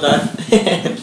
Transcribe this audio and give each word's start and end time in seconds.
that. 0.00 0.98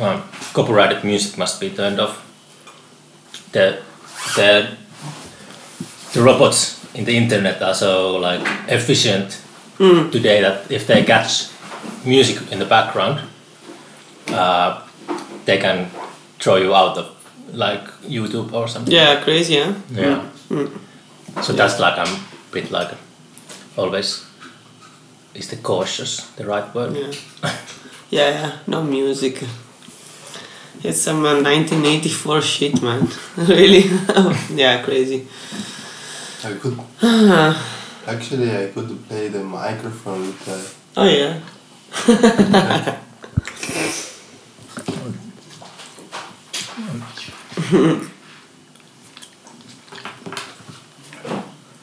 Um, 0.00 0.22
copyrighted 0.52 1.02
music 1.04 1.36
must 1.38 1.60
be 1.60 1.70
turned 1.70 1.98
off. 2.00 2.24
The 3.52 3.82
the 4.36 4.68
the 6.12 6.22
robots 6.22 6.78
in 6.94 7.04
the 7.04 7.16
internet 7.16 7.60
are 7.62 7.74
so 7.74 8.16
like 8.16 8.40
efficient 8.68 9.40
today 10.12 10.40
that 10.40 10.70
if 10.70 10.86
they 10.86 11.02
catch 11.04 11.48
music 12.04 12.52
in 12.52 12.58
the 12.58 12.64
background, 12.64 13.20
uh, 14.28 14.82
they 15.44 15.58
can 15.58 15.90
throw 16.38 16.56
you 16.56 16.74
out 16.74 16.96
of 16.96 17.06
like 17.52 17.84
YouTube 18.08 18.52
or 18.52 18.68
something. 18.68 18.94
yeah, 18.94 19.20
crazy, 19.24 19.58
huh? 19.60 19.72
Yeah. 19.90 20.22
So 21.42 21.52
that's 21.52 21.80
like 21.80 21.98
I'm 21.98 22.14
a 22.14 22.52
bit 22.52 22.70
like 22.70 22.90
always. 23.78 24.26
Is 25.34 25.48
the 25.48 25.56
cautious 25.56 26.26
the 26.36 26.44
right 26.44 26.74
word? 26.74 26.96
Yeah. 26.96 27.12
Yeah, 28.10 28.30
yeah, 28.30 28.52
no 28.66 28.82
music. 28.82 29.44
It's 30.82 31.00
some 31.02 31.24
uh, 31.24 31.42
1984 31.42 32.40
shit, 32.42 32.82
man. 32.82 33.08
really? 33.36 33.84
yeah, 34.54 34.82
crazy. 34.82 35.26
I 36.44 36.54
could 36.54 36.78
actually 38.06 38.50
I 38.56 38.68
could 38.72 39.08
play 39.08 39.28
the 39.28 39.44
microphone 39.44 40.20
with 40.26 40.44
the 40.46 40.78
Oh, 40.96 41.04
yeah. 41.04 41.40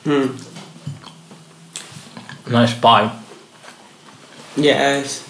hmm. 0.04 0.55
Nice 2.48 2.74
pie. 2.80 3.12
Yes. 4.56 5.22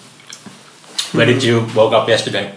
Where 1.12 1.26
did 1.26 1.42
you 1.42 1.66
woke 1.74 1.92
up 1.94 2.08
yesterday? 2.08 2.54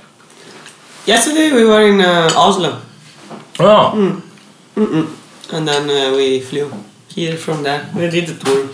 Yesterday 1.05 1.51
we 1.53 1.63
were 1.65 1.81
in 1.87 2.01
uh, 2.01 2.29
Oslo. 2.35 2.81
Oh, 3.59 4.21
And 5.51 5.67
then 5.67 5.89
uh, 5.89 6.15
we 6.15 6.39
flew 6.41 6.71
here 7.07 7.35
from 7.37 7.63
there. 7.63 7.89
We 7.95 8.09
did 8.09 8.27
the 8.27 8.35
tour 8.43 8.67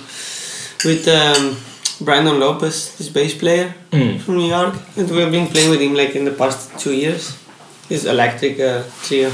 with 0.83 1.07
um, 1.07 1.55
Brandon 2.01 2.39
Lopez, 2.39 2.97
this 2.97 3.09
bass 3.09 3.33
player 3.37 3.73
Mm. 3.91 4.19
from 4.19 4.35
New 4.37 4.49
York. 4.49 4.75
And 4.97 5.09
we 5.09 5.19
have 5.21 5.31
been 5.31 5.47
playing 5.47 5.69
with 5.69 5.79
him 5.79 5.93
like 5.93 6.15
in 6.17 6.25
the 6.25 6.31
past 6.31 6.77
two 6.79 6.93
years. 6.93 7.37
His 7.87 8.05
electric 8.05 8.59
uh, 8.59 8.83
trio, 9.03 9.31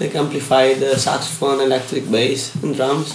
like 0.00 0.14
amplified 0.14 0.82
uh, 0.82 0.96
saxophone, 0.96 1.60
electric 1.60 2.10
bass, 2.10 2.54
and 2.62 2.74
drums. 2.76 3.14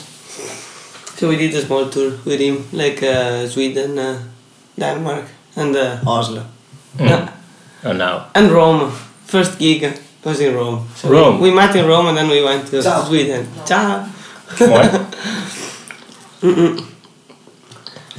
So 1.16 1.30
we 1.30 1.38
did 1.38 1.53
a 1.55 1.61
small 1.61 1.89
tour 1.89 2.11
with 2.25 2.39
him, 2.39 2.66
like 2.73 3.02
uh, 3.03 3.47
Sweden, 3.47 3.97
uh, 3.97 4.19
Denmark, 4.77 5.25
and 5.55 5.75
uh, 5.75 5.97
Oslo. 6.05 6.44
Mm. 6.97 7.09
Yeah. 7.09 7.30
oh 7.85 7.94
now. 7.94 8.27
And 8.35 8.52
Rome. 8.52 8.91
First 9.25 9.57
gig 9.59 9.83
was 10.23 10.39
in 10.39 10.53
Rome. 10.55 10.88
So 10.95 11.09
we- 11.09 11.16
Rome. 11.17 11.39
We, 11.41 11.52
met 11.52 11.75
in 11.75 11.85
Rome 11.88 12.07
and 12.07 12.17
then 12.17 12.30
we 12.30 12.44
went 12.44 12.67
to 12.67 12.81
Ciao. 12.83 13.03
Sweden. 13.03 13.47
Ciao. 13.66 14.05
What? 14.59 15.16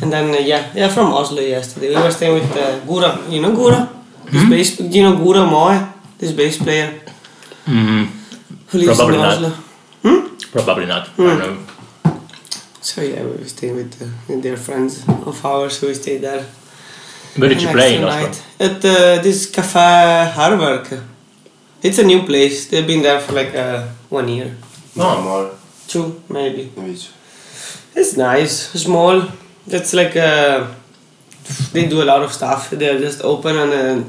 And 0.02 0.12
then 0.12 0.28
uh, 0.34 0.38
yeah, 0.38 0.72
yeah, 0.74 0.88
from 0.88 1.12
Oslo 1.14 1.40
yesterday. 1.40 1.88
We 1.88 2.02
were 2.02 2.10
staying 2.10 2.34
with 2.34 2.50
uh, 2.56 2.80
Guro. 2.86 3.30
You 3.32 3.40
know 3.40 3.52
Guro? 3.52 3.88
This 4.30 4.44
bass. 4.50 4.80
You 4.80 5.02
know 5.02 5.16
Guro 5.16 5.48
Moe, 5.50 5.88
this 6.18 6.32
bass 6.32 6.58
player 6.58 7.00
mm, 7.64 8.04
who 8.68 8.78
lives 8.78 8.98
Probably 8.98 9.14
in 9.16 9.22
not. 9.22 9.52
Hmm? 10.02 10.36
probably 10.52 10.86
not. 10.86 11.08
I 11.08 11.16
don't 11.16 11.38
know. 11.38 11.56
So 12.86 13.02
yeah, 13.02 13.24
we 13.24 13.32
were 13.32 13.44
staying 13.48 13.74
with, 13.74 14.00
uh, 14.00 14.06
with 14.28 14.44
their 14.44 14.56
friends 14.56 15.04
of 15.08 15.44
ours. 15.44 15.78
So 15.78 15.88
we 15.88 15.94
stayed 15.94 16.18
there. 16.18 16.44
Where 17.34 17.48
did 17.48 17.60
you 17.60 17.70
play 17.70 17.96
in 17.96 18.04
Oslo? 18.04 18.20
night 18.20 18.42
At 18.60 18.76
uh, 18.84 19.22
this 19.22 19.50
Café 19.50 20.30
Hærverk. 20.32 21.02
It's 21.82 21.98
a 21.98 22.04
new 22.04 22.22
place. 22.22 22.68
They've 22.68 22.86
been 22.86 23.02
there 23.02 23.18
for 23.18 23.32
like 23.32 23.52
uh, 23.56 23.88
one 24.08 24.28
year, 24.28 24.54
no 24.94 25.20
more 25.20 25.50
two 25.88 26.22
maybe. 26.28 26.70
image. 26.76 27.10
It's 27.96 28.16
nice, 28.16 28.70
small. 28.80 29.22
It's 29.66 29.92
like 29.92 30.14
uh, 30.16 30.68
they 31.72 31.88
do 31.88 32.02
a 32.02 32.08
lot 32.12 32.22
of 32.22 32.32
stuff. 32.32 32.70
They're 32.70 33.00
just 33.00 33.20
open 33.24 33.56
and 33.56 33.72
uh, 33.72 34.08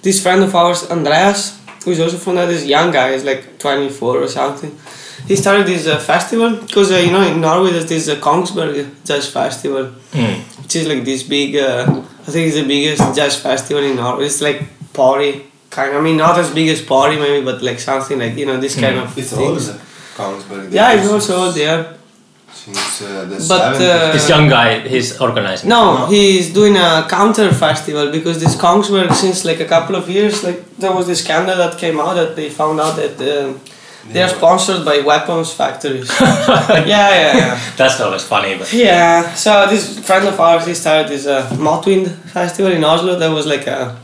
this 0.00 0.22
friend 0.22 0.42
of 0.42 0.54
ours, 0.54 0.90
Andreas, 0.90 1.60
who 1.84 1.90
is 1.90 2.00
also 2.00 2.16
from 2.16 2.36
there, 2.36 2.46
this 2.46 2.64
young 2.64 2.90
guy, 2.90 3.10
is 3.10 3.24
like 3.24 3.58
24 3.58 4.16
or 4.18 4.28
something. 4.28 4.72
He 5.28 5.36
started 5.36 5.66
this 5.66 5.86
uh, 5.86 5.98
festival 5.98 6.56
because 6.56 6.90
uh, 6.92 6.96
you 6.96 7.10
know 7.10 7.22
in 7.22 7.40
Norway 7.40 7.70
there's 7.72 7.86
this 7.88 8.08
uh, 8.08 8.16
Kongsberg 8.16 8.74
Jazz 9.04 9.26
Festival, 9.30 9.84
Mm. 10.12 10.36
which 10.62 10.76
is 10.76 10.86
like 10.86 11.04
this 11.04 11.22
big. 11.22 11.56
Uh, 11.56 12.02
I 12.26 12.30
think 12.30 12.46
it's 12.48 12.56
the 12.56 12.66
biggest 12.66 13.02
jazz 13.16 13.36
festival 13.36 13.82
in 13.82 13.96
Norway. 13.96 14.26
It's 14.26 14.40
like 14.40 14.62
party 14.92 15.30
kind. 15.70 15.90
Of, 15.94 16.00
I 16.00 16.04
mean, 16.06 16.16
not 16.16 16.38
as 16.38 16.50
big 16.50 16.68
as 16.68 16.80
party 16.82 17.16
maybe, 17.18 17.44
but 17.44 17.62
like 17.62 17.78
something 17.80 18.18
like 18.18 18.34
you 18.36 18.46
know 18.46 18.58
this 18.60 18.74
kind 18.84 18.96
of 18.98 19.16
It's 19.18 19.32
things. 19.32 19.68
old. 19.70 19.80
Kongsberg. 20.18 20.72
Yeah, 20.72 20.92
it's 20.92 21.10
also 21.10 21.36
old 21.44 21.54
there. 21.54 21.80
Since 22.52 23.02
uh, 23.02 23.24
the 23.30 23.44
But, 23.48 23.74
uh, 23.82 24.12
This 24.12 24.28
young 24.28 24.48
guy, 24.48 24.68
he's 24.88 25.20
organizing. 25.20 25.68
No, 25.68 25.82
No. 25.98 26.06
he's 26.06 26.52
doing 26.52 26.76
a 26.76 27.04
counter 27.10 27.52
festival 27.52 28.10
because 28.12 28.38
this 28.44 28.54
Kongsberg, 28.56 29.12
since 29.12 29.44
like 29.44 29.60
a 29.60 29.64
couple 29.74 29.96
of 29.96 30.08
years, 30.08 30.44
like 30.44 30.58
there 30.78 30.92
was 30.92 31.06
this 31.06 31.20
scandal 31.24 31.56
that 31.56 31.76
came 31.78 31.98
out 32.00 32.14
that 32.14 32.36
they 32.36 32.48
found 32.48 32.80
out 32.80 32.94
that 32.96 33.20
they 34.12 34.22
are 34.22 34.28
sponsored 34.28 34.84
by 34.84 35.00
weapons 35.00 35.52
factories. 35.52 36.10
yeah, 36.20 36.84
yeah, 36.86 37.36
yeah. 37.36 37.60
That's 37.76 38.00
always 38.00 38.22
funny, 38.22 38.56
but 38.58 38.72
Yeah, 38.72 39.34
so 39.34 39.66
this 39.68 39.98
friend 40.06 40.28
of 40.28 40.38
ours, 40.38 40.66
he 40.66 40.74
started 40.74 41.08
this 41.10 41.26
uh, 41.26 41.48
Motvind 41.52 42.08
festival 42.32 42.72
in 42.72 42.84
Oslo. 42.84 43.18
That 43.18 43.30
was 43.32 43.46
like 43.46 43.66
a, 43.66 43.96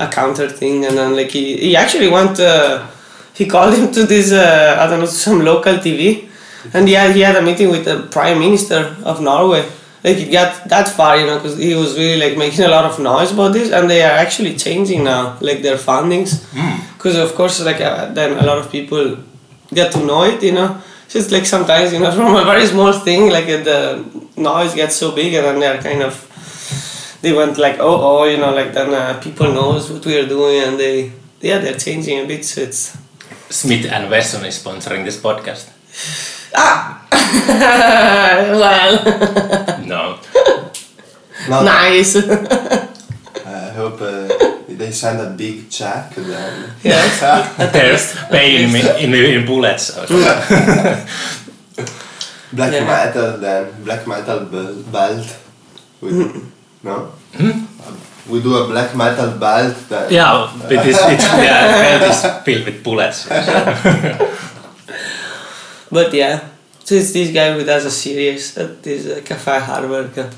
a 0.00 0.08
counter 0.08 0.48
thing, 0.48 0.84
and 0.84 0.96
then 0.96 1.16
like 1.16 1.30
he, 1.30 1.56
he 1.56 1.76
actually 1.76 2.08
went. 2.08 2.38
Uh, 2.40 2.86
he 3.34 3.46
called 3.46 3.74
him 3.74 3.90
to 3.92 4.04
this 4.04 4.32
uh, 4.32 4.76
I 4.78 4.86
don't 4.88 5.00
know 5.00 5.06
some 5.06 5.40
local 5.40 5.74
TV, 5.74 6.28
and 6.74 6.88
yeah, 6.88 7.12
he 7.12 7.20
had 7.20 7.36
a 7.36 7.42
meeting 7.42 7.70
with 7.70 7.84
the 7.84 8.02
prime 8.10 8.38
minister 8.38 8.96
of 9.04 9.20
Norway. 9.22 9.64
Like 10.02 10.16
it 10.16 10.30
got 10.32 10.68
that 10.68 10.88
far, 10.88 11.18
you 11.18 11.26
know, 11.26 11.36
because 11.36 11.56
he 11.58 11.74
was 11.74 11.96
really 11.96 12.18
like 12.28 12.36
making 12.38 12.64
a 12.64 12.68
lot 12.68 12.84
of 12.84 12.98
noise 12.98 13.32
about 13.32 13.52
this, 13.52 13.70
and 13.70 13.88
they 13.88 14.02
are 14.02 14.12
actually 14.24 14.56
changing 14.56 15.04
now, 15.04 15.36
like 15.40 15.62
their 15.62 15.76
fundings, 15.76 16.42
because 17.00 17.16
of 17.16 17.34
course, 17.34 17.64
like 17.64 17.80
uh, 17.80 18.12
then 18.12 18.36
a 18.36 18.44
lot 18.44 18.58
of 18.58 18.70
people 18.70 19.16
get 19.72 19.90
to 19.92 20.04
know 20.04 20.24
it, 20.24 20.42
you 20.42 20.52
know. 20.52 20.78
So 21.08 21.18
it's 21.18 21.30
like 21.32 21.46
sometimes, 21.46 21.94
you 21.94 21.98
know, 21.98 22.12
from 22.16 22.36
a 22.36 22.44
very 22.44 22.66
small 22.66 22.92
thing, 22.92 23.30
like 23.30 23.48
uh, 23.48 23.62
the 23.64 24.04
noise 24.36 24.74
gets 24.74 24.96
so 24.96 25.12
big, 25.12 25.32
and 25.32 25.46
then 25.46 25.60
they're 25.60 25.80
kind 25.82 26.02
of, 26.02 26.12
they 27.22 27.32
went 27.32 27.56
like, 27.56 27.78
oh, 27.80 27.96
oh, 28.20 28.24
you 28.24 28.36
know, 28.36 28.52
like 28.54 28.74
then 28.74 28.92
uh, 28.92 29.18
people 29.18 29.50
knows 29.50 29.90
what 29.90 30.04
we 30.04 30.18
are 30.18 30.28
doing, 30.28 30.62
and 30.62 30.78
they, 30.78 31.10
yeah, 31.40 31.56
they're 31.56 31.78
changing 31.78 32.18
a 32.20 32.26
bit. 32.26 32.44
So 32.44 32.60
it's 32.60 32.98
Smith 33.48 33.86
and 33.86 34.10
Wesson 34.10 34.44
is 34.44 34.62
sponsoring 34.62 35.04
this 35.06 35.18
podcast. 35.18 35.70
ah, 36.54 37.06
well, 38.60 39.80
No. 39.86 40.18
Now, 41.48 41.62
nice. 41.78 42.14
I 43.46 43.70
hope 43.72 44.02
uh, 44.02 44.28
they 44.90 44.96
send 44.96 45.20
a 45.20 45.30
big 45.30 45.70
check 45.70 46.14
then. 46.16 46.70
yes. 46.82 47.20
They're 47.72 47.98
paying 48.30 48.72
me 48.72 48.80
in, 49.04 49.14
in 49.14 49.46
bullets. 49.46 49.90
or. 49.96 50.06
Black 52.52 52.72
Yeah. 52.72 52.84
metal 52.84 53.38
then. 53.38 53.84
Black 53.84 54.06
metal 54.06 54.40
belt. 54.90 55.26
We, 56.00 56.10
no? 56.82 57.12
We 58.28 58.42
do 58.42 58.54
a 58.56 58.66
black 58.66 58.96
metal 58.96 59.30
belt 59.38 59.76
then. 59.88 60.12
yeah, 60.12 60.50
it 60.66 60.86
is, 60.86 60.98
it's, 61.14 61.24
yeah, 61.46 61.98
belt 61.98 62.10
is 62.10 62.20
filled 62.44 62.64
with 62.66 62.82
bullets. 62.82 63.28
But 65.92 66.14
yeah, 66.14 66.48
so 66.84 66.94
it's 66.94 67.12
this 67.12 67.32
guy 67.32 67.52
who 67.52 67.64
does 67.64 67.84
a 67.84 67.90
series 67.90 68.56
at 68.58 68.82
this 68.82 69.06
uh, 69.06 69.20
Cafe 69.24 69.50
Hærverk 69.60 70.18
uh, 70.18 70.30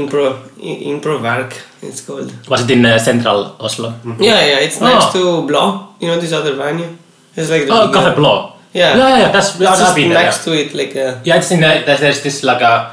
impro 0.00 0.24
i- 0.70 0.80
impro 0.92 1.14
work. 1.22 1.52
It's 1.82 2.00
called. 2.06 2.30
Was 2.48 2.60
it 2.64 2.70
in 2.70 2.84
uh, 2.86 2.98
central 2.98 3.56
Oslo? 3.60 3.88
Yeah, 4.18 4.40
yeah, 4.50 4.58
it's 4.66 4.80
next 4.80 5.14
Oh. 5.14 5.42
to 5.42 5.46
Blanc. 5.48 5.74
You 6.00 6.08
know 6.08 6.18
this 6.20 6.32
other 6.32 6.54
venue. 6.54 6.90
It's 7.36 7.50
like 7.50 7.66
the 7.66 7.72
Oh, 7.74 7.86
bigger- 7.86 7.98
Café 8.00 8.16
Blanc. 8.16 8.50
Yeah. 8.72 8.96
Yeah, 8.96 9.18
yeah, 9.18 9.30
that's 9.32 9.50
It's 9.60 9.70
I've 9.70 9.78
just 9.78 9.94
been 9.94 10.10
there, 10.10 10.22
next 10.24 10.42
to 10.44 10.50
it, 10.52 10.74
like 10.74 10.96
uh, 10.96 11.14
Yeah, 11.24 11.36
it's 11.36 11.50
in 11.52 11.60
the, 11.60 11.82
there's, 11.86 12.00
there's 12.00 12.20
this 12.22 12.42
like 12.42 12.60
a, 12.60 12.90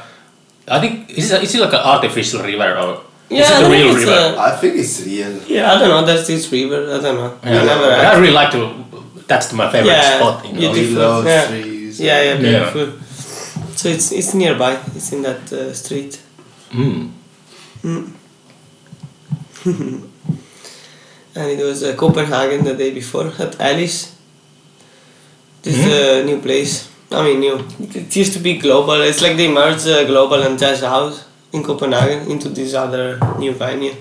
I 0.68 0.78
think, 0.80 1.10
is 1.10 1.30
it, 1.32 1.42
is 1.42 1.54
it 1.56 1.60
like 1.60 1.72
an 1.74 1.80
artificial 1.94 2.40
river 2.42 2.70
or 2.78 3.00
Yeah, 3.28 3.42
is 3.42 3.50
it 3.50 3.54
I 3.54 3.58
a 3.58 3.60
think 3.62 3.72
real 3.74 3.90
it's 3.96 4.04
river? 4.06 4.34
a- 4.36 4.40
I 4.48 4.50
think 4.60 4.72
it's 4.76 4.94
real. 5.06 5.32
yeah. 5.48 5.72
I 5.72 5.78
don't 5.78 5.88
know. 5.88 6.04
There's 6.06 6.26
this 6.26 6.52
river. 6.52 6.80
I 6.96 7.00
don't 7.04 7.16
know. 7.16 7.32
yeah. 7.42 7.60
I 7.62 7.64
never. 7.64 7.86
But 7.98 8.04
I 8.06 8.18
really 8.20 8.32
like 8.40 8.50
to, 8.52 8.62
that's 9.26 9.52
my 9.52 9.66
favorite 9.72 9.90
Yeah, 9.90 10.18
spot 10.18 10.44
in 10.46 10.60
you 10.60 10.68
Oslo. 10.68 11.22
do. 11.22 11.28
Yeah. 11.28 11.46
trees. 11.48 12.00
Yeah, 12.00 12.22
yeah, 12.22 12.34
Yeah. 12.34 12.38
beautiful. 12.70 12.86
So 13.74 13.88
it's 13.88 14.12
it's 14.12 14.34
nearby. 14.34 14.78
It's 14.94 15.10
in 15.12 15.22
that 15.22 15.42
uh, 15.52 15.72
street. 15.74 16.21
Mm. 16.72 17.10
and 21.34 21.50
it 21.50 21.64
was 21.64 21.82
uh, 21.82 21.94
Copenhagen 21.96 22.64
the 22.64 22.74
day 22.74 22.90
before 22.92 23.32
at 23.38 23.60
Alice. 23.60 24.14
This 25.62 25.76
Mhm. 25.76 25.90
uh, 25.92 26.24
new 26.24 26.40
place 26.40 26.88
I 27.12 27.22
mean, 27.22 27.42
you 27.42 27.54
it 27.94 28.16
used 28.16 28.32
to 28.32 28.38
be 28.38 28.54
global. 28.58 29.00
It's 29.02 29.20
like 29.20 29.36
they 29.36 29.48
merged 29.48 29.86
uh, 29.86 30.04
global 30.04 30.42
and 30.42 30.58
jazz 30.58 30.80
house 30.80 31.24
in 31.52 31.62
Copenhagen 31.62 32.30
into 32.30 32.48
this 32.48 32.74
other 32.74 33.18
new 33.38 33.52
venue. 33.52 33.94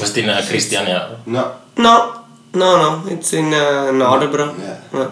Was 0.00 0.10
it 0.16 0.24
in 0.24 0.30
uh, 0.30 0.42
Christiania? 0.48 1.18
No. 1.26 1.54
No, 1.76 2.24
no, 2.54 2.68
no. 2.82 3.04
It's 3.10 3.32
in 3.32 3.54
uh, 3.54 3.92
Nørrebro. 3.92 4.58
Yeah. 4.58 4.80
Yeah. 4.92 5.10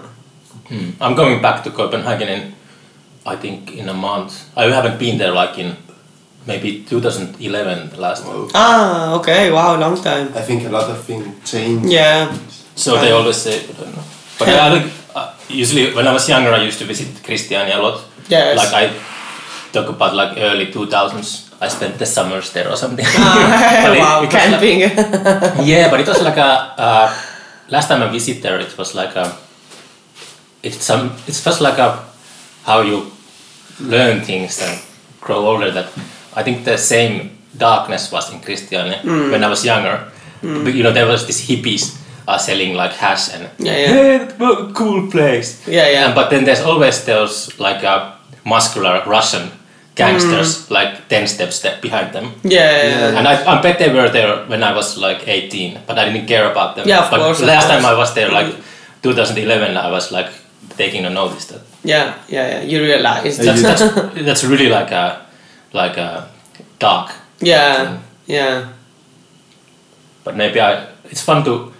Hmm. 0.68 0.90
I'm 1.00 1.14
going 1.14 1.40
back 1.40 1.62
to 1.64 1.70
Copenhagen 1.70 2.28
in, 2.28 2.54
I 3.24 3.36
think, 3.36 3.70
in 3.72 3.88
a 3.88 3.94
month. 3.94 4.50
I 4.56 4.64
haven't 4.64 4.98
been 4.98 5.18
there 5.18 5.32
like 5.32 5.58
in 5.58 5.76
maybe 6.46 6.84
2011 6.88 7.90
the 7.90 8.00
last 8.00 8.24
time. 8.24 8.48
Ah, 8.54 9.14
okay. 9.18 9.50
Wow, 9.50 9.76
long 9.78 9.96
time. 10.02 10.28
I 10.34 10.40
think 10.42 10.64
a 10.66 10.68
lot 10.70 10.90
of 10.90 10.98
things 11.04 11.26
change. 11.50 11.86
Yeah. 11.86 12.32
So 12.74 12.98
they 13.00 13.10
always 13.12 13.36
say, 13.36 13.60
I 13.60 13.72
don't 13.72 13.94
know. 13.94 14.02
But 14.38 14.48
I 14.48 14.70
think 14.80 14.92
uh, 15.14 15.34
usually 15.48 15.94
when 15.94 16.06
I 16.06 16.12
was 16.12 16.28
younger, 16.28 16.52
I 16.52 16.62
used 16.64 16.78
to 16.80 16.84
visit 16.84 17.08
Christiania 17.24 17.78
a 17.78 17.82
lot. 17.82 18.00
Yes. 18.28 18.56
Like 18.56 18.72
I 18.72 18.92
talk 19.72 19.88
about 19.88 20.14
like 20.14 20.38
early 20.38 20.66
2000s. 20.66 21.48
I 21.60 21.68
spent 21.68 21.96
the 21.98 22.06
summers 22.06 22.52
there 22.52 22.68
or 22.68 22.76
something. 22.76 23.06
Ah, 23.06 23.82
But 23.86 23.96
it- 23.96 24.00
wow, 24.00 24.22
it 24.22 24.26
was 24.26 24.34
like- 24.34 24.42
camping. 24.42 24.78
yeah, 25.68 25.90
but 25.90 26.00
it 26.00 26.08
was 26.08 26.22
like 26.22 26.36
a. 26.36 26.74
Uh, 26.76 27.14
last 27.68 27.86
time 27.88 28.02
I 28.02 28.08
visited 28.10 28.42
there, 28.42 28.58
it 28.58 28.76
was 28.76 28.94
like 28.94 29.14
a. 29.14 29.36
It's 30.62 30.82
some. 30.82 31.12
It's 31.26 31.44
just 31.44 31.60
like 31.60 31.78
a, 31.78 32.02
how 32.64 32.80
you 32.82 33.12
learn 33.80 34.22
things 34.22 34.60
and 34.62 34.78
grow 35.20 35.46
older. 35.46 35.70
That 35.70 35.86
I 36.34 36.42
think 36.42 36.64
the 36.64 36.76
same 36.78 37.30
darkness 37.56 38.10
was 38.10 38.32
in 38.32 38.40
Christiania 38.40 38.98
mm. 39.02 39.30
when 39.30 39.44
I 39.44 39.48
was 39.48 39.64
younger. 39.64 40.08
Mm. 40.42 40.64
But, 40.64 40.74
you 40.74 40.82
know, 40.82 40.92
there 40.92 41.06
was 41.06 41.26
these 41.26 41.46
hippies 41.46 41.98
are 42.26 42.38
selling 42.38 42.74
like 42.74 42.92
hash 42.92 43.34
and 43.34 43.50
Yeah, 43.58 43.76
yeah. 43.76 44.28
hey, 44.28 44.72
cool 44.74 45.10
place. 45.10 45.66
Yeah, 45.66 45.88
yeah. 45.90 46.06
And, 46.06 46.14
but 46.14 46.30
then 46.30 46.44
there's 46.44 46.62
always 46.62 47.04
those 47.04 47.58
like 47.58 47.84
uh, 47.84 48.12
muscular 48.44 49.02
Russian 49.06 49.50
gangsters 49.94 50.66
mm. 50.66 50.70
like 50.70 51.08
ten 51.08 51.26
steps 51.26 51.56
step 51.56 51.82
behind 51.82 52.14
them. 52.14 52.32
yeah, 52.42 52.82
yeah. 52.82 52.88
Yeah. 52.88 53.18
And 53.18 53.28
I, 53.28 53.58
I 53.58 53.62
bet 53.62 53.78
they 53.78 53.92
were 53.92 54.08
there 54.08 54.46
when 54.46 54.62
I 54.62 54.74
was 54.74 54.96
like 54.96 55.28
18, 55.28 55.80
but 55.86 55.98
I 55.98 56.10
didn't 56.10 56.26
care 56.26 56.50
about 56.50 56.76
them. 56.76 56.88
Yeah, 56.88 57.04
of 57.04 57.10
but 57.10 57.20
course, 57.20 57.40
of 57.40 57.46
last 57.46 57.68
time. 57.68 57.84
I 57.84 57.94
was 57.94 58.14
there, 58.14 58.30
like 58.30 58.54
2011, 59.02 59.76
I 59.76 59.90
was 59.90 60.10
like 60.10 60.30
taking 60.76 61.04
a 61.04 61.10
notice 61.10 61.46
that 61.46 61.60
Yeah, 61.84 62.14
yeah, 62.28 62.48
yeah. 62.48 62.62
You 62.62 62.82
realize 62.82 63.36
that's, 63.36 63.62
that's, 63.62 63.82
that's 64.26 64.44
really 64.44 64.68
like 64.68 64.90
a 64.92 65.26
like 65.72 65.96
a 65.96 66.28
dark. 66.78 67.12
yeah, 67.40 67.98
yeah. 68.26 68.68
But 70.24 70.36
maybe 70.36 70.60
I 70.60 70.86
it's 71.04 71.22
fun 71.22 71.44
to 71.44 71.72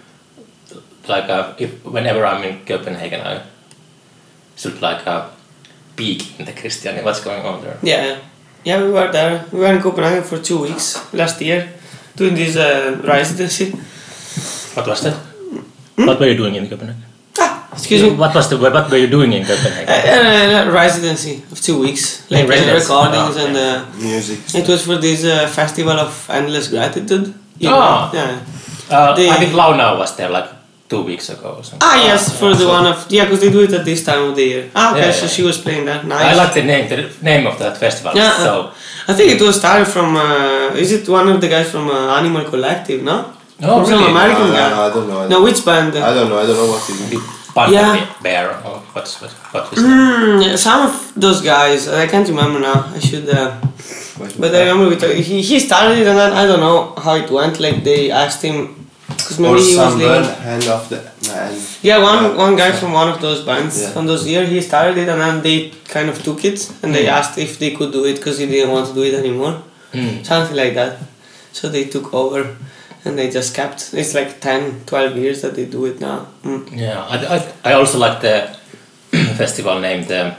like 1.07 1.29
uh, 1.29 1.53
if 1.57 1.83
whenever 1.85 2.25
I'm 2.25 2.43
in 2.43 2.65
Copenhagen, 2.65 3.21
I 3.21 3.41
should 4.55 4.81
like 4.81 5.05
uh, 5.07 5.29
peek 5.95 6.39
in 6.39 6.45
the 6.45 6.51
Christiania. 6.53 7.03
What's 7.03 7.23
going 7.23 7.45
on 7.45 7.61
there? 7.61 7.77
Yeah, 7.81 8.19
yeah, 8.63 8.83
we 8.83 8.91
were 8.91 9.11
there. 9.11 9.45
We 9.51 9.59
were 9.59 9.73
in 9.73 9.81
Copenhagen 9.81 10.23
for 10.23 10.39
two 10.39 10.61
weeks 10.61 11.13
last 11.13 11.41
year, 11.41 11.69
doing 12.15 12.35
this 12.35 12.55
uh, 12.55 12.99
residency. 13.03 13.71
What 14.75 14.87
was 14.87 15.01
that? 15.03 15.13
Hmm? 15.95 16.07
What 16.07 16.19
were 16.19 16.27
you 16.27 16.37
doing 16.37 16.55
in 16.55 16.67
Copenhagen? 16.67 17.03
Excuse 17.73 18.03
me. 18.03 18.09
What 18.21 18.33
was 18.35 18.47
the 18.49 18.57
what 18.57 18.89
were 18.91 18.97
you 18.97 19.07
doing 19.07 19.31
in 19.33 19.43
Copenhagen? 19.45 19.89
Uh, 19.89 20.69
uh, 20.69 20.71
residency 20.71 21.43
of 21.51 21.59
two 21.67 21.77
weeks, 21.85 22.03
like 22.29 22.45
uh, 22.45 22.73
recordings 22.79 23.35
Oh, 23.37 23.45
and. 23.45 23.55
Uh, 23.57 23.85
Music. 23.99 24.39
it 24.55 24.67
was 24.67 24.85
for 24.85 24.97
this 24.97 25.23
uh, 25.25 25.47
festival 25.47 25.97
of 26.05 26.11
endless 26.29 26.67
gratitude. 26.69 27.33
you 27.59 27.69
know? 27.69 27.79
Ah. 27.79 28.11
Yeah. 28.13 28.39
Uh, 28.89 29.15
The- 29.15 29.29
I 29.29 29.37
think 29.41 29.53
Launa 29.53 29.97
was 29.97 30.15
there 30.17 30.29
like 30.29 30.49
two 30.89 31.01
weeks 31.09 31.29
ago 31.29 31.49
or 31.57 31.63
something. 31.63 31.81
Ah 31.89 31.95
yes, 32.07 32.21
for 32.39 32.49
yeah, 32.51 32.57
the 32.59 32.65
so- 32.67 32.75
one 32.77 32.85
of 32.91 32.97
yeah, 33.09 33.23
because 33.25 33.41
they 33.43 33.49
do 33.57 33.61
it 33.67 33.73
at 33.73 33.83
this 33.85 34.01
time 34.03 34.23
of 34.29 34.33
the 34.35 34.43
year. 34.53 34.63
Ah 34.75 34.91
okay, 34.91 34.99
Yeah, 35.07 35.11
so 35.19 35.25
yeah. 35.25 35.31
she 35.35 35.41
was 35.49 35.57
playing 35.65 35.85
that. 35.89 36.01
Nice. 36.05 36.25
I 36.29 36.33
like 36.41 36.53
the 36.59 36.63
name. 36.71 36.85
The 36.93 36.99
name 37.29 37.43
of 37.51 37.55
that 37.63 37.77
festival. 37.77 38.11
Yeah, 38.15 38.33
So 38.45 38.51
I 39.09 39.13
think 39.17 39.27
it 39.35 39.41
was 39.41 39.55
started 39.63 39.87
from. 39.95 40.09
Uh, 40.15 40.83
is 40.83 40.91
it 40.97 41.03
one 41.09 41.27
of 41.33 41.37
the 41.43 41.49
guys 41.55 41.67
from 41.73 41.85
uh, 41.89 42.19
Animal 42.19 42.43
Collective? 42.53 43.01
No. 43.03 43.17
Oh, 43.63 43.79
Or 43.79 43.85
some? 43.85 44.03
American 44.15 44.47
No, 44.51 44.57
guy. 44.59 44.69
no, 44.75 44.79
I 44.87 44.89
don't 44.95 45.07
know. 45.09 45.19
I 45.23 45.27
don't- 45.29 45.43
which 45.47 45.61
band? 45.67 45.91
I 45.95 46.11
don't 46.17 46.27
know. 46.29 46.39
I 46.43 46.45
don't 46.47 46.57
know 46.61 46.69
what 46.73 46.83
it 46.89 47.13
is. 47.17 47.23
Panda 47.55 47.73
Yeah. 47.75 48.05
Bear 48.21 48.49
or 48.65 48.75
what's 48.93 49.21
what? 49.21 49.31
What 49.53 49.63
is 49.73 49.83
that? 49.83 49.89
Mm, 49.89 50.57
some 50.57 50.79
of 50.87 50.93
those 51.15 51.41
guys, 51.41 51.87
I 51.87 52.07
can't 52.07 52.27
remember 52.27 52.59
now. 52.59 52.91
I 52.95 52.99
should. 52.99 53.29
Uh, 53.29 53.51
but 54.39 54.53
I 54.55 54.59
remember 54.61 54.89
we 54.89 54.95
talk- 54.95 55.11
he 55.29 55.41
he 55.49 55.59
started 55.59 55.97
it 56.01 56.07
and 56.07 56.17
then 56.17 56.31
I 56.41 56.45
don't 56.49 56.59
know 56.67 56.77
how 57.05 57.15
it 57.23 57.29
went. 57.29 57.59
Like 57.59 57.83
they 57.89 58.01
asked 58.23 58.41
him 58.47 58.57
because 59.07 59.39
maybe 59.39 59.53
or 59.53 59.57
he 59.57 59.75
was 59.75 59.75
some 59.75 59.99
living. 59.99 60.23
bird 60.23 60.35
hand 60.47 60.65
of 60.75 60.81
the 60.91 60.99
man. 61.29 61.51
Yeah, 61.87 61.97
one 62.09 62.19
Yeah. 62.23 62.43
one 62.45 62.53
guy 62.61 62.71
from 62.79 62.91
one 63.01 63.09
of 63.13 63.19
those 63.25 63.41
bands 63.49 63.73
Yeah. 63.81 63.91
from 63.93 64.05
those 64.11 64.23
years, 64.31 64.49
he 64.55 64.59
started 64.69 64.97
it 65.03 65.07
and 65.13 65.19
then 65.25 65.41
they 65.47 65.57
kind 65.95 66.09
of 66.09 66.17
took 66.27 66.39
it 66.51 66.59
and 66.81 66.89
they 66.95 67.05
Mm. 67.05 67.17
asked 67.17 67.35
if 67.45 67.51
they 67.61 67.71
could 67.77 67.91
do 67.97 68.03
it 68.09 68.15
because 68.19 68.37
he 68.41 68.45
didn't 68.53 68.71
want 68.75 68.85
to 68.89 68.93
do 68.99 69.03
it 69.09 69.13
anymore, 69.23 69.55
Mm. 69.93 70.25
something 70.31 70.55
like 70.63 70.73
that. 70.79 70.93
So 71.57 71.69
they 71.75 71.83
took 71.95 72.07
over 72.21 72.39
and 73.05 73.17
they 73.17 73.29
just 73.29 73.53
kept. 73.55 73.93
It's 73.93 74.13
like 74.13 74.39
10, 74.39 74.85
12 74.85 75.17
years 75.17 75.41
that 75.41 75.55
they 75.55 75.65
do 75.65 75.85
it 75.85 75.99
now. 75.99 76.27
Mm. 76.43 76.67
Yeah, 76.71 77.03
I, 77.05 77.37
I, 77.37 77.71
I 77.71 77.73
also 77.73 77.97
like 77.99 78.21
the 78.21 78.55
festival 79.37 79.79
name, 79.79 80.05
the 80.07 80.35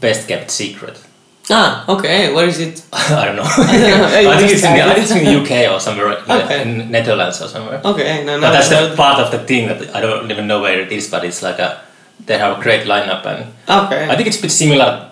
Best 0.00 0.28
Kept 0.28 0.50
Secret. 0.50 1.02
Ah, 1.48 1.84
okay. 1.88 2.34
Where 2.34 2.48
is 2.48 2.58
it? 2.58 2.82
I 2.92 3.24
don't 3.26 3.36
know. 3.36 3.44
don't 3.56 3.66
know. 3.66 4.30
I 4.32 4.38
think 4.38 4.52
it's 4.52 4.64
in 4.64 4.74
the, 4.74 5.00
it's 5.00 5.10
in 5.12 5.24
the 5.24 5.40
UK 5.40 5.72
or 5.72 5.78
somewhere 5.80 6.18
Okay. 6.28 6.62
in 6.62 6.90
Netherlands 6.90 7.40
or 7.40 7.48
somewhere. 7.48 7.80
Okay, 7.84 8.24
no, 8.24 8.34
no. 8.36 8.40
But 8.40 8.52
that's 8.52 8.68
the 8.68 8.94
part 8.96 9.20
of 9.20 9.30
the 9.30 9.38
thing 9.46 9.68
that 9.68 9.94
I 9.94 10.00
don't 10.00 10.30
even 10.30 10.46
know 10.48 10.60
where 10.60 10.80
it 10.80 10.90
is, 10.90 11.08
but 11.08 11.24
it's 11.24 11.42
like 11.42 11.58
a 11.60 11.80
they 12.26 12.38
have 12.38 12.58
a 12.58 12.62
great 12.62 12.86
lineup 12.86 13.24
and 13.26 13.52
Okay. 13.68 14.08
I 14.10 14.16
think 14.16 14.26
it's 14.26 14.38
a 14.38 14.42
bit 14.42 14.50
similar 14.50 15.10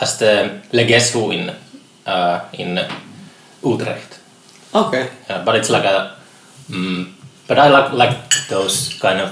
as 0.00 0.18
the 0.18 0.60
Le 0.72 0.84
Guess 0.84 1.12
Who 1.14 1.32
in 1.32 1.50
uh, 2.06 2.40
in 2.52 2.78
Utrecht. 3.64 4.20
Okay. 4.74 5.08
Uh, 5.28 5.44
but 5.44 5.54
it's 5.56 5.70
like 5.70 5.84
a 5.84 6.16
mm, 6.70 7.06
but 7.46 7.58
I 7.58 7.68
like 7.68 7.92
like 7.92 8.16
those 8.48 8.98
kind 9.00 9.20
of 9.20 9.30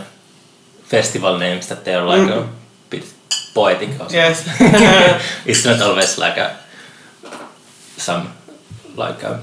festival 0.85 1.39
names 1.39 1.67
that 1.69 1.85
they're 1.85 2.05
like 2.05 2.29
a 2.31 2.49
bit 2.91 3.05
poetic 3.55 3.91
or 3.91 4.09
something. 4.11 4.17
Yes. 4.17 4.45
it's 5.47 5.65
not 5.65 5.81
always 5.81 6.19
like 6.19 6.37
a 6.37 6.57
some 7.97 8.29
like 8.97 9.23
a 9.23 9.41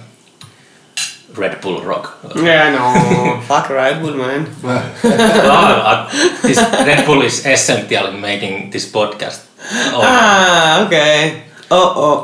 Red 1.35 1.61
Bull 1.61 1.81
rock. 1.83 2.17
yeah, 2.35 2.71
no. 2.71 3.41
Fuck 3.47 3.69
Red 3.69 4.01
Bull, 4.01 4.15
man. 4.15 4.47
Well, 4.63 5.81
I- 5.85 6.07
this 6.41 6.57
Red 6.57 7.05
Bull 7.05 7.21
is 7.21 7.45
essential 7.45 8.07
in 8.07 8.21
making 8.21 8.69
this 8.71 8.91
podcast. 8.91 9.45
Oh, 9.93 10.01
Ah, 10.03 10.85
okay. 10.87 11.43
Oh, 11.69 12.21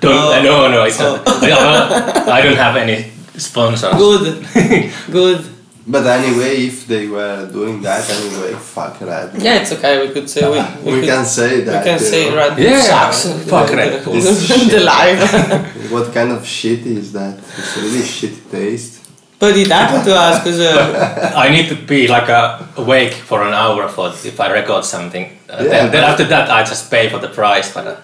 Don't, 0.00 0.44
no, 0.44 0.70
no, 0.70 0.84
it's 0.84 0.98
not. 0.98 1.22
I, 1.26 2.38
I 2.38 2.42
don't 2.42 2.56
have 2.56 2.76
any 2.76 3.10
sponsors. 3.36 3.94
Good. 3.94 4.46
Good. 5.10 5.44
But 5.86 6.06
anyway, 6.06 6.66
if 6.66 6.86
they 6.86 7.08
were 7.08 7.50
doing 7.50 7.82
that 7.82 8.08
anyway, 8.08 8.52
fuck 8.54 9.00
Red 9.00 9.32
Bull. 9.32 9.42
Yeah, 9.42 9.60
it's 9.62 9.72
okay. 9.72 10.06
We 10.06 10.12
could 10.12 10.28
say 10.30 10.42
we. 10.48 10.58
We 10.92 11.00
could- 11.00 11.08
can 11.08 11.24
say 11.24 11.62
that. 11.62 11.84
We 11.84 11.90
can 11.90 11.98
you 11.98 12.04
say 12.06 12.30
know. 12.30 12.36
Red 12.36 12.54
Bull 12.56 12.64
Yeah, 12.64 12.80
sucks. 12.82 13.48
fuck 13.48 13.70
Red 13.72 14.04
Bull. 14.04 14.14
the 14.74 14.80
live. 14.84 15.90
What 15.90 16.12
kind 16.14 16.30
of 16.32 16.46
shit 16.46 16.86
is 16.86 17.12
that? 17.12 17.38
It's 17.38 17.76
really 17.78 18.02
shit 18.04 18.50
taste. 18.50 18.98
but 19.40 19.56
it 19.56 19.68
happened 19.68 20.04
to 20.04 20.14
us 20.14 20.38
because 20.44 20.60
uh, 20.60 21.32
I 21.34 21.48
need 21.48 21.66
to 21.70 21.74
be 21.74 22.06
like 22.06 22.28
a, 22.28 22.68
awake 22.76 23.14
for 23.14 23.42
an 23.42 23.54
hour 23.54 23.88
for 23.88 24.08
if 24.30 24.38
I 24.38 24.48
record 24.52 24.84
something. 24.84 25.24
Uh, 25.48 25.62
Yeah, 25.64 25.68
then, 25.70 25.90
then 25.92 26.04
after 26.04 26.24
that, 26.24 26.50
I 26.50 26.62
just 26.62 26.90
pay 26.90 27.08
for 27.08 27.18
the 27.18 27.28
price. 27.40 27.72
But 27.74 27.86
uh, 27.86 27.96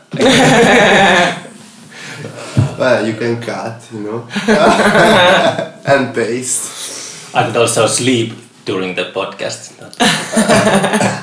Well, 2.79 3.07
you 3.07 3.15
can 3.15 3.41
cut, 3.41 3.89
you 3.91 4.01
know, 4.01 4.29
and 5.87 6.15
paste. 6.15 7.35
I 7.35 7.47
could 7.47 7.57
also 7.57 7.87
sleep 7.87 8.35
during 8.67 8.95
the 8.95 9.05
podcast. 9.13 9.73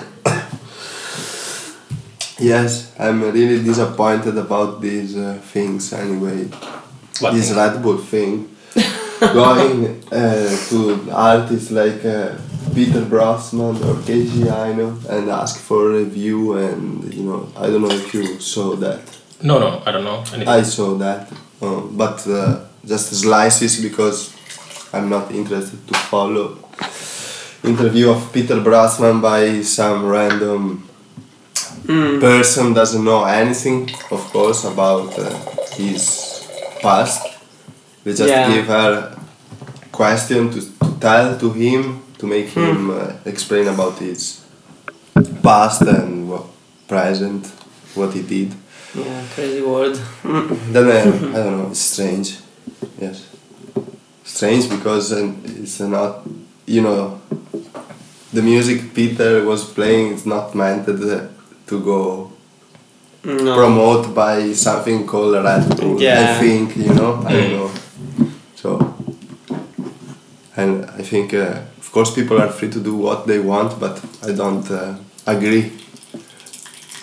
Yes, 2.40 2.92
I'm 3.00 3.22
really 3.22 3.64
disappointed 3.64 4.38
about 4.38 4.82
these 4.82 5.16
uh, 5.16 5.40
things 5.54 5.94
anyway. 5.94 6.46
What 7.20 7.34
this 7.34 7.50
thing? 7.50 7.58
Red 7.58 7.82
Bull 7.82 7.98
thing. 7.98 8.50
Going 9.22 10.04
uh, 10.12 10.58
to 10.70 11.10
artists 11.12 11.72
like 11.72 12.04
uh, 12.04 12.36
Peter 12.76 13.02
Brötzmann 13.02 13.80
or 13.86 13.96
Keiji 14.04 14.44
Haino 14.52 15.06
and 15.10 15.30
ask 15.30 15.58
for 15.62 15.92
a 15.92 16.00
review 16.00 16.58
and 16.58 17.14
you 17.14 17.24
know 17.24 17.48
I 17.56 17.68
don't 17.68 17.84
know 17.84 17.96
if 17.96 18.14
you 18.14 18.40
saw 18.42 18.76
that. 18.76 19.00
No, 19.44 19.60
no, 19.60 19.84
I 19.86 19.92
don't 19.92 20.04
know. 20.06 20.20
Anything. 20.34 20.48
I 20.48 20.62
saw 20.64 20.96
that, 20.96 21.32
uh, 21.62 21.82
but 21.92 22.26
uh, 22.28 22.60
just 22.86 23.12
slices 23.14 23.82
because 23.82 24.34
I'm 24.94 25.10
not 25.10 25.32
interested 25.32 25.86
to 25.88 25.94
follow 25.96 26.58
interview 27.64 28.10
of 28.12 28.32
Peter 28.34 28.56
Brötzmann 28.56 29.22
by 29.22 29.62
some 29.62 30.06
random 30.06 30.88
person 32.20 32.74
doesn't 32.74 33.04
know 33.04 33.24
anything, 33.26 33.90
of 34.12 34.22
course, 34.32 34.64
about 34.64 35.18
uh, 35.20 35.30
his 35.76 36.48
past. 36.82 37.22
They 38.04 38.12
just 38.12 38.30
Yeah. 38.30 38.54
give 38.54 38.68
her 38.68 39.18
question 39.92 40.50
to, 40.52 40.60
to 40.62 41.00
tell 41.00 41.38
to 41.40 41.50
him 41.52 42.02
to 42.20 42.28
make 42.28 42.48
him 42.50 42.90
uh, 42.90 43.14
explain 43.26 43.68
about 43.68 44.00
his 44.00 44.42
past 45.42 45.82
and 45.82 46.30
what 46.30 46.46
present, 46.88 47.48
what 47.96 48.14
he 48.14 48.22
did. 48.22 48.54
Yeah, 48.96 49.24
crazy 49.34 49.62
word. 49.62 49.96
Then 50.24 50.88
uh, 50.88 51.30
I 51.38 51.44
don't 51.44 51.58
know. 51.58 51.68
It's 51.72 51.80
strange. 51.80 52.38
Yes, 53.00 53.28
strange 54.24 54.70
because 54.70 55.12
uh, 55.14 55.34
it's 55.46 55.80
not. 55.80 56.22
You 56.66 56.82
know, 56.82 57.20
the 58.32 58.42
music 58.42 58.94
Peter 58.94 59.44
was 59.44 59.66
playing 59.66 60.14
is 60.14 60.26
not 60.26 60.56
meant 60.56 60.86
to, 60.86 61.30
to 61.68 61.80
go 61.82 62.32
No. 63.26 63.56
promote 63.56 64.14
by 64.14 64.54
something 64.54 65.06
called 65.08 65.34
Red 65.44 65.78
Bull. 65.78 65.98
I 65.98 66.40
think 66.40 66.76
you 66.78 66.94
know. 66.94 67.22
I 67.26 67.32
don't 67.34 67.52
know. 67.52 67.72
So, 68.56 68.80
and 70.56 70.86
I 70.86 71.02
think 71.04 71.34
uh, 71.34 71.62
of 71.80 71.92
course 71.92 72.14
people 72.14 72.40
are 72.42 72.50
free 72.50 72.70
to 72.70 72.80
do 72.80 72.96
what 72.96 73.26
they 73.28 73.40
want, 73.40 73.80
but 73.80 74.00
I 74.24 74.32
don't 74.34 74.70
uh, 74.72 74.96
agree 75.26 75.72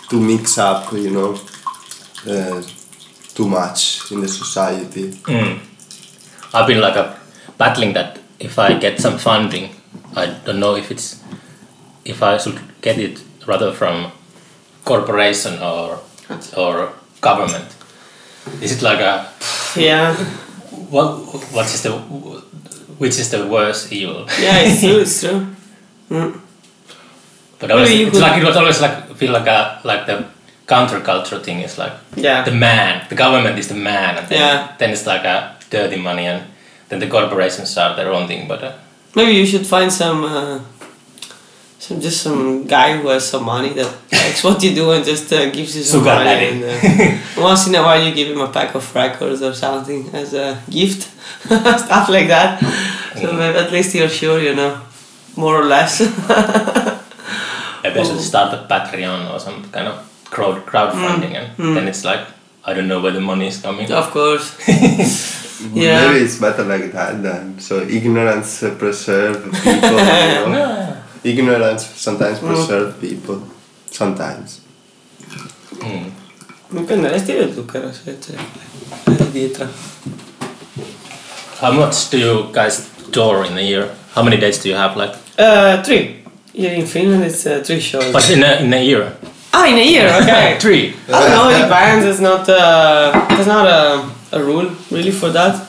to 0.08 0.20
mix 0.20 0.56
up. 0.58 0.92
You 0.92 1.10
know, 1.10 1.36
uh, 2.26 2.62
too 3.34 3.48
much 3.48 4.10
in 4.10 4.20
the 4.20 4.28
society. 4.28 5.10
Mm. 5.26 5.58
I've 6.54 6.66
been 6.66 6.80
like 6.80 6.96
a 6.96 7.18
battling 7.58 7.92
that 7.94 8.18
if 8.38 8.58
I 8.58 8.78
get 8.78 9.00
some 9.00 9.18
funding, 9.18 9.70
I 10.16 10.26
don't 10.44 10.60
know 10.60 10.74
if 10.76 10.90
it's 10.90 11.22
if 12.04 12.22
I 12.22 12.38
should 12.38 12.58
get 12.80 12.98
it 12.98 13.22
rather 13.46 13.72
from 13.72 14.12
corporation 14.84 15.58
or 15.62 15.98
or 16.56 16.92
government. 17.20 17.68
Is 18.60 18.72
it 18.72 18.82
like 18.82 19.00
a 19.00 19.28
Yeah. 19.76 20.14
what 20.90 21.18
what 21.52 21.66
is 21.66 21.82
the 21.82 21.92
which 22.98 23.18
is 23.18 23.30
the 23.30 23.46
worst 23.46 23.92
evil? 23.92 24.26
Yeah, 24.40 24.58
it's 24.66 24.80
true. 24.80 25.00
It's 25.00 25.20
true. 25.20 25.46
Mm. 26.10 26.40
But 27.60 27.70
always, 27.70 27.88
Maybe 27.88 28.08
it's 28.10 28.18
like 28.18 28.42
it 28.42 28.44
was 28.44 28.56
always 28.56 28.80
like 28.80 29.14
feel 29.14 29.30
like 29.30 29.46
a 29.46 29.78
like 29.84 30.06
the 30.06 30.26
counterculture 30.74 31.40
thing 31.46 31.58
is 31.66 31.78
like 31.78 31.92
Yeah. 32.16 32.44
the 32.44 32.52
man, 32.68 32.92
the 33.08 33.16
government 33.24 33.58
is 33.58 33.66
the 33.68 33.74
man, 33.90 34.16
and 34.18 34.26
then, 34.28 34.38
Yeah. 34.40 34.66
then 34.78 34.90
it's 34.94 35.06
like 35.06 35.24
a 35.24 35.36
dirty 35.70 35.96
money, 35.96 36.26
and 36.32 36.40
then 36.88 36.98
the 37.00 37.06
corporations 37.16 37.76
are 37.78 37.94
their 37.96 38.10
own 38.16 38.26
thing. 38.28 38.48
But 38.48 38.62
uh, 38.62 38.72
Maybe 39.14 39.32
you 39.32 39.46
should 39.46 39.66
find 39.66 39.90
some, 39.92 40.24
uh, 40.24 40.58
some 41.78 42.00
just 42.00 42.22
some 42.22 42.66
guy 42.66 42.96
who 42.96 43.08
has 43.08 43.24
some 43.32 43.44
money 43.44 43.70
that 43.78 43.88
likes 44.12 44.42
what 44.44 44.62
you 44.62 44.72
do 44.74 44.90
and 44.92 45.04
just 45.04 45.32
uh, 45.32 45.38
gives 45.56 45.74
you 45.76 45.82
some 45.82 46.00
Sugar 46.00 46.14
money. 46.14 46.24
daddy. 46.30 46.46
And, 46.46 47.18
uh, 47.38 47.42
once 47.48 47.66
in 47.68 47.74
a 47.74 47.82
while, 47.82 48.00
you 48.06 48.12
give 48.14 48.28
him 48.34 48.40
a 48.40 48.48
pack 48.48 48.74
of 48.74 48.84
records 48.94 49.42
or 49.42 49.52
something 49.54 50.10
as 50.12 50.34
a 50.34 50.46
gift, 50.70 51.02
stuff 51.86 52.08
like 52.08 52.28
that. 52.28 52.60
So 53.20 53.32
maybe 53.32 53.58
at 53.58 53.70
least 53.72 53.94
you're 53.96 54.08
sure, 54.20 54.38
you 54.40 54.54
know, 54.54 54.72
more 55.36 55.56
or 55.60 55.64
less. 55.64 56.00
maybe 57.82 57.98
I 58.00 58.04
should 58.04 58.20
start 58.20 58.54
a 58.54 58.66
Patreon 58.70 59.32
or 59.32 59.38
some 59.40 59.64
kind 59.72 59.88
of 59.88 59.96
crowd 60.30 60.64
crowdfunding, 60.66 61.34
and 61.36 61.76
then 61.76 61.88
it's 61.88 62.04
like 62.04 62.20
I 62.64 62.74
don't 62.74 62.86
know 62.88 63.00
where 63.00 63.12
the 63.12 63.20
money 63.20 63.46
is 63.48 63.58
coming. 63.60 63.90
of 63.92 64.10
course. 64.10 64.52
Yeah. 65.74 66.06
Maybe 66.08 66.24
it's 66.24 66.38
better 66.40 66.64
like 66.64 66.90
that 66.92 67.22
then. 67.22 67.58
So 67.60 67.82
ignorance 67.82 68.62
uh, 68.62 68.70
preserve 68.78 69.44
people. 69.52 69.90
you 69.90 70.48
know? 70.56 70.96
Ignorance 71.22 71.84
sometimes 71.96 72.38
preserve 72.38 72.98
people. 72.98 73.42
Sometimes. 73.90 74.60
Mm. 75.82 76.10
Dipende 76.70 77.10
dai 77.10 77.18
stili 77.18 77.52
zucchero, 77.52 77.92
se 77.92 78.16
c'è 78.18 78.34
è. 79.60 79.66
How 81.60 81.72
much 81.72 82.08
do 82.10 82.16
you 82.16 82.50
guys 82.52 82.88
tour 83.12 83.44
in 83.44 83.56
a 83.58 83.60
year? 83.60 83.90
How 84.14 84.22
many 84.22 84.38
days 84.38 84.62
do 84.62 84.68
you 84.68 84.76
have? 84.76 84.96
Like, 84.96 85.14
Uh, 85.38 85.82
three. 85.82 86.22
Here 86.54 86.74
in 86.74 86.86
Finland, 86.86 87.24
it's 87.24 87.44
uh, 87.46 87.60
three 87.62 87.80
shows. 87.80 88.12
but 88.12 88.28
in 88.30 88.42
a, 88.42 88.60
in 88.60 88.72
a 88.72 88.82
year, 88.82 89.12
Ah, 89.52 89.66
in 89.66 89.78
a 89.78 89.84
year, 89.84 90.06
okay. 90.22 90.58
three. 90.60 90.94
I 91.08 91.20
don't 91.20 91.30
know, 91.30 91.50
it 91.50 91.62
depends. 91.66 92.06
It's 92.06 92.20
not, 92.20 92.48
uh, 92.48 93.26
there's 93.30 93.46
not 93.46 93.66
a, 93.66 94.38
a 94.38 94.42
rule 94.42 94.70
really 94.90 95.10
for 95.10 95.30
that. 95.30 95.68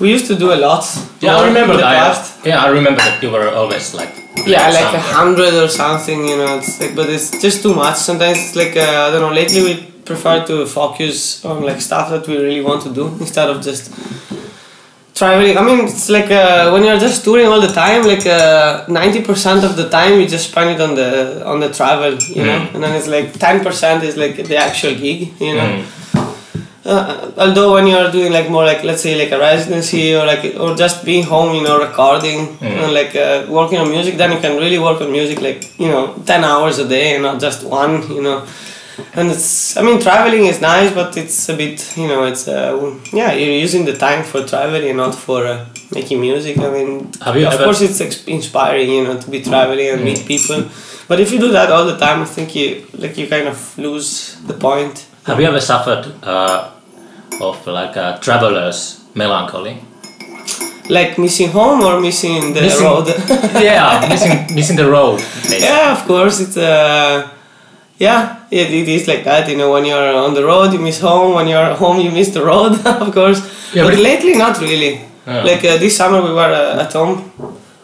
We 0.00 0.10
used 0.10 0.26
to 0.26 0.34
do 0.36 0.52
a 0.52 0.56
lot. 0.56 0.84
Yeah, 1.20 1.36
I 1.36 1.46
remember 1.46 1.76
that. 1.76 1.94
past. 2.14 2.44
Yeah, 2.44 2.62
I 2.64 2.68
remember 2.68 3.00
that 3.00 3.22
you 3.22 3.30
were 3.30 3.48
always 3.50 3.94
like. 3.94 4.12
Yeah, 4.44 4.68
like 4.68 4.92
a 4.92 5.00
hundred 5.00 5.54
or 5.54 5.68
something, 5.68 6.26
you 6.26 6.36
know. 6.36 6.58
It's 6.58 6.80
like, 6.80 6.96
but 6.96 7.08
it's 7.08 7.30
just 7.40 7.62
too 7.62 7.74
much. 7.74 7.96
Sometimes 7.96 8.38
it's 8.38 8.56
like 8.56 8.76
uh, 8.76 9.06
I 9.06 9.10
don't 9.12 9.20
know. 9.20 9.32
Lately, 9.32 9.62
we 9.62 9.74
prefer 10.04 10.44
to 10.46 10.66
focus 10.66 11.44
on 11.44 11.62
like 11.62 11.80
stuff 11.80 12.10
that 12.10 12.26
we 12.26 12.36
really 12.36 12.60
want 12.60 12.82
to 12.82 12.92
do 12.92 13.06
instead 13.20 13.48
of 13.48 13.62
just 13.62 13.92
traveling. 15.14 15.56
I 15.56 15.62
mean, 15.62 15.80
it's 15.86 16.08
like 16.08 16.30
uh, 16.30 16.70
when 16.72 16.84
you're 16.84 16.98
just 16.98 17.24
touring 17.24 17.46
all 17.46 17.60
the 17.60 17.72
time. 17.84 18.04
Like 18.06 18.26
uh, 18.26 18.84
ninety 18.88 19.20
percent 19.22 19.64
of 19.64 19.76
the 19.76 19.88
time, 19.88 20.20
you 20.20 20.26
just 20.26 20.50
spend 20.50 20.70
it 20.74 20.80
on 20.80 20.94
the 20.94 21.10
on 21.46 21.60
the 21.60 21.70
travel, 21.72 22.14
you 22.38 22.44
know. 22.44 22.60
Mm. 22.60 22.74
And 22.74 22.82
then 22.84 22.94
it's 22.96 23.08
like 23.08 23.32
ten 23.38 23.62
percent 23.64 24.04
is 24.04 24.16
like 24.16 24.36
the 24.36 24.56
actual 24.56 24.94
gig, 24.94 25.20
you 25.40 25.54
know. 25.54 25.68
Mm. 25.76 25.84
Uh, 26.86 27.30
although 27.38 27.72
when 27.72 27.86
you're 27.86 28.10
doing 28.12 28.30
like 28.30 28.50
more 28.50 28.62
like 28.62 28.84
let's 28.84 29.00
say 29.00 29.18
like 29.18 29.32
a 29.32 29.38
residency 29.38 30.14
or 30.14 30.26
like 30.26 30.54
or 30.60 30.74
just 30.76 31.02
being 31.02 31.24
home 31.24 31.54
you 31.54 31.62
know 31.62 31.78
recording 31.80 32.40
Mm. 32.58 32.82
and 32.84 32.92
like 32.92 33.16
uh, 33.16 33.46
working 33.48 33.78
on 33.78 33.88
music 33.90 34.18
then 34.18 34.30
you 34.32 34.38
can 34.38 34.58
really 34.58 34.78
work 34.78 35.00
on 35.00 35.10
music 35.10 35.40
like 35.40 35.60
you 35.78 35.88
know 35.88 36.12
10 36.26 36.44
hours 36.44 36.78
a 36.78 36.86
day 36.86 37.14
and 37.14 37.22
not 37.22 37.40
just 37.40 37.64
one 37.64 37.94
you 38.12 38.20
know 38.20 38.44
and 39.14 39.30
it's 39.30 39.76
i 39.76 39.82
mean 39.82 39.98
traveling 40.00 40.44
is 40.46 40.60
nice 40.60 40.90
but 40.98 41.16
it's 41.16 41.48
a 41.48 41.56
bit 41.56 41.78
you 41.96 42.06
know 42.06 42.22
it's 42.24 42.46
uh, 42.48 42.98
yeah 43.12 43.32
you're 43.32 43.58
using 43.66 43.84
the 43.84 43.96
time 44.06 44.22
for 44.24 44.40
traveling 44.46 44.88
and 44.90 44.96
not 45.04 45.14
for 45.14 45.40
uh, 45.46 45.64
making 45.94 46.20
music 46.20 46.58
i 46.58 46.70
mean 46.70 47.10
of 47.26 47.58
course 47.64 47.80
it's 47.86 48.00
inspiring 48.26 48.88
you 48.96 49.02
know 49.04 49.16
to 49.20 49.28
be 49.30 49.40
traveling 49.42 49.88
and 49.88 50.04
meet 50.04 50.20
people 50.26 50.60
but 51.08 51.18
if 51.20 51.32
you 51.32 51.38
do 51.38 51.50
that 51.50 51.70
all 51.70 51.84
the 51.92 51.96
time 51.98 52.18
i 52.22 52.24
think 52.36 52.54
you 52.54 52.86
like 53.02 53.16
you 53.18 53.26
kind 53.26 53.48
of 53.48 53.58
lose 53.78 54.36
the 54.50 54.54
point 54.54 55.06
Have 55.26 55.40
you 55.40 55.46
ever 55.52 55.60
suffered 55.60 56.04
uh, 56.22 56.70
of 57.40 57.66
like 57.66 57.96
a 57.96 58.18
traveler's 58.20 58.80
melancholy? 59.14 59.74
Like 60.90 61.16
missing 61.18 61.48
home 61.48 61.80
or 61.80 61.98
missing 62.00 62.52
the 62.52 62.60
Missing- 62.60 62.84
road? 62.86 63.06
yeah, 63.70 64.06
missing 64.12 64.34
missing 64.58 64.76
the 64.76 64.84
road. 64.96 65.16
basically. 65.18 65.64
yeah, 65.64 65.96
of 65.96 66.06
course. 66.06 66.40
It's 66.44 66.58
uh, 66.58 67.30
yeah, 67.98 68.44
it, 68.50 68.70
it 68.70 68.88
is 68.88 69.06
like 69.08 69.24
that. 69.24 69.48
You 69.48 69.56
know, 69.56 69.72
when 69.72 69.84
you're 69.84 70.14
on 70.14 70.34
the 70.34 70.44
road, 70.44 70.72
you 70.72 70.78
miss 70.80 71.00
home. 71.00 71.34
When 71.34 71.46
you're 71.48 71.74
home, 71.74 72.00
you 72.00 72.10
miss 72.10 72.30
the 72.30 72.44
road. 72.44 72.72
of 72.86 73.12
course. 73.14 73.40
Yeah, 73.74 73.84
but 73.84 73.94
but- 73.94 74.02
lately, 74.02 74.34
not 74.36 74.60
really. 74.60 75.00
Yeah. 75.26 75.42
Like 75.42 75.64
uh, 75.64 75.78
this 75.78 75.96
summer, 75.96 76.20
we 76.22 76.32
were 76.32 76.52
uh, 76.52 76.82
at 76.84 76.92
home 76.92 77.32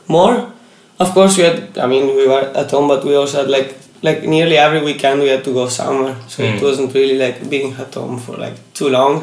more. 0.08 0.52
Of 0.98 1.12
course, 1.14 1.38
we 1.38 1.44
had. 1.44 1.78
I 1.78 1.86
mean, 1.86 2.06
we 2.16 2.26
were 2.28 2.52
at 2.54 2.70
home, 2.70 2.88
but 2.88 3.04
we 3.04 3.14
also 3.14 3.38
had 3.42 3.48
like 3.50 3.74
like 4.02 4.22
nearly 4.24 4.56
every 4.58 4.82
weekend 4.82 5.20
we 5.20 5.28
had 5.28 5.44
to 5.44 5.52
go 5.54 5.68
somewhere. 5.68 6.16
So 6.28 6.42
it 6.42 6.56
Mm. 6.58 6.62
wasn't 6.62 6.94
really 6.94 7.16
like 7.18 7.48
being 7.48 7.72
at 7.74 7.94
home 7.94 8.18
for 8.18 8.36
like 8.36 8.56
too 8.74 8.88
long. 8.88 9.22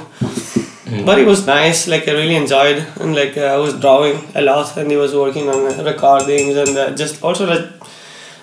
Mm. 0.88 1.06
But 1.06 1.20
it 1.20 1.28
was 1.28 1.46
nice. 1.46 1.88
Like 1.88 2.08
I 2.08 2.14
really 2.14 2.36
enjoyed, 2.36 2.86
and 3.00 3.14
like 3.16 3.38
uh, 3.38 3.54
I 3.56 3.58
was 3.58 3.74
drawing 3.80 4.18
a 4.36 4.42
lot, 4.42 4.76
and 4.78 4.90
he 4.90 4.98
was 4.98 5.14
working 5.14 5.50
on 5.50 5.60
uh, 5.68 5.84
recordings 5.84 6.56
and 6.56 6.78
uh, 6.78 6.92
just 6.96 7.22
also 7.24 7.46
like 7.46 7.66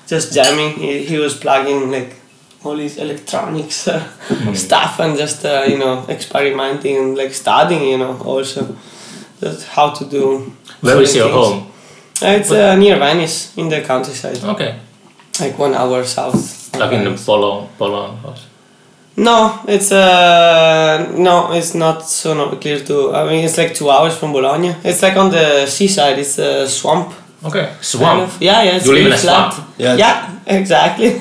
just 0.07 0.33
jamming. 0.35 0.75
He, 0.75 1.05
he 1.05 1.19
was 1.19 1.35
plugging 1.35 1.91
like 1.91 2.15
all 2.65 2.77
these 2.77 2.97
electronics 2.99 3.89
uh, 3.89 4.01
stuff 4.55 5.01
and 5.01 5.17
just 5.19 5.45
uh, 5.45 5.65
you 5.69 5.79
know 5.79 6.05
experimenting 6.09 6.97
and 6.97 7.17
like 7.17 7.33
studying. 7.35 7.83
You 7.91 7.99
know 7.99 8.19
also 8.25 8.77
just 9.41 9.67
how 9.69 9.91
to 9.91 10.05
do. 10.05 10.53
Where 10.81 11.01
is 11.03 11.15
your 11.15 11.29
things. 11.29 11.37
home? 11.37 11.67
Uh, 12.23 12.37
it's 12.39 12.51
uh, 12.51 12.77
near 12.77 12.97
Venice 12.99 13.53
in 13.57 13.69
the 13.69 13.81
countryside, 13.83 14.43
Okay, 14.45 14.79
like 15.41 15.59
one 15.59 15.75
hour 15.75 16.05
south. 16.05 16.75
like 16.77 16.93
in 16.93 17.05
the 17.05 17.17
Polo, 17.27 17.69
Polo. 17.79 18.15
house. 18.23 18.47
No, 19.17 19.61
it's 19.69 19.93
uh 19.93 21.13
no, 21.17 21.53
it's 21.53 21.75
not 21.75 22.03
so 22.09 22.35
not 22.35 22.61
clear 22.61 22.81
to. 22.81 23.15
I 23.15 23.25
mean, 23.31 23.45
it's 23.45 23.57
like 23.59 23.75
two 23.75 23.89
hours 23.91 24.17
from 24.17 24.33
Bologna. 24.33 24.75
It's 24.85 25.03
like 25.03 25.17
on 25.17 25.31
the 25.31 25.67
seaside. 25.67 26.19
It's 26.19 26.39
a 26.39 26.69
swamp. 26.69 27.13
Okay, 27.45 27.67
kind 27.67 27.85
swamp. 27.85 28.23
of. 28.23 28.43
Yeah, 28.43 28.63
yeah. 28.63 28.77
It's 28.77 28.87
You 28.87 28.93
live 28.95 29.07
in 29.07 29.13
a 29.13 29.17
flat. 29.17 29.53
swamp? 29.53 29.69
Yeah. 29.79 29.97
Yeah, 29.97 30.39
exactly. 30.59 31.11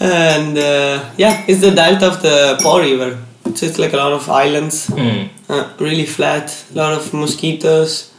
and 0.00 0.56
uh, 0.58 1.04
yeah, 1.16 1.44
it's 1.48 1.60
the 1.60 1.70
delta 1.70 2.06
of 2.08 2.22
the 2.22 2.58
Po 2.62 2.80
River. 2.80 3.18
So 3.54 3.66
it's 3.66 3.78
like 3.78 3.92
a 3.92 3.96
lot 3.96 4.12
of 4.12 4.28
islands, 4.28 4.86
Mm. 4.88 5.28
uh, 5.48 5.64
really 5.78 6.06
flat. 6.06 6.46
A 6.74 6.78
lot 6.78 6.92
of 6.94 7.12
mosquitoes. 7.12 8.10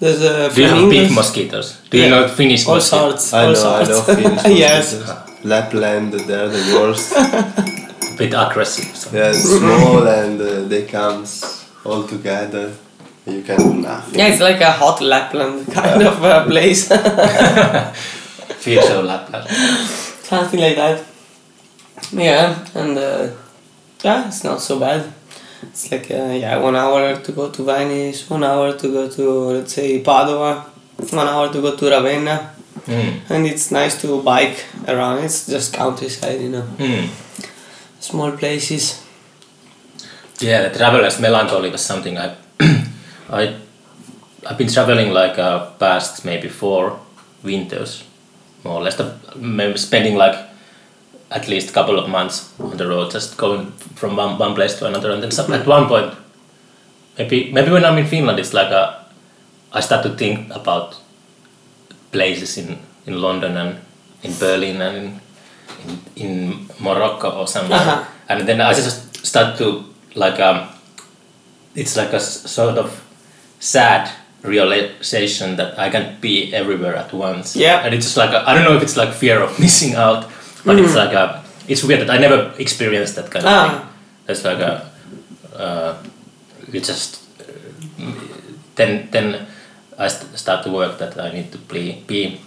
There's 0.00 0.22
a 0.22 0.48
Do 0.54 0.62
you 0.62 0.68
have 0.68 0.90
big 0.90 1.12
mosquitoes? 1.12 1.76
Do 1.90 1.98
you 1.98 2.04
Yeah. 2.04 2.10
know 2.10 2.28
Finnish 2.28 2.66
All 2.66 2.74
mosquitoes? 2.76 3.24
sorts. 3.24 3.32
I 3.34 3.44
all 3.46 3.52
know, 3.52 3.74
I 3.80 3.84
sorts. 3.84 4.08
know 4.08 4.14
Finnish 4.14 4.58
yes. 4.66 4.96
Lapland, 5.44 6.12
they're 6.12 6.48
the 6.48 6.78
worst. 6.80 7.12
A 7.16 8.16
bit 8.16 8.34
aggressive. 8.34 8.96
So. 8.96 9.10
They're 9.10 9.32
small 9.34 10.06
and 10.08 10.40
uh, 10.40 10.68
they 10.68 10.82
come 10.82 11.24
all 11.84 12.02
together. 12.04 12.72
You 13.26 13.42
can 13.42 13.56
do 13.58 13.74
nothing. 13.74 14.18
Yeah, 14.18 14.28
it's 14.28 14.40
like 14.40 14.60
a 14.60 14.72
hot 14.72 15.00
Lapland 15.00 15.66
kind 15.78 16.02
of 16.02 16.22
uh, 16.24 16.44
place. 16.46 16.88
Feels 18.58 18.86
so 18.88 19.02
Lapland. 19.02 19.48
Something 20.22 20.60
like 20.60 20.76
that. 20.76 20.98
Yeah, 22.12 22.64
and 22.74 22.98
uh, 22.98 23.28
yeah, 24.02 24.28
it's 24.28 24.44
not 24.44 24.60
so 24.60 24.78
bad. 24.78 25.12
It's 25.62 25.90
like 25.92 26.10
uh, 26.10 26.32
yeah, 26.32 26.56
one 26.58 26.76
hour 26.76 27.16
to 27.16 27.32
go 27.32 27.50
to 27.50 27.62
Venice, 27.64 28.28
one 28.30 28.44
hour 28.44 28.72
to 28.72 28.88
go 28.88 29.08
to 29.08 29.30
let's 29.56 29.74
say 29.74 30.00
Padua, 30.00 30.64
one 31.12 31.28
hour 31.28 31.52
to 31.52 31.60
go 31.60 31.76
to 31.76 31.90
Ravenna. 31.90 32.54
Mm. 32.86 33.20
and 33.28 33.46
it's 33.46 33.70
nice 33.70 34.00
to 34.00 34.22
bike 34.22 34.64
around. 34.88 35.22
It's 35.24 35.46
just 35.46 35.74
countryside, 35.74 36.40
you 36.40 36.48
know, 36.48 36.62
Mm. 36.78 37.08
small 38.00 38.32
places. 38.32 39.02
Yeah, 40.38 40.68
the 40.68 40.78
traveler's 40.78 41.20
melancholy 41.20 41.70
was 41.70 41.82
something 41.84 42.16
I, 42.16 42.34
I, 43.30 43.54
I've 44.48 44.56
been 44.56 44.68
traveling 44.68 45.12
like 45.12 45.38
uh, 45.38 45.70
past 45.78 46.24
maybe 46.24 46.48
four 46.48 46.98
winters, 47.42 48.04
more 48.64 48.76
or 48.80 48.82
less. 48.82 48.96
The, 48.96 49.14
maybe 49.36 49.76
spending 49.76 50.16
like 50.16 50.36
at 51.30 51.48
least 51.48 51.70
a 51.70 51.72
couple 51.72 51.98
of 51.98 52.08
months 52.08 52.52
on 52.58 52.76
the 52.76 52.86
road, 52.86 53.10
just 53.12 53.36
going 53.36 53.70
from 53.94 54.16
one, 54.16 54.38
one 54.38 54.54
place 54.54 54.74
to 54.78 54.86
another, 54.86 55.10
and 55.12 55.22
then 55.22 55.30
some, 55.30 55.52
at 55.52 55.66
one 55.66 55.86
point, 55.86 56.14
maybe 57.18 57.52
maybe 57.52 57.70
when 57.70 57.84
I'm 57.84 57.98
in 57.98 58.06
Finland, 58.06 58.38
it's 58.38 58.52
like 58.54 58.70
a, 58.72 59.04
I 59.72 59.80
start 59.80 60.02
to 60.04 60.10
think 60.16 60.50
about 60.54 60.96
places 62.12 62.58
in 62.58 62.78
in 63.06 63.20
London 63.20 63.56
and 63.56 63.76
in 64.22 64.32
Berlin 64.38 64.80
and 64.82 64.96
in 64.96 65.20
in, 65.86 65.98
in 66.16 66.66
Morocco 66.80 67.30
or 67.30 67.46
somewhere, 67.46 67.80
Uh-huh. 67.80 68.04
and 68.28 68.46
then 68.48 68.60
I 68.60 68.74
just 68.74 69.24
start 69.26 69.56
to 69.58 69.84
like 70.14 70.40
um, 70.40 70.68
it's 71.74 71.96
like 71.96 72.12
a 72.12 72.16
s- 72.20 72.50
sort 72.50 72.76
of 72.78 72.90
sad 73.60 74.10
realization 74.42 75.56
that 75.56 75.78
I 75.78 75.90
can't 75.90 76.20
be 76.20 76.52
everywhere 76.54 76.96
at 76.96 77.12
once. 77.12 77.56
Yeah. 77.56 77.84
and 77.84 77.94
it's 77.94 78.04
just 78.06 78.16
like 78.16 78.30
I 78.30 78.50
I 78.50 78.54
don't 78.54 78.64
know 78.64 78.76
if 78.76 78.82
it's 78.82 78.96
like 78.96 79.12
fear 79.12 79.40
of 79.42 79.58
missing 79.64 79.94
out, 79.94 80.24
but 80.64 80.78
it's 80.78 80.94
like 80.94 81.12
a 81.12 81.42
it's 81.68 81.82
weird 81.84 82.00
that 82.00 82.10
I 82.10 82.18
never 82.18 82.52
experienced 82.58 83.14
that 83.16 83.30
kind 83.30 83.44
of 83.46 83.52
Ah. 83.52 83.68
thing. 83.68 83.88
It's 84.28 84.44
like 84.44 84.58
a 84.60 84.90
uh, 85.56 85.94
you 86.72 86.80
just 86.80 87.20
uh, 87.40 88.12
then 88.76 89.08
then 89.10 89.46
I 89.98 90.08
st- 90.08 90.38
start 90.38 90.64
to 90.64 90.70
work 90.70 90.98
that 90.98 91.18
I 91.18 91.30
need 91.32 91.52
to 91.52 91.58
be 91.58 92.02
be 92.06 92.40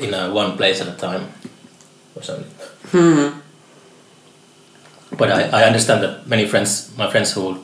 in 0.00 0.14
a 0.14 0.30
one 0.30 0.56
place 0.56 0.80
at 0.82 0.88
a 0.88 0.96
time 0.96 1.28
or 2.14 2.22
something. 2.22 2.50
Hmm. 2.92 3.40
But 5.16 5.30
I, 5.30 5.62
I 5.62 5.64
understand 5.64 6.02
that 6.02 6.26
many 6.26 6.46
friends, 6.46 6.90
my 6.98 7.10
friends 7.10 7.32
who 7.32 7.58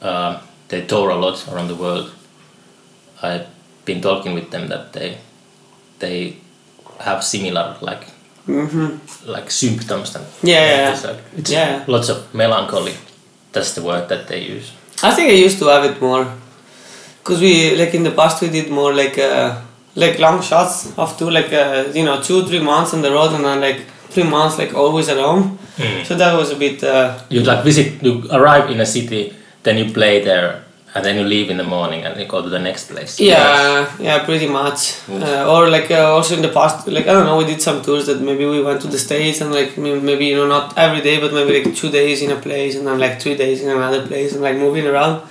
uh, 0.00 0.40
they 0.68 0.82
tour 0.86 1.10
a 1.10 1.14
lot 1.16 1.46
around 1.52 1.68
the 1.68 1.76
world, 1.76 2.10
I've 3.22 3.46
been 3.84 4.00
talking 4.00 4.34
with 4.34 4.50
them 4.50 4.68
that 4.68 4.92
they 4.92 5.18
they 5.98 6.36
have 6.98 7.22
similar 7.22 7.76
like 7.80 8.06
hmm 8.46 8.88
like 9.26 9.50
symptoms 9.50 10.14
and 10.16 10.24
Yeah, 10.42 10.60
yeah, 10.66 11.00
yeah. 11.04 11.16
it's 11.38 11.50
Yeah. 11.50 11.84
lots 11.86 12.08
of 12.08 12.18
melancholy. 12.34 12.94
That's 13.52 13.74
the 13.74 13.82
word 13.82 14.08
that 14.08 14.26
they 14.28 14.40
use. 14.56 14.72
I 15.02 15.14
think 15.14 15.28
I 15.30 15.34
used 15.46 15.58
to 15.58 15.66
have 15.66 15.84
it 15.84 16.00
more, 16.00 16.26
cause 17.24 17.40
we 17.40 17.76
like 17.76 17.94
in 17.94 18.02
the 18.02 18.10
past 18.10 18.42
we 18.42 18.48
did 18.48 18.70
more 18.70 18.92
like 18.94 19.18
uh, 19.18 19.60
like 19.94 20.18
long 20.18 20.42
shots 20.42 20.92
of 20.96 21.16
two 21.18 21.30
like 21.30 21.52
uh, 21.52 21.84
you 21.94 22.04
know 22.04 22.20
two 22.22 22.44
three 22.46 22.60
months 22.60 22.94
on 22.94 23.02
the 23.02 23.10
road 23.10 23.32
and 23.34 23.44
then 23.44 23.60
like 23.60 23.80
three 24.10 24.24
months 24.24 24.58
like 24.58 24.74
always 24.74 25.08
at 25.08 25.18
home. 25.18 25.58
So 26.04 26.14
that 26.16 26.36
was 26.36 26.50
a 26.50 26.56
bit. 26.56 26.82
Uh, 26.84 27.18
You 27.30 27.40
like 27.42 27.62
visit, 27.64 28.02
you 28.02 28.22
arrive 28.30 28.70
in 28.70 28.80
a 28.80 28.86
city, 28.86 29.34
then 29.62 29.78
you 29.78 29.92
play 29.92 30.22
there, 30.24 30.62
and 30.94 31.04
then 31.04 31.16
you 31.16 31.24
leave 31.24 31.48
in 31.48 31.56
the 31.56 31.64
morning 31.64 32.04
and 32.04 32.20
you 32.20 32.26
go 32.26 32.42
to 32.42 32.50
the 32.50 32.58
next 32.58 32.90
place. 32.90 33.18
Yeah, 33.18 33.90
yeah, 33.98 34.24
pretty 34.24 34.46
much. 34.46 34.98
Uh, 35.08 35.50
or 35.50 35.70
like 35.70 35.90
uh, 35.90 36.12
also 36.14 36.36
in 36.36 36.42
the 36.42 36.50
past, 36.50 36.86
like 36.86 37.06
I 37.08 37.12
don't 37.12 37.24
know, 37.24 37.38
we 37.38 37.46
did 37.46 37.62
some 37.62 37.82
tours 37.82 38.06
that 38.06 38.20
maybe 38.20 38.44
we 38.44 38.62
went 38.62 38.82
to 38.82 38.88
the 38.88 38.98
states 38.98 39.40
and 39.40 39.52
like 39.52 39.78
maybe 39.78 40.26
you 40.26 40.36
know 40.36 40.46
not 40.46 40.76
every 40.76 41.00
day, 41.00 41.18
but 41.18 41.32
maybe 41.32 41.62
like 41.62 41.74
two 41.74 41.90
days 41.90 42.20
in 42.20 42.30
a 42.30 42.36
place 42.36 42.76
and 42.76 42.86
then 42.86 42.98
like 42.98 43.20
three 43.22 43.36
days 43.36 43.62
in 43.62 43.70
another 43.70 44.06
place 44.06 44.34
and 44.34 44.42
like 44.42 44.56
moving 44.56 44.86
around 44.86 45.22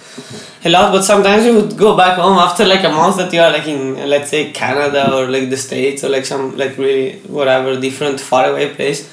a 0.66 0.70
lot. 0.70 0.92
But 0.92 1.04
sometimes 1.04 1.46
we 1.46 1.52
would 1.52 1.78
go 1.78 1.96
back 1.96 2.18
home 2.18 2.40
after 2.40 2.66
like 2.66 2.84
a 2.84 2.90
month 2.90 3.18
that 3.18 3.32
you 3.32 3.42
are 3.42 3.52
like 3.52 3.68
in 3.68 4.00
uh, 4.00 4.08
let's 4.08 4.32
say 4.32 4.52
Canada 4.52 5.14
or 5.14 5.28
like 5.30 5.52
the 5.52 5.58
states 5.58 6.04
or 6.04 6.10
like 6.10 6.26
some 6.26 6.58
like 6.58 6.76
really 6.80 7.20
whatever 7.28 7.80
different 7.80 8.20
faraway 8.20 8.74
place, 8.74 9.08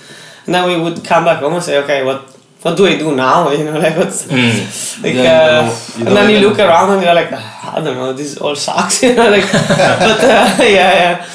and 0.46 0.54
then 0.54 0.66
we 0.66 0.80
would 0.82 1.04
come 1.04 1.24
back 1.26 1.40
home 1.40 1.52
and 1.52 1.62
say, 1.62 1.76
okay, 1.84 2.04
what 2.04 2.37
what 2.62 2.76
do 2.76 2.86
I 2.86 2.96
do 2.98 3.14
now? 3.14 3.50
You 3.58 3.64
know, 3.64 3.78
like 3.78 3.96
what's 3.96 4.26
Mm. 4.26 5.02
like, 5.04 5.14
Yeah, 5.14 5.70
uh, 5.70 6.06
and 6.06 6.16
then 6.16 6.30
you 6.30 6.40
look 6.48 6.58
around 6.58 6.90
and 6.94 7.02
you're 7.02 7.14
like, 7.14 7.30
"Ah, 7.32 7.76
I 7.76 7.80
don't 7.80 7.96
know, 7.96 8.12
this 8.12 8.36
all 8.38 8.56
sucks. 8.56 9.02
you 9.04 9.14
know, 9.14 9.30
like, 9.30 9.50
but 9.52 10.20
uh, 10.24 10.56
yeah, 10.60 10.92
yeah. 11.02 11.26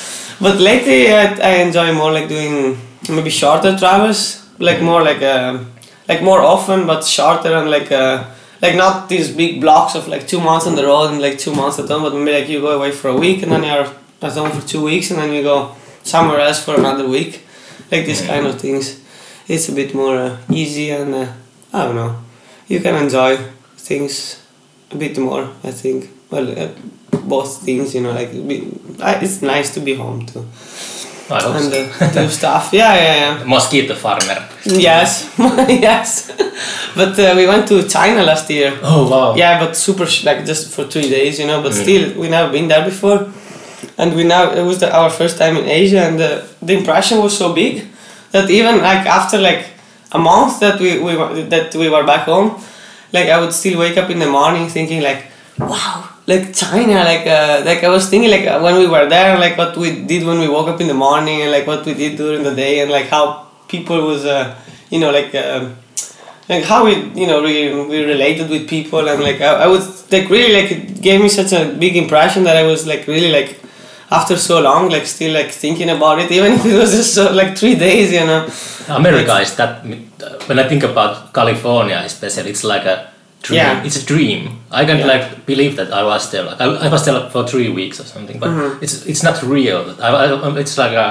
But 0.42 0.60
lately, 0.60 1.12
I, 1.14 1.26
I 1.50 1.52
enjoy 1.66 1.94
more 1.94 2.12
like 2.12 2.28
doing 2.28 2.78
maybe 3.10 3.30
shorter 3.30 3.78
travels, 3.78 4.46
like 4.60 4.82
more 4.82 5.02
like 5.02 5.22
uh, 5.22 5.60
like 6.10 6.22
more 6.22 6.42
often, 6.42 6.86
but 6.86 7.06
shorter 7.06 7.54
and 7.56 7.70
like 7.70 7.92
uh, 7.92 8.24
like 8.62 8.76
not 8.76 9.08
these 9.10 9.32
big 9.32 9.62
blocks 9.62 9.96
of 9.96 10.08
like 10.08 10.28
two 10.28 10.40
months 10.42 10.68
on 10.68 10.76
the 10.76 10.84
road 10.86 11.12
and 11.12 11.22
like 11.22 11.38
two 11.38 11.54
months 11.56 11.80
at 11.80 11.88
home, 11.88 12.04
but 12.04 12.14
maybe 12.14 12.32
like 12.40 12.50
you 12.50 12.60
go 12.62 12.72
away 12.78 12.92
for 12.92 13.10
a 13.10 13.16
week 13.16 13.44
and 13.44 13.52
then 13.52 13.64
you're 13.64 13.88
at 14.22 14.34
home 14.34 14.52
for 14.52 14.66
two 14.68 14.84
weeks 14.84 15.12
and 15.12 15.20
then 15.20 15.32
you 15.34 15.42
go 15.44 15.74
somewhere 16.04 16.40
else 16.40 16.64
for 16.64 16.76
another 16.76 17.08
week, 17.08 17.42
like 17.92 18.06
these 18.06 18.22
kind 18.26 18.46
of 18.46 18.60
things. 18.60 19.00
It's 19.48 19.70
a 19.70 19.74
bit 19.74 19.94
more 19.94 20.18
uh, 20.18 20.38
easy 20.52 20.92
and 20.92 21.14
uh, 21.14 21.28
I 21.74 21.86
don't 21.86 21.96
know. 21.96 22.16
You 22.68 22.80
can 22.80 22.96
enjoy 22.96 23.38
things 23.78 24.42
a 24.92 24.96
bit 24.98 25.18
more. 25.18 25.50
I 25.64 25.72
think. 25.72 26.10
Well, 26.32 26.48
uh, 26.58 26.70
both 27.26 27.62
things, 27.64 27.94
you 27.96 28.02
know, 28.02 28.12
like 28.12 28.30
it's 29.22 29.42
nice 29.42 29.74
to 29.76 29.80
be 29.80 29.94
home 29.96 30.26
too 30.26 30.46
I 31.30 31.42
hope 31.42 31.56
and 31.56 31.72
so. 31.72 32.06
uh, 32.06 32.12
do 32.14 32.28
stuff. 32.30 32.70
Yeah, 32.74 32.94
yeah, 32.96 33.16
yeah. 33.38 33.44
Mosquito 33.46 33.96
farmer. 33.96 34.48
Yes, 34.66 35.34
yes. 35.38 36.32
but 36.96 37.18
uh, 37.20 37.34
we 37.36 37.48
went 37.48 37.68
to 37.70 37.88
China 37.88 38.24
last 38.24 38.50
year. 38.50 38.78
Oh 38.84 39.10
wow. 39.10 39.36
Yeah, 39.36 39.60
but 39.64 39.76
super 39.78 40.06
sh- 40.06 40.24
like 40.26 40.46
just 40.46 40.74
for 40.74 40.84
three 40.86 41.10
days, 41.10 41.40
you 41.40 41.48
know. 41.48 41.62
But 41.62 41.72
Mm. 41.74 41.82
still, 41.84 42.20
we 42.22 42.28
never 42.30 42.52
been 42.52 42.68
there 42.68 42.84
before, 42.86 43.28
and 43.98 44.14
we 44.16 44.24
now 44.24 44.52
it 44.52 44.64
was 44.64 44.80
the, 44.80 44.90
our 44.94 45.10
first 45.10 45.38
time 45.38 45.56
in 45.58 45.66
Asia, 45.66 46.02
and 46.08 46.20
the, 46.20 46.44
the 46.62 46.74
impression 46.74 47.20
was 47.20 47.38
so 47.38 47.54
big 47.54 47.86
that 48.34 48.50
even 48.50 48.76
like 48.90 49.06
after 49.08 49.38
like 49.40 49.64
a 50.12 50.20
month 50.20 50.60
that 50.60 50.80
we, 50.80 51.00
we 51.00 51.16
were, 51.18 51.42
that 51.54 51.74
we 51.76 51.90
were 51.90 52.04
back 52.04 52.26
home, 52.26 52.50
like 53.14 53.28
I 53.30 53.40
would 53.40 53.54
still 53.54 53.80
wake 53.80 53.98
up 53.98 54.10
in 54.10 54.20
the 54.20 54.30
morning 54.30 54.68
thinking 54.70 55.02
like, 55.02 55.22
wow, 55.58 56.10
like 56.28 56.54
China, 56.54 57.04
like 57.12 57.26
uh, 57.28 57.64
like 57.66 57.84
I 57.84 57.90
was 57.90 58.10
thinking 58.10 58.32
like 58.32 58.46
uh, 58.48 58.60
when 58.60 58.76
we 58.78 58.88
were 58.88 59.08
there, 59.08 59.38
like 59.40 59.58
what 59.58 59.78
we 59.78 60.04
did 60.06 60.26
when 60.26 60.40
we 60.40 60.50
woke 60.50 60.68
up 60.68 60.82
in 60.82 60.88
the 60.88 60.94
morning, 61.08 61.42
and 61.44 61.52
like 61.52 61.66
what 61.68 61.86
we 61.86 61.94
did 61.94 62.18
during 62.18 62.44
the 62.44 62.56
day, 62.56 62.82
and 62.82 62.92
like 62.92 63.08
how 63.08 63.48
people 63.70 64.00
was, 64.12 64.26
uh, 64.26 64.56
you 64.90 65.00
know, 65.00 65.12
like. 65.12 65.34
um 65.36 65.78
like 66.50 66.66
how 66.66 66.84
we 66.86 66.96
you 67.22 67.26
know 67.26 67.42
we, 67.42 67.74
we 67.92 68.04
related 68.04 68.50
with 68.50 68.68
people 68.68 69.08
and 69.08 69.24
like 69.24 69.40
I, 69.40 69.64
I 69.66 69.68
was 69.68 70.12
like 70.12 70.30
really 70.30 70.54
like 70.54 70.72
it 70.72 71.02
gave 71.02 71.22
me 71.22 71.30
such 71.30 71.54
a 71.54 71.74
big 71.74 71.96
impression 71.96 72.44
that 72.44 72.58
I 72.58 72.64
was 72.64 72.86
like 72.86 73.08
really 73.08 73.32
like 73.32 73.63
after 74.20 74.36
so 74.38 74.56
long 74.68 74.90
like 74.96 75.06
still 75.16 75.34
like 75.40 75.52
thinking 75.64 75.90
about 75.98 76.18
it 76.24 76.30
even 76.38 76.52
if 76.58 76.66
it 76.66 76.76
was 76.82 76.92
just 77.00 77.14
so, 77.18 77.24
like 77.40 77.52
three 77.62 77.76
days 77.76 78.12
you 78.18 78.26
know 78.30 78.42
America 79.00 79.36
is 79.46 79.52
that 79.60 79.72
when 80.48 80.58
I 80.64 80.66
think 80.72 80.84
about 80.92 81.34
California 81.34 82.00
especially 82.12 82.50
it's 82.54 82.64
like 82.74 82.86
a 82.96 82.98
dream 83.46 83.58
Yeah. 83.60 83.84
it's 83.88 83.98
a 84.04 84.06
dream 84.14 84.42
I 84.72 84.86
can't 84.88 85.00
Yeah. 85.00 85.14
like 85.14 85.26
believe 85.52 85.74
that 85.80 85.90
I 86.00 86.04
was 86.12 86.24
there 86.32 86.44
like 86.50 86.60
I, 86.62 86.66
I 86.86 86.88
was 86.96 87.02
there 87.06 87.16
like, 87.20 87.30
for 87.36 87.44
three 87.52 87.70
weeks 87.80 88.00
or 88.02 88.06
something 88.16 88.38
but 88.40 88.50
Mm-hmm. 88.50 88.84
it's 88.84 88.96
it's 89.12 89.24
not 89.28 89.36
real 89.58 89.80
I, 90.08 90.10
I, 90.24 90.60
it's 90.64 90.78
like 90.84 90.94
a 91.04 91.08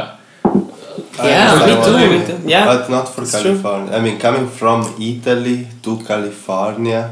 Yeah, 1.18 1.56
me 1.66 1.74
too, 1.86 1.96
mean, 2.12 2.22
too. 2.28 2.38
Yeah. 2.54 2.64
But 2.72 2.88
not 2.96 3.06
for 3.14 3.22
It's 3.22 3.32
true. 3.32 3.42
California. 3.60 3.90
I 3.96 4.00
mean, 4.04 4.16
coming 4.26 4.46
from 4.60 4.78
Italy 5.12 5.58
to 5.84 5.90
California, 6.10 7.02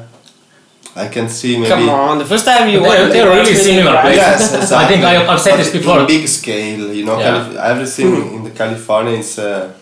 I 0.97 1.07
can 1.09 1.29
see 1.29 1.57
maybe. 1.57 1.69
come 1.71 1.89
on 1.89 2.19
the 2.19 2.25
first 2.25 2.45
time 2.45 2.69
you 2.69 2.81
They're- 2.81 2.89
went 2.89 3.13
they're 3.13 3.31
really 3.31 3.55
similar 3.55 3.95
right? 3.95 4.03
places. 4.19 4.53
Yes, 4.53 4.73
I 4.73 4.87
think 4.89 5.05
I, 5.05 5.25
I've 5.33 5.41
said 5.41 5.53
But 5.53 5.59
this 5.59 5.71
before. 5.73 6.01
In 6.01 6.07
big 6.07 6.27
scale, 6.29 6.93
you 6.93 7.05
know, 7.05 7.19
Yeah. 7.19 7.31
Calif- 7.31 7.57
everything 7.73 8.13
in 8.37 8.43
the 8.45 8.51
California 8.51 9.15
is 9.19 9.39
uh, 9.39 9.73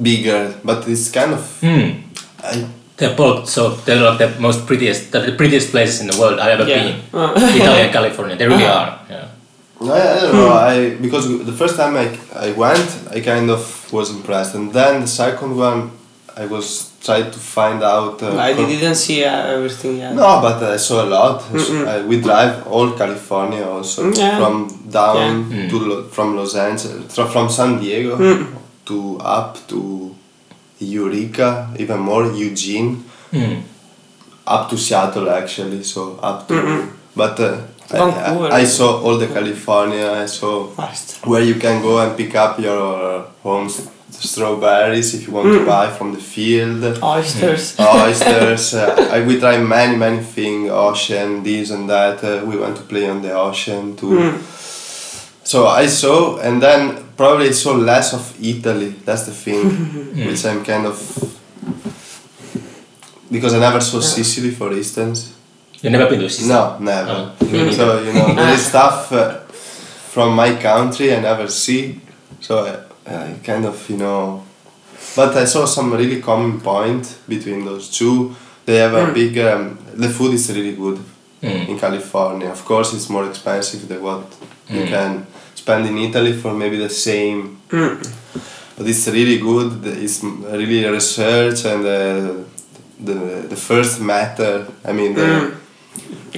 bigger, 0.00 0.54
but 0.64 0.88
it's 0.88 1.10
kind 1.10 1.32
of. 1.34 1.42
hmm, 1.60 1.90
I, 2.42 2.66
they're 2.96 3.16
both 3.16 3.48
so 3.48 3.70
they're 3.84 4.00
like 4.00 4.18
the 4.18 4.38
most 4.40 4.66
prettiest 4.66 5.10
the, 5.12 5.20
the 5.20 5.32
prettiest 5.32 5.70
places 5.70 6.00
in 6.02 6.06
the 6.06 6.16
world 6.20 6.38
I've 6.38 6.60
ever 6.60 6.68
Yeah. 6.68 6.82
been 6.82 7.00
Uh. 7.14 7.32
Italy 7.36 7.80
and 7.84 7.92
California 7.92 8.36
they 8.36 8.46
really 8.46 8.66
are 8.66 9.00
yeah 9.10 9.28
I, 9.80 9.84
I 9.84 10.20
don't 10.20 10.32
know. 10.34 10.52
I 10.52 10.94
because 10.96 11.24
the 11.44 11.52
first 11.52 11.74
time 11.76 11.96
I, 11.96 12.06
I 12.36 12.52
went, 12.52 12.86
I 13.10 13.18
kind 13.20 13.50
of 13.50 13.92
was 13.92 14.10
impressed, 14.10 14.54
and 14.54 14.72
then 14.72 15.00
the 15.00 15.08
second 15.08 15.56
one, 15.56 15.90
I 16.36 16.46
was 16.46 16.91
trying 17.02 17.30
to 17.30 17.38
find 17.38 17.82
out. 17.82 18.22
Uh, 18.22 18.36
I 18.38 18.52
didn't 18.54 18.94
see 18.94 19.24
uh, 19.24 19.54
everything 19.56 19.98
yet 19.98 20.14
No, 20.14 20.40
but 20.40 20.62
I 20.62 20.76
saw 20.78 21.04
a 21.04 21.08
lot. 21.16 21.42
Uh, 21.52 22.02
we 22.06 22.20
drive 22.20 22.66
all 22.66 22.92
California 22.92 23.64
also 23.66 24.02
Mm, 24.04 24.16
yeah. 24.18 24.38
from 24.38 24.54
down 24.90 25.50
Yeah. 25.50 25.68
to 25.70 25.76
Lo- 25.88 26.04
from 26.14 26.36
Los 26.36 26.54
Angeles, 26.54 27.14
fro- 27.14 27.26
from 27.34 27.48
San 27.48 27.78
Diego 27.80 28.16
Mm. 28.16 28.46
to 28.86 29.18
up 29.20 29.58
to 29.68 30.14
Eureka, 30.80 31.68
even 31.78 31.98
more 32.00 32.26
Eugene, 32.32 32.96
Hmm. 33.30 33.54
up 34.46 34.68
to 34.70 34.76
Seattle 34.76 35.30
actually. 35.30 35.82
So 35.84 36.18
up 36.22 36.46
to, 36.48 36.54
but 37.16 37.38
uh, 37.40 37.56
I, 37.90 37.98
I, 37.98 38.60
I 38.60 38.64
saw 38.64 39.00
all 39.02 39.16
the 39.18 39.26
California. 39.28 40.10
I 40.24 40.26
saw 40.26 40.66
fast 40.68 41.26
where 41.26 41.42
you 41.42 41.54
can 41.56 41.82
go 41.82 41.98
and 41.98 42.16
pick 42.16 42.34
up 42.34 42.58
your 42.58 43.24
own 43.44 43.66
s- 43.66 43.88
strawberries 44.12 45.14
if 45.14 45.26
you 45.26 45.32
want 45.32 45.48
Mm. 45.48 45.58
to 45.58 45.64
buy 45.66 45.88
from 45.90 46.12
the 46.12 46.20
field 46.20 46.82
oysters 47.02 47.74
oysters. 47.80 48.74
uh, 48.74 49.10
I, 49.14 49.20
we 49.26 49.38
try 49.40 49.58
many 49.58 49.96
many 49.96 50.22
things, 50.22 50.70
ocean, 50.70 51.42
this 51.42 51.70
and 51.70 51.88
that. 51.88 52.22
Uh, 52.22 52.44
we 52.44 52.56
went 52.56 52.76
to 52.76 52.82
play 52.82 53.08
on 53.08 53.22
the 53.22 53.32
ocean 53.32 53.96
too. 53.96 54.10
Mm. 54.10 54.38
so 55.44 55.66
I 55.66 55.86
saw, 55.88 56.38
and 56.38 56.62
then 56.62 57.04
probably 57.16 57.52
saw 57.52 57.72
less 57.72 58.12
of 58.14 58.22
Italy. 58.42 58.94
That's 59.04 59.24
the 59.26 59.32
thing, 59.32 59.62
which 60.28 60.44
I'm 60.46 60.64
kind 60.64 60.86
of 60.86 60.96
because 63.30 63.54
I 63.54 63.58
never 63.58 63.80
saw 63.80 64.00
Sicily, 64.00 64.50
for 64.50 64.72
instance. 64.72 65.32
You've 65.80 65.92
never 65.92 66.08
been 66.10 66.20
to 66.20 66.28
Sicily? 66.28 66.48
No, 66.54 66.78
never. 66.78 67.34
Oh, 67.40 67.44
me 67.46 67.72
so 67.72 68.00
you 68.02 68.12
know, 68.12 68.34
there 68.34 68.52
is 68.54 68.66
stuff 68.72 69.10
uh, 69.12 69.38
from 70.12 70.34
my 70.36 70.54
country 70.56 71.14
I 71.14 71.20
never 71.20 71.48
see. 71.48 72.00
So 72.40 72.84
I 73.06 73.34
kind 73.44 73.64
of 73.64 73.88
you 73.90 73.96
know, 73.96 74.42
but 75.16 75.36
I 75.36 75.44
saw 75.46 75.64
some 75.66 75.92
really 75.92 76.20
common 76.20 76.60
point 76.60 77.18
between 77.28 77.64
those 77.64 77.88
two. 77.90 78.34
They 78.64 78.76
have 78.78 78.94
a 78.94 79.12
big. 79.12 79.36
Um, 79.38 79.78
the 79.94 80.08
food 80.08 80.34
is 80.34 80.48
really 80.50 80.74
good 80.76 80.98
Mm. 81.42 81.68
in 81.70 81.78
California. 81.78 82.48
Of 82.50 82.64
course, 82.64 82.94
it's 82.94 83.08
more 83.08 83.26
expensive 83.28 83.88
than 83.88 84.00
what 84.00 84.22
you 84.70 84.82
Mm. 84.82 84.88
can 84.88 85.26
spend 85.56 85.86
in 85.88 85.98
Italy 85.98 86.32
for 86.32 86.52
maybe 86.54 86.76
the 86.78 86.88
same. 86.88 87.58
But 88.76 88.86
it's 88.86 89.06
really 89.08 89.38
good. 89.38 89.84
It's 89.84 90.22
really 90.22 90.84
research 90.88 91.64
and 91.64 91.84
uh, 91.84 92.44
the 93.08 93.16
the 93.48 93.56
first 93.56 94.00
matter. 94.00 94.66
I 94.84 94.92
mean 94.92 95.14
the. 95.14 95.22
Mm. 95.22 95.54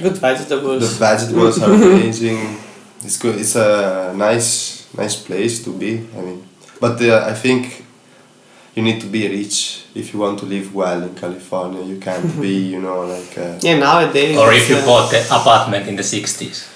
Good 0.01 0.17
vegetables. 0.17 0.81
The 0.81 1.05
vegetables 1.05 1.61
are 1.63 1.71
amazing. 1.91 2.39
It's 3.05 3.17
good. 3.17 3.35
It's 3.39 3.55
a 3.55 4.11
nice, 4.15 4.83
nice 4.97 5.15
place 5.15 5.63
to 5.65 5.69
be. 5.71 5.91
I 6.17 6.21
mean, 6.25 6.39
but 6.79 7.01
uh, 7.01 7.25
I 7.27 7.33
think 7.33 7.83
you 8.75 8.83
need 8.83 8.99
to 9.01 9.07
be 9.07 9.27
rich 9.27 9.85
if 9.95 10.13
you 10.13 10.19
want 10.19 10.39
to 10.39 10.45
live 10.45 10.73
well 10.75 11.01
in 11.01 11.15
California. 11.15 11.81
You 11.83 11.99
can't 11.99 12.41
be, 12.41 12.55
you 12.55 12.81
know, 12.81 13.05
like. 13.05 13.37
Uh, 13.37 13.57
yeah, 13.61 13.77
nowadays. 13.77 14.37
Or 14.37 14.51
if 14.53 14.69
you 14.69 14.75
uh, 14.75 14.85
bought 14.85 15.11
the 15.11 15.21
apartment 15.25 15.87
in 15.87 15.95
the 15.95 16.03
60s. 16.03 16.74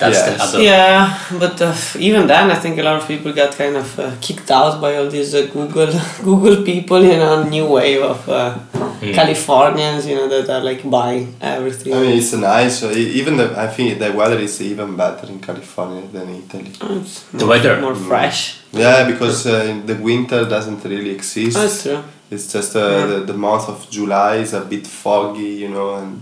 That's 0.00 0.16
Yes. 0.18 0.26
the 0.36 0.42
other. 0.44 0.62
Yeah, 0.62 1.00
but 1.42 1.56
uh, 1.62 1.74
even 2.08 2.26
then, 2.26 2.50
I 2.50 2.58
think 2.62 2.78
a 2.78 2.82
lot 2.82 2.96
of 3.00 3.06
people 3.12 3.30
got 3.42 3.50
kind 3.62 3.76
of 3.76 3.88
uh, 3.98 4.10
kicked 4.26 4.50
out 4.50 4.80
by 4.80 4.90
all 4.96 5.08
these 5.16 5.34
uh, 5.34 5.46
Google 5.52 5.92
Google 6.28 6.56
people. 6.70 7.00
You 7.10 7.18
know, 7.22 7.34
new 7.56 7.66
wave 7.66 8.02
of 8.02 8.20
uh, 8.28 8.58
Mm. 9.00 9.14
Californians. 9.14 10.06
You 10.06 10.16
know, 10.16 10.28
that 10.28 10.46
are 10.54 10.60
like 10.70 10.82
buying 10.98 11.34
everything. 11.40 11.94
I 11.94 12.00
mean, 12.02 12.18
it's 12.18 12.32
nice. 12.34 12.82
Even 12.82 13.36
the, 13.38 13.46
I 13.66 13.66
think 13.74 13.98
the 13.98 14.10
weather 14.12 14.38
is 14.38 14.60
even 14.60 14.94
better 14.96 15.26
in 15.26 15.38
California 15.40 16.02
than 16.12 16.26
Italy. 16.42 16.72
It's 17.00 17.22
The 17.32 17.38
more- 17.38 17.48
weather. 17.48 17.80
more 17.80 17.94
fresh. 17.94 18.40
Yeah, 18.72 18.98
because 19.10 19.46
uh, 19.46 19.80
the 19.90 19.96
winter 20.10 20.44
doesn't 20.54 20.84
really 20.84 21.10
exist. 21.18 21.56
That's 21.56 21.82
true. 21.82 22.02
It's 22.30 22.52
just 22.52 22.76
uh, 22.76 23.06
the, 23.10 23.18
the 23.30 23.38
month 23.46 23.68
of 23.68 23.88
July 23.90 24.36
is 24.44 24.52
a 24.52 24.60
bit 24.60 24.86
foggy, 24.86 25.52
you 25.62 25.68
know, 25.68 25.88
and 26.00 26.20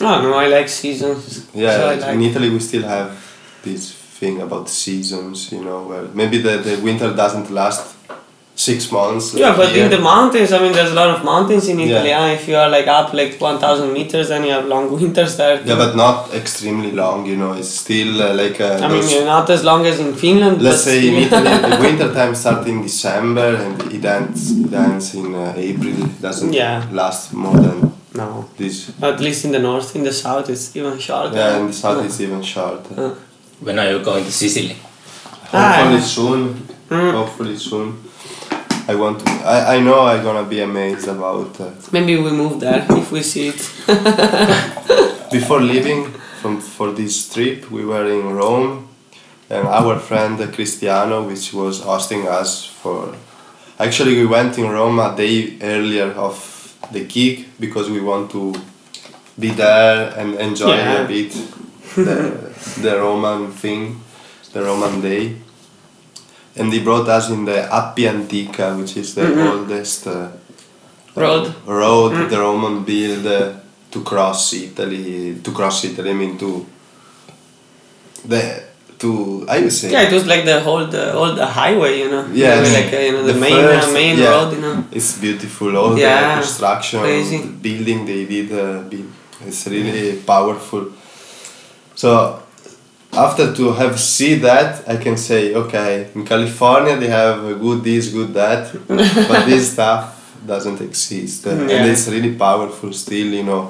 No, 0.00 0.22
no, 0.22 0.34
I 0.34 0.46
like 0.46 0.68
seasons. 0.68 1.48
Yeah, 1.54 1.76
so 1.76 2.06
I 2.08 2.12
in. 2.12 2.22
Italy 2.22 2.50
we 2.50 2.60
still 2.60 2.82
have 2.84 3.10
this 3.62 3.92
thing 3.92 4.40
about 4.40 4.68
seasons, 4.68 5.50
you 5.52 5.62
know, 5.64 5.82
where 5.88 6.02
maybe 6.14 6.38
the, 6.38 6.58
the 6.58 6.80
winter 6.82 7.14
doesn't 7.14 7.50
last 7.50 7.96
six 8.54 8.90
months. 8.90 9.34
Yeah, 9.34 9.56
but 9.56 9.74
in 9.76 9.88
the 9.90 10.00
mountains, 10.00 10.52
I 10.52 10.58
mean, 10.58 10.72
there's 10.72 10.90
a 10.90 10.94
lot 10.94 11.10
of 11.10 11.24
mountains 11.24 11.68
in 11.68 11.78
Italy. 11.78 12.08
Yeah. 12.08 12.26
If 12.32 12.48
you 12.48 12.56
are 12.56 12.68
like 12.68 12.88
up 12.88 13.12
like 13.12 13.40
1,000 13.40 13.92
meters, 13.92 14.28
then 14.28 14.42
you 14.44 14.50
have 14.50 14.66
long 14.66 14.90
winters 15.00 15.36
there. 15.36 15.62
Yeah, 15.64 15.76
but 15.76 15.94
not 15.94 16.34
extremely 16.34 16.90
long, 16.92 17.24
you 17.26 17.36
know, 17.36 17.52
it's 17.52 17.68
still 17.68 18.20
uh, 18.20 18.34
like 18.34 18.60
uh, 18.60 18.80
I 18.82 18.88
mean, 18.88 19.24
not 19.24 19.48
as 19.50 19.62
long 19.62 19.86
as 19.86 20.00
in 20.00 20.12
Finland. 20.14 20.60
let's 20.62 20.82
say 20.82 21.06
in. 21.08 21.14
Italy 21.14 21.44
the 21.70 21.78
winter 21.86 22.12
time 22.12 22.34
starts 22.34 22.66
in 22.66 22.82
December 22.82 23.54
and 23.56 23.92
it 23.92 24.04
ends, 24.04 24.50
it 24.58 24.72
ends 24.72 25.14
in 25.14 25.34
uh, 25.34 25.54
April, 25.56 26.02
it 26.02 26.20
doesn't 26.20 26.52
Yeah. 26.52 26.84
last 26.92 27.32
more 27.32 27.56
than 27.56 27.92
no. 28.20 28.28
this. 28.58 28.76
At 29.02 29.20
least 29.20 29.44
in 29.46 29.52
the 29.52 29.58
north, 29.68 29.88
in 29.96 30.02
the 30.04 30.12
south, 30.12 30.48
it's 30.50 30.66
even 30.76 30.98
shorter. 30.98 31.36
Yeah, 31.36 31.56
and 31.58 31.68
the 31.70 31.72
south 31.84 32.04
is 32.04 32.20
even 32.20 32.42
shorter. 32.42 32.94
Uh, 33.04 33.14
When 33.66 33.76
are 33.78 33.90
you 33.92 33.98
going 34.04 34.24
to 34.24 34.32
Sicily? 34.32 34.76
Hopefully 35.52 36.00
Ah. 36.02 36.14
soon. 36.16 36.42
Mm. 36.90 37.12
Hopefully 37.20 37.56
soon. 37.70 37.88
I 38.90 38.94
want 39.02 39.16
to. 39.20 39.30
I, 39.54 39.76
I 39.76 39.80
know 39.80 39.98
I'm 40.10 40.22
gonna 40.22 40.48
be 40.48 40.60
amazed 40.70 41.08
about. 41.08 41.60
Uh, 41.60 41.70
Maybe 41.92 42.16
we 42.16 42.30
move 42.42 42.54
there 42.60 42.86
if 43.02 43.10
we 43.12 43.22
see 43.22 43.48
it. 43.52 43.60
before 45.30 45.60
leaving 45.60 46.04
from 46.40 46.60
for 46.60 46.92
this 46.92 47.14
trip, 47.32 47.70
we 47.70 47.84
were 47.84 48.06
in 48.10 48.34
Rome, 48.34 48.88
and 49.50 49.66
our 49.68 49.98
friend 49.98 50.38
Cristiano, 50.54 51.16
which 51.26 51.52
was 51.52 51.80
hosting 51.82 52.26
us 52.28 52.64
for. 52.64 53.14
Actually, 53.78 54.14
we 54.20 54.26
went 54.26 54.58
in 54.58 54.68
Rome 54.70 54.98
a 54.98 55.14
day 55.16 55.56
earlier 55.62 56.10
of 56.12 56.34
the 56.92 57.04
gig 57.04 57.46
because 57.60 57.90
we 57.90 58.00
want 58.00 58.30
to 58.30 58.54
be 59.38 59.50
there 59.50 60.12
and 60.18 60.34
enjoy 60.34 60.74
Yeah. 60.76 61.04
a 61.04 61.06
bit 61.08 61.32
the, 61.94 62.80
the 62.82 62.96
Roman 62.98 63.50
thing, 63.52 64.00
the 64.52 64.62
Roman 64.62 65.00
day. 65.00 65.36
And 66.56 66.72
they 66.72 66.80
brought 66.80 67.08
us 67.08 67.30
in 67.30 67.44
the 67.44 67.68
Appia 67.70 68.10
Antica, 68.14 68.74
which 68.76 68.96
is 68.96 69.14
the 69.14 69.26
oldest 69.50 70.06
uh, 70.08 70.28
Road. 71.14 71.54
road 71.66 72.28
the 72.30 72.38
Roman 72.38 72.84
built 72.84 73.26
uh, 73.26 73.52
to 73.90 74.02
cross 74.02 74.52
Italy. 74.54 75.36
To 75.42 75.52
cross 75.52 75.84
Italy, 75.84 76.10
I 76.10 76.14
mean 76.14 76.36
to 76.38 76.66
the 78.24 78.62
to 79.02 79.44
I 79.48 79.60
would 79.62 79.72
say 79.72 79.90
Yeah, 79.92 80.02
it 80.08 80.12
was 80.12 80.26
like 80.26 80.44
the 80.44 80.58
whole 80.60 80.84
the 80.86 81.04
old 81.14 81.38
highway, 81.38 81.92
you 82.02 82.08
know. 82.10 82.24
Yeah, 82.32 82.56
like 82.78 82.92
uh, 82.92 82.98
you 83.06 83.12
know 83.12 83.22
the, 83.28 83.32
The 83.34 83.40
main 83.46 83.52
first- 83.68 83.88
uh, 83.90 83.92
main 84.00 84.18
yeah. 84.18 84.28
road, 84.30 84.52
you 84.54 84.60
know. 84.60 84.84
It's 84.98 85.10
beautiful. 85.18 85.76
All 85.76 85.96
Yeah, 85.98 86.36
the 86.36 86.40
construction, 86.42 87.00
crazy. 87.00 87.38
the 87.38 87.48
building 87.66 88.00
they 88.10 88.24
did, 88.34 88.48
uh, 88.52 88.82
it's 89.46 89.66
really 89.66 90.16
powerful. 90.32 90.84
So 91.94 92.42
after 93.12 93.52
to 93.54 93.72
have 93.72 93.98
see 93.98 94.34
that, 94.36 94.88
I 94.88 94.96
can 94.96 95.16
say, 95.16 95.54
okay, 95.54 96.08
in 96.14 96.24
California 96.24 96.96
they 96.96 97.08
have 97.08 97.44
a 97.44 97.54
good 97.54 97.82
this, 97.84 98.08
good 98.08 98.34
that, 98.34 98.72
but 99.28 99.46
this 99.46 99.72
stuff 99.72 100.02
doesn't 100.46 100.80
exist, 100.80 101.46
Uh, 101.46 101.50
Yeah. 101.50 101.76
and 101.76 101.90
it's 101.92 102.06
really 102.08 102.34
powerful 102.34 102.92
still. 102.92 103.28
You 103.40 103.44
know, 103.44 103.62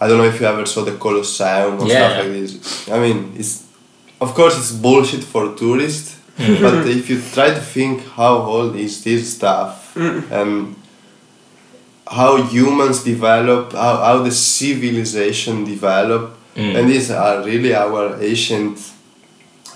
I 0.00 0.06
don't 0.08 0.18
know 0.18 0.24
if 0.34 0.40
you 0.40 0.46
ever 0.46 0.64
saw 0.66 0.82
the 0.90 0.96
Colosseum 1.04 1.80
or 1.80 1.86
Yeah. 1.86 1.96
stuff 1.96 2.14
like 2.24 2.32
this. 2.38 2.88
I 2.94 2.98
mean, 3.04 3.18
it's 3.40 3.54
of 4.20 4.34
course 4.34 4.58
it's 4.58 4.72
bullshit 4.72 5.24
for 5.24 5.54
tourists, 5.54 6.16
but 6.36 6.86
if 6.86 7.08
you 7.10 7.20
try 7.34 7.48
to 7.50 7.60
think 7.60 8.06
how 8.20 8.34
old 8.54 8.76
is 8.76 9.02
this 9.04 9.34
stuff 9.36 9.94
and 9.96 10.74
how 12.06 12.42
humans 12.42 13.04
develop, 13.04 13.72
how, 13.72 13.96
how 13.96 14.18
the 14.22 14.30
civilization 14.30 15.64
develop, 15.64 16.36
Mm. 16.56 16.74
and 16.76 16.90
these 16.90 17.12
are 17.12 17.44
really 17.44 17.72
our 17.72 18.20
ancient, 18.20 18.76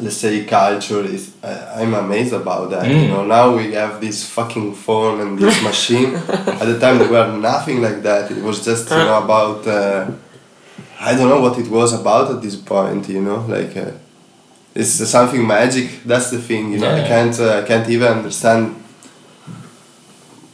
let's 0.00 0.16
say, 0.16 0.44
culture. 0.44 1.04
Is 1.04 1.30
I 1.42 1.82
I'm 1.82 1.94
amazed 1.94 2.32
about 2.42 2.70
that. 2.70 2.84
You 2.88 2.96
Mm. 2.96 3.08
know, 3.10 3.24
now 3.24 3.46
we 3.56 3.72
have 3.74 4.00
this 4.00 4.18
fucking 4.36 4.74
phone 4.74 5.20
and 5.20 5.38
this 5.38 5.62
machine. 5.70 6.10
At 6.62 6.66
the 6.72 6.78
time, 6.80 6.98
there 6.98 7.08
were 7.16 7.30
nothing 7.50 7.80
like 7.80 8.02
that. 8.02 8.24
It 8.32 8.42
was 8.42 8.64
just 8.64 8.90
you 8.90 8.96
know 9.08 9.18
about. 9.26 9.58
Uh, 9.68 10.06
I 11.08 11.14
don't 11.16 11.28
know 11.28 11.40
what 11.46 11.56
it 11.62 11.68
was 11.78 11.92
about 12.00 12.26
at 12.34 12.40
this 12.42 12.56
point. 12.56 13.08
You 13.08 13.22
know, 13.22 13.40
like. 13.56 13.76
Uh, 13.76 13.92
it's 14.74 14.90
something 15.08 15.46
magic. 15.46 16.02
That's 16.04 16.30
the 16.30 16.38
thing, 16.38 16.72
you 16.72 16.78
know. 16.78 16.90
I 16.94 17.06
can't, 17.06 17.38
uh, 17.40 17.60
I 17.60 17.62
can't 17.66 17.88
even 17.88 18.08
understand 18.08 18.74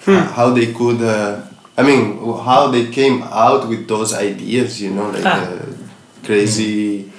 how 0.04 0.50
they 0.50 0.72
could. 0.72 1.02
Uh, 1.02 1.40
I 1.76 1.82
mean, 1.82 2.18
how 2.44 2.68
they 2.68 2.86
came 2.90 3.22
out 3.22 3.68
with 3.68 3.86
those 3.88 4.12
ideas, 4.14 4.80
you 4.82 4.90
know, 4.90 5.10
like 5.10 5.24
Ah. 5.24 5.40
uh, 5.40 5.66
crazy 6.24 7.10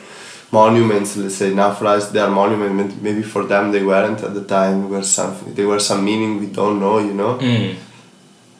monuments. 0.51 1.15
Let's 1.17 1.35
say 1.35 1.53
now 1.53 1.73
for 1.73 1.87
us 1.87 2.09
they 2.11 2.19
are 2.19 2.29
monuments. 2.29 2.95
Maybe 3.01 3.23
for 3.23 3.43
them 3.45 3.71
they 3.71 3.83
weren't 3.83 4.21
at 4.23 4.33
the 4.33 4.43
time. 4.43 4.89
Were 4.89 5.03
something. 5.03 5.53
They 5.55 5.65
were 5.65 5.79
some 5.79 6.03
meaning 6.03 6.39
we 6.39 6.47
don't 6.47 6.79
know, 6.79 6.99
you 6.99 7.13
know. 7.13 7.37
Mm. 7.39 7.75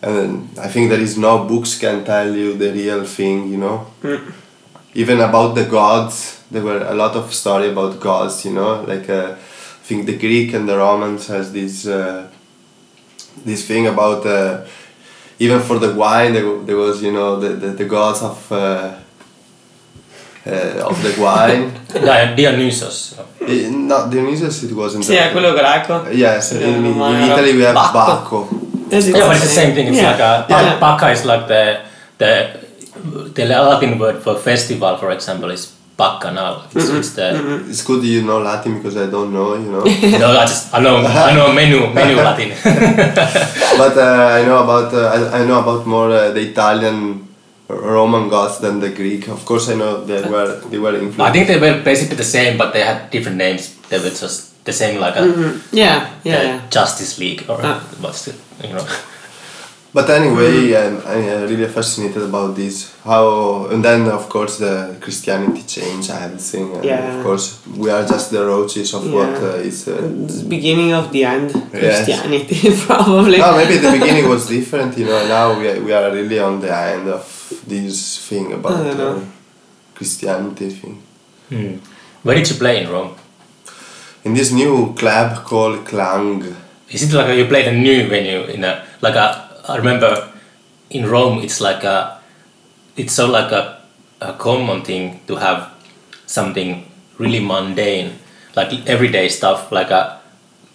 And 0.02 0.50
I 0.60 0.68
think 0.68 0.90
there 0.90 1.00
is 1.00 1.18
no 1.18 1.46
books 1.46 1.78
can 1.78 2.04
tell 2.04 2.34
you 2.36 2.56
the 2.58 2.72
real 2.74 3.06
thing, 3.06 3.50
you 3.52 3.58
know. 3.58 3.86
Mm. 4.02 4.34
Even 4.96 5.20
about 5.22 5.54
the 5.56 5.66
gods, 5.66 6.41
there 6.52 6.62
were 6.64 6.84
a 6.88 6.94
lot 6.94 7.16
of 7.16 7.34
story 7.34 7.70
about 7.70 8.00
gods, 8.00 8.44
you 8.46 8.52
know. 8.54 8.84
Like 8.88 9.10
uh, 9.10 9.36
I 9.36 9.84
think 9.88 10.06
the 10.06 10.18
Greek 10.18 10.54
and 10.54 10.68
the 10.68 10.78
Romans 10.78 11.28
has 11.28 11.52
this 11.52 11.86
uh, 11.88 12.28
this 13.46 13.66
thing 13.66 13.88
about 13.88 14.26
uh, 14.26 14.62
even 15.40 15.62
for 15.62 15.80
the 15.80 15.94
wine 15.96 16.34
there, 16.34 16.46
wa- 16.46 16.64
there 16.66 16.78
was 16.78 17.02
you 17.02 17.12
know 17.12 17.40
the 17.40 17.50
the, 17.50 17.68
the 17.74 17.86
gods 17.86 18.22
of. 18.22 18.52
Uh, 18.52 18.92
uh, 20.46 20.90
of 20.90 20.98
the 21.04 21.14
wine. 21.22 21.72
Di- 21.94 22.36
Dionysos. 22.36 23.16
Eh, 23.42 23.70
no, 23.70 24.08
Dionysus 24.10 24.64
it 24.64 24.72
wasn't. 24.72 25.04
Sì, 25.04 25.14
è 25.16 25.32
quello 25.32 25.54
greco. 25.54 26.08
Yes, 26.12 26.52
in, 26.54 26.62
in 26.62 26.84
Romano. 26.84 27.26
Italy 27.26 27.54
we 27.56 27.64
have 27.64 27.74
Bacco. 27.76 28.48
Bacco. 28.48 28.96
Is 28.96 29.08
it 29.08 29.16
Yeah, 29.16 29.28
but 29.28 29.36
it's 29.36 29.44
the 29.46 29.50
same 29.50 29.74
thing. 29.74 29.88
It's 29.90 29.98
Yeah. 29.98 30.12
like 30.12 30.20
a 30.20 30.46
Yeah. 30.50 30.80
Bacca 30.80 31.12
is 31.12 31.26
like 31.26 31.48
the 31.48 31.78
the 32.18 32.60
the 33.36 33.46
Latin 33.46 33.98
word 34.00 34.22
for 34.24 34.36
festival, 34.36 34.98
for 34.98 35.12
example, 35.12 35.52
is 35.52 35.74
Bacchanal. 35.98 36.64
It's, 36.76 36.86
Mm-hmm. 36.86 36.98
it's 37.00 37.12
the 37.14 37.66
It's 37.70 37.84
good 37.84 38.04
you 38.04 38.22
know 38.24 38.40
Latin 38.42 38.78
because 38.78 38.98
I 38.98 39.08
don't 39.10 39.32
know, 39.34 39.54
you 39.56 39.70
know. 39.72 39.84
no, 40.24 40.28
I 40.40 40.46
just 40.46 40.74
I 40.74 40.80
know 40.80 40.98
I 41.06 41.34
know 41.36 41.52
menu 41.54 41.80
menu 41.94 42.16
Latin. 42.28 42.50
but 43.82 43.96
uh, 43.98 44.40
I 44.40 44.44
know 44.46 44.64
about 44.64 44.94
uh, 44.94 45.08
I, 45.16 45.42
I 45.42 45.46
know 45.46 45.60
about 45.60 45.86
more 45.88 46.10
uh, 46.12 46.32
the 46.32 46.42
Italian 46.42 47.28
Roman 47.68 48.30
gods 48.30 48.60
than 48.60 48.80
the 48.80 48.90
Greek. 48.90 49.28
Of 49.28 49.46
course, 49.46 49.70
I 49.70 49.76
know 49.76 50.04
they 50.06 50.22
were 50.30 50.60
they 50.72 50.78
were 50.80 50.96
influenced. 50.96 51.20
I 51.20 51.32
think 51.32 51.48
they 51.48 51.60
were 51.60 51.82
basically 51.84 52.16
the 52.18 52.24
same, 52.38 52.58
but 52.58 52.74
they 52.74 52.82
had 52.84 53.10
different 53.12 53.38
names. 53.38 53.76
They 53.90 53.98
were 54.00 54.10
just 54.10 54.64
the 54.66 54.74
same, 54.74 55.00
like 55.00 55.16
a 55.16 55.24
Yeah, 55.72 56.10
yeah, 56.24 56.42
yeah. 56.44 56.62
Justice 56.70 57.18
League 57.20 57.46
or 57.50 57.60
Ah. 57.64 57.80
what's 58.02 58.28
it, 58.28 58.36
you 58.64 58.74
know. 58.74 58.86
But 59.94 60.10
anyway, 60.10 60.74
I'm, 60.74 60.98
I'm 61.06 61.26
uh, 61.44 61.48
really 61.52 61.68
fascinated 61.68 62.24
about 62.24 62.56
this. 62.56 62.96
How 63.04 63.66
and 63.72 63.84
then 63.84 64.08
of 64.08 64.30
course 64.30 64.58
the 64.58 64.96
Christianity 65.02 65.64
changed 65.68 66.10
everything. 66.12 66.76
And 66.76 66.86
Yeah. 66.86 67.18
Of 67.18 67.26
course, 67.26 67.60
we 67.76 67.90
are 67.90 68.06
just 68.08 68.32
the 68.32 68.46
roaches 68.46 68.94
of 68.94 69.04
what 69.12 69.28
Yeah. 69.30 69.50
uh, 69.60 69.68
is. 69.70 69.88
Uh, 69.90 70.00
The 70.28 70.46
beginning 70.48 70.94
of 70.94 71.12
the 71.12 71.26
end, 71.26 71.52
Yes. 71.74 72.06
Christianity 72.06 72.72
probably. 72.88 73.38
no, 73.38 73.52
maybe 73.58 73.78
the 73.80 73.92
beginning 73.92 74.30
was 74.30 74.48
different. 74.48 74.98
You 74.98 75.08
know, 75.08 75.28
now 75.28 75.60
we 75.60 75.68
are, 75.68 75.80
we 75.84 75.92
are 75.94 76.10
really 76.12 76.40
on 76.40 76.62
the 76.62 76.72
end 76.74 77.10
of 77.10 77.24
this 77.68 78.18
thing 78.30 78.54
about 78.54 78.72
I 78.80 78.84
don't 78.88 78.98
know. 78.98 79.16
uh, 79.18 79.22
Christianity 79.96 80.70
thing. 80.70 81.02
Hmm. 81.50 81.76
Where 82.24 82.36
did 82.38 82.50
you 82.50 82.56
play 82.56 82.84
in 82.84 82.90
Rome? 82.90 83.12
In 84.24 84.34
this 84.36 84.52
new 84.52 84.94
club 84.96 85.44
called 85.44 85.84
Klang. 85.86 86.56
Is 86.90 87.04
it 87.04 87.14
like 87.14 87.28
a, 87.28 87.36
you 87.36 87.46
played 87.46 87.68
a 87.68 87.72
new 87.74 88.08
venue 88.08 88.44
in 88.56 88.64
a 88.64 88.84
like 89.02 89.16
a? 89.16 89.50
I 89.68 89.78
remember 89.78 90.32
in 90.90 91.06
Rome, 91.06 91.40
it's 91.40 91.62
like 91.62 91.84
a, 91.84 92.20
it's 92.96 93.14
so 93.14 93.30
like 93.30 93.52
a, 93.52 93.82
a 94.20 94.34
common 94.34 94.84
thing 94.84 95.22
to 95.28 95.36
have 95.36 95.72
something 96.26 96.90
really 97.18 97.40
mundane, 97.40 98.14
like 98.56 98.88
everyday 98.88 99.30
stuff, 99.30 99.72
like 99.72 99.92
a 99.92 100.20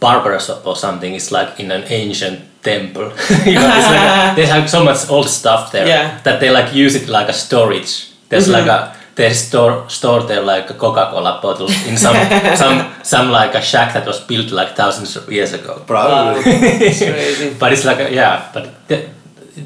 barber 0.01 0.38
shop 0.38 0.66
or 0.66 0.77
something. 0.77 1.14
It's 1.14 1.31
like 1.31 1.61
in 1.61 1.70
an 1.70 1.85
ancient 1.88 2.40
temple. 2.62 3.05
you 3.44 3.55
know, 3.55 3.70
it's 3.79 3.90
like 3.94 4.33
a, 4.33 4.37
they 4.37 4.46
have 4.46 4.68
so 4.68 4.85
much 4.85 5.09
old 5.09 5.29
stuff 5.29 5.72
there 5.72 5.87
Yeah. 5.94 6.20
that 6.22 6.40
they 6.40 6.51
like 6.51 6.75
use 6.75 6.94
it 6.94 7.09
like 7.09 7.29
a 7.29 7.33
storage. 7.33 8.11
There's 8.29 8.49
like 8.49 8.64
mm-hmm. 8.64 8.92
a 8.92 8.95
they 9.16 9.33
store 9.33 9.88
store 9.88 10.22
there 10.29 10.42
like 10.42 10.70
a 10.70 10.74
Coca-Cola 10.74 11.40
bottle 11.42 11.68
in 11.88 11.96
some 11.96 12.16
some 12.62 12.76
some 13.02 13.26
like 13.31 13.55
a 13.55 13.62
shack 13.62 13.92
that 13.94 14.07
was 14.07 14.20
built 14.20 14.50
like 14.52 14.70
thousands 14.76 15.16
of 15.16 15.31
years 15.33 15.52
ago. 15.55 15.83
Probably. 15.87 16.42
It's 16.88 16.98
crazy. 16.98 17.57
But 17.61 17.72
it's 17.72 17.85
like 17.85 18.00
a, 18.00 18.09
yeah, 18.12 18.50
but 18.55 18.64
the, 18.88 18.96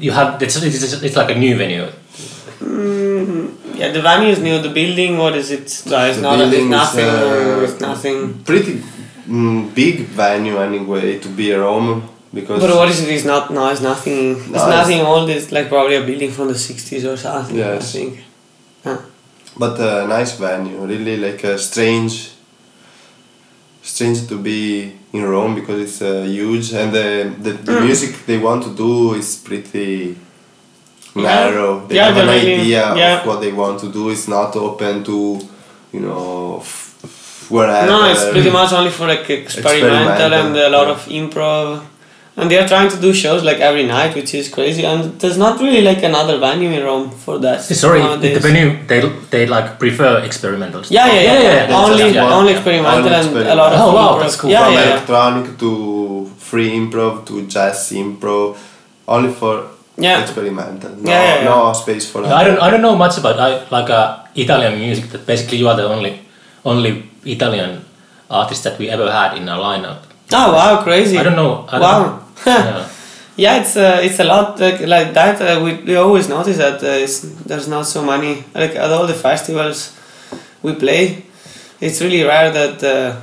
you 0.05 0.11
have 0.11 0.41
it's, 0.41 0.55
it's 0.63 1.03
it's 1.07 1.15
like 1.17 1.31
a 1.35 1.37
new 1.43 1.55
venue. 1.57 1.87
Yeah, 3.79 3.91
the 3.91 4.01
venue 4.01 4.29
is 4.29 4.39
new. 4.39 4.61
The 4.61 4.69
building, 4.69 5.17
what 5.17 5.35
is 5.35 5.49
it? 5.51 5.67
No, 5.89 6.05
it's 6.05 6.17
The 6.17 6.21
not. 6.21 6.39
It's 6.39 6.49
building 6.51 6.65
is, 6.65 6.69
nothing. 6.69 7.05
uh, 7.05 7.65
it's 7.67 7.79
nothing. 7.81 8.43
Pretty 8.43 8.73
mm, 9.27 9.73
big 9.73 9.95
venue 10.21 10.57
anyway 10.57 11.19
to 11.19 11.29
be 11.29 11.51
a 11.51 11.59
Rome 11.59 12.07
because. 12.33 12.61
But 12.61 12.75
what 12.75 12.89
is 12.89 13.01
it? 13.03 13.09
It's 13.09 13.25
not. 13.25 13.51
No, 13.51 13.69
it's 13.69 13.81
nothing. 13.81 14.37
It's 14.37 14.47
No, 14.47 14.59
it's- 14.67 14.77
nothing 14.77 15.01
old. 15.01 15.29
It's 15.29 15.51
like 15.51 15.67
probably 15.69 15.95
a 15.95 16.03
building 16.05 16.31
from 16.31 16.47
the 16.49 16.57
sixties 16.69 17.03
or 17.05 17.17
something. 17.17 17.55
Yes. 17.55 17.95
I 17.95 17.99
think. 17.99 18.19
Huh. 18.83 18.97
But 19.57 19.79
a 19.79 20.07
nice 20.07 20.37
venue, 20.37 20.77
really 20.85 21.17
like 21.17 21.43
a 21.43 21.57
strange, 21.57 22.31
strange 23.83 24.27
to 24.27 24.37
be 24.37 24.93
in 25.13 25.23
Rome 25.23 25.55
because 25.55 25.79
it's 25.81 26.01
uh, 26.01 26.23
huge 26.27 26.73
and 26.73 26.91
the 26.93 27.33
the, 27.39 27.51
the 27.53 27.71
Mm. 27.73 27.85
music 27.85 28.25
they 28.25 28.37
want 28.37 28.63
to 28.63 28.69
do 28.75 29.13
is 29.13 29.35
pretty 29.35 30.15
narrow. 31.15 31.85
They 31.87 31.95
Yeah, 31.95 32.05
have 32.07 32.17
an 32.17 32.27
really- 32.29 32.61
idea 32.61 32.95
yeah. 32.95 33.19
of 33.21 33.27
what 33.27 33.41
they 33.41 33.51
want 33.51 33.79
to 33.81 33.87
do. 33.91 34.09
It's 34.09 34.27
not 34.27 34.55
open 34.55 35.03
to, 35.03 35.39
you 35.91 35.99
know, 35.99 36.59
f- 36.61 36.95
f- 37.03 37.47
wherever. 37.51 37.87
No, 37.87 38.09
it's 38.11 38.23
pretty 38.29 38.49
much 38.49 38.71
only 38.71 38.89
for 38.91 39.07
like 39.07 39.29
experimental, 39.29 40.11
Experimental, 40.11 40.33
and 40.33 40.55
a 40.57 40.69
lot 40.69 40.87
yeah. 40.87 40.93
of 40.93 40.99
improv. 41.07 41.81
And 42.37 42.49
they 42.49 42.57
are 42.57 42.67
trying 42.67 42.89
to 42.89 42.99
do 43.05 43.13
shows 43.13 43.43
like 43.43 43.57
every 43.59 43.83
night, 43.85 44.15
which 44.15 44.33
is 44.33 44.47
crazy. 44.49 44.85
And 44.85 45.19
there's 45.19 45.37
not 45.37 45.59
really 45.59 45.81
like 45.81 46.01
another 46.01 46.37
venue 46.39 46.69
in 46.71 46.83
Rome 46.83 47.11
for 47.11 47.37
that. 47.39 47.61
Sorry, 47.61 47.99
nowadays. 47.99 48.35
the 48.41 48.47
venue 48.47 48.69
they 48.87 48.99
they 49.33 49.45
like 49.45 49.77
prefer 49.79 50.19
experimental. 50.29 50.81
stuff. 50.83 50.93
Yeah, 50.99 51.07
yeah, 51.07 51.21
yeah. 51.21 51.41
yeah, 51.41 51.65
That's 51.67 51.89
Only, 51.89 52.03
just 52.13 52.15
one- 52.23 52.31
only 52.39 52.53
experimental 52.53 52.99
only 52.99 53.13
and 53.13 53.47
a 53.49 53.55
lot 53.55 53.73
of 53.73 53.79
experimental. 53.79 53.89
Oh, 53.89 53.93
wow, 53.95 54.09
improv. 54.15 54.21
that's 54.21 54.35
cool. 54.39 54.49
Yeah, 54.49 54.63
From 54.63 54.73
yeah, 54.73 54.79
yeah. 54.85 54.91
electronic 54.93 55.45
to 55.59 55.69
free 56.49 56.69
improv 56.79 57.25
to 57.27 57.33
jazz 57.47 57.77
improv, 58.01 58.57
only 59.07 59.31
for 59.41 59.53
Yeah. 59.97 60.21
experimental. 60.23 60.91
No, 61.03 61.11
Yeah, 61.11 61.23
yeah, 61.23 61.35
yeah. 61.43 61.49
no 61.51 61.73
space 61.73 62.05
for. 62.11 62.19
I 62.25 62.43
don't 62.47 62.59
I 62.65 62.69
don't 62.71 62.81
know 62.87 62.95
much 62.95 63.17
about 63.21 63.37
I, 63.47 63.49
like 63.77 63.89
uh, 63.99 64.23
Italian 64.35 64.79
music. 64.79 65.05
That 65.11 65.25
basically 65.27 65.57
you 65.61 65.67
are 65.71 65.75
the 65.81 65.87
only 65.95 66.13
only 66.63 66.91
Italian 67.25 67.71
artist 68.29 68.63
that 68.63 68.79
we 68.79 68.87
ever 68.95 69.11
had 69.19 69.35
in 69.37 69.49
our 69.49 69.59
lineup. 69.69 69.99
Oh 70.33 70.53
wow, 70.53 70.83
crazy! 70.83 71.17
I 71.17 71.23
don't 71.23 71.35
know. 71.35 71.65
I 71.67 71.71
don't 71.71 71.81
wow. 71.81 72.25
yeah. 72.45 72.89
Yeah, 73.37 73.61
it's 73.61 73.77
uh, 73.77 73.99
it's 74.03 74.19
a 74.19 74.23
lot 74.23 74.59
like, 74.59 74.81
like 74.81 75.13
that. 75.13 75.41
Uh, 75.41 75.63
we, 75.63 75.75
we 75.83 75.95
always 75.95 76.27
notice 76.27 76.57
that 76.57 76.83
uh, 76.83 76.87
it's, 76.87 77.21
there's 77.21 77.67
not 77.67 77.85
so 77.85 78.03
many 78.03 78.43
like 78.53 78.75
at 78.75 78.91
all 78.91 79.07
the 79.07 79.13
festivals 79.13 79.97
we 80.61 80.75
play. 80.75 81.23
It's 81.79 82.01
really 82.01 82.23
rare 82.23 82.51
that 82.51 82.83
uh, 82.83 83.19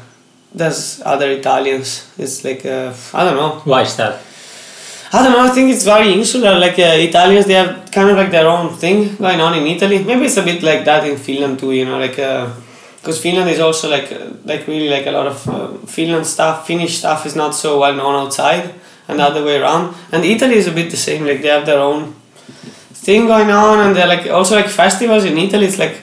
there's 0.55 1.03
other 1.05 1.31
Italians. 1.31 2.11
It's 2.18 2.42
like 2.42 2.64
uh, 2.64 2.92
I 3.14 3.25
don't 3.25 3.37
know. 3.37 3.61
Why 3.64 3.83
is 3.83 3.97
that? 3.97 4.21
I 5.12 5.23
don't 5.23 5.33
know. 5.33 5.44
I 5.44 5.51
think 5.51 5.71
it's 5.71 5.85
very 5.85 6.12
insular. 6.12 6.59
Like 6.59 6.79
uh, 6.79 6.97
Italians, 6.97 7.47
they 7.47 7.55
have 7.55 7.90
kind 7.90 8.11
of 8.11 8.16
like 8.16 8.31
their 8.31 8.49
own 8.49 8.75
thing 8.77 9.14
going 9.16 9.40
on 9.40 9.57
in 9.57 9.66
Italy. 9.66 10.03
Maybe 10.03 10.25
it's 10.25 10.37
a 10.37 10.42
bit 10.42 10.62
like 10.62 10.85
that 10.85 11.07
in 11.07 11.16
Finland 11.16 11.59
too. 11.59 11.73
You 11.73 11.85
know, 11.85 11.99
like 11.99 12.18
because 13.09 13.23
Finland 13.23 13.49
is 13.49 13.59
also 13.59 13.88
like 13.88 14.11
like 14.44 14.66
really 14.68 14.88
like 14.97 15.07
a 15.07 15.11
lot 15.18 15.27
of 15.27 15.49
uh, 15.49 15.68
Finland 15.87 16.27
stuff. 16.27 16.66
Finnish 16.66 16.99
stuff 16.99 17.25
is 17.25 17.35
not 17.35 17.55
so 17.55 17.79
well 17.81 17.94
known 17.94 18.14
outside, 18.14 18.64
and 19.09 19.18
the 19.18 19.25
other 19.25 19.42
way 19.42 19.57
around. 19.57 19.94
And 20.12 20.25
Italy 20.25 20.57
is 20.57 20.66
a 20.68 20.73
bit 20.73 20.90
the 20.90 20.97
same. 21.09 21.25
Like 21.25 21.40
they 21.40 21.49
have 21.49 21.64
their 21.64 21.79
own 21.81 22.12
thing 23.07 23.27
going 23.27 23.51
on, 23.51 23.81
and 23.81 23.97
they're 23.97 24.07
like 24.16 24.27
also 24.31 24.57
like 24.57 24.68
festivals 24.68 25.25
in 25.25 25.38
Italy. 25.38 25.66
It's 25.66 25.79
like 25.79 25.97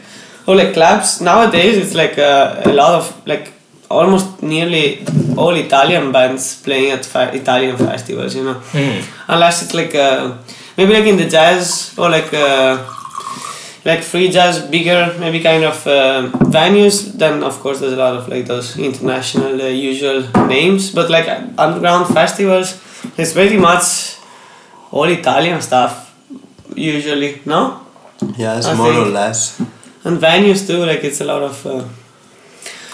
or 0.48 0.56
like 0.56 0.74
clubs 0.74 1.22
nowadays. 1.22 1.78
It's 1.78 1.94
like 1.94 2.18
uh, 2.18 2.62
a 2.66 2.74
lot 2.74 2.94
of 2.96 3.14
like 3.28 3.52
almost 3.90 4.42
nearly 4.42 5.06
all 5.38 5.56
Italian 5.56 6.12
bands 6.12 6.62
playing 6.64 6.90
at 6.92 7.06
fe- 7.06 7.38
Italian 7.42 7.78
festivals. 7.78 8.34
You 8.36 8.44
know 8.46 8.58
Hmm. 8.74 8.98
unless 9.28 9.62
it's 9.64 9.76
like 9.76 9.94
uh, 9.94 10.34
maybe 10.78 10.94
like 10.94 11.06
in 11.06 11.18
the 11.18 11.30
jazz 11.30 11.94
or 12.00 12.10
like 12.10 12.34
uh, 12.34 12.78
like 13.86 14.02
free 14.02 14.30
jazz 14.36 14.60
bigger 14.74 15.14
maybe 15.20 15.40
kind 15.42 15.64
of 15.64 15.78
uh, 15.88 16.30
venues 16.58 16.96
then 17.24 17.44
of 17.44 17.60
course 17.62 17.80
there's 17.80 17.94
a 17.94 18.02
lot 18.06 18.16
of 18.16 18.28
like 18.28 18.46
those 18.48 18.78
international 18.78 19.62
uh, 19.62 19.68
usual 19.68 20.20
names 20.48 20.92
but 20.98 21.10
like 21.10 21.28
underground 21.58 22.08
festivals 22.20 22.70
it's 23.18 23.34
pretty 23.34 23.58
much 23.58 24.18
all 24.92 25.08
italian 25.20 25.62
stuff 25.62 25.94
usually 26.76 27.42
no 27.46 27.82
Yes, 28.38 28.66
I 28.66 28.74
more 28.76 28.94
or 28.94 29.06
less. 29.22 29.60
and 30.06 30.18
venues 30.20 30.66
too 30.68 30.80
like 30.86 31.04
it's 31.04 31.22
a 31.22 31.26
lot 31.26 31.44
of 31.44 31.66
uh, 31.66 31.84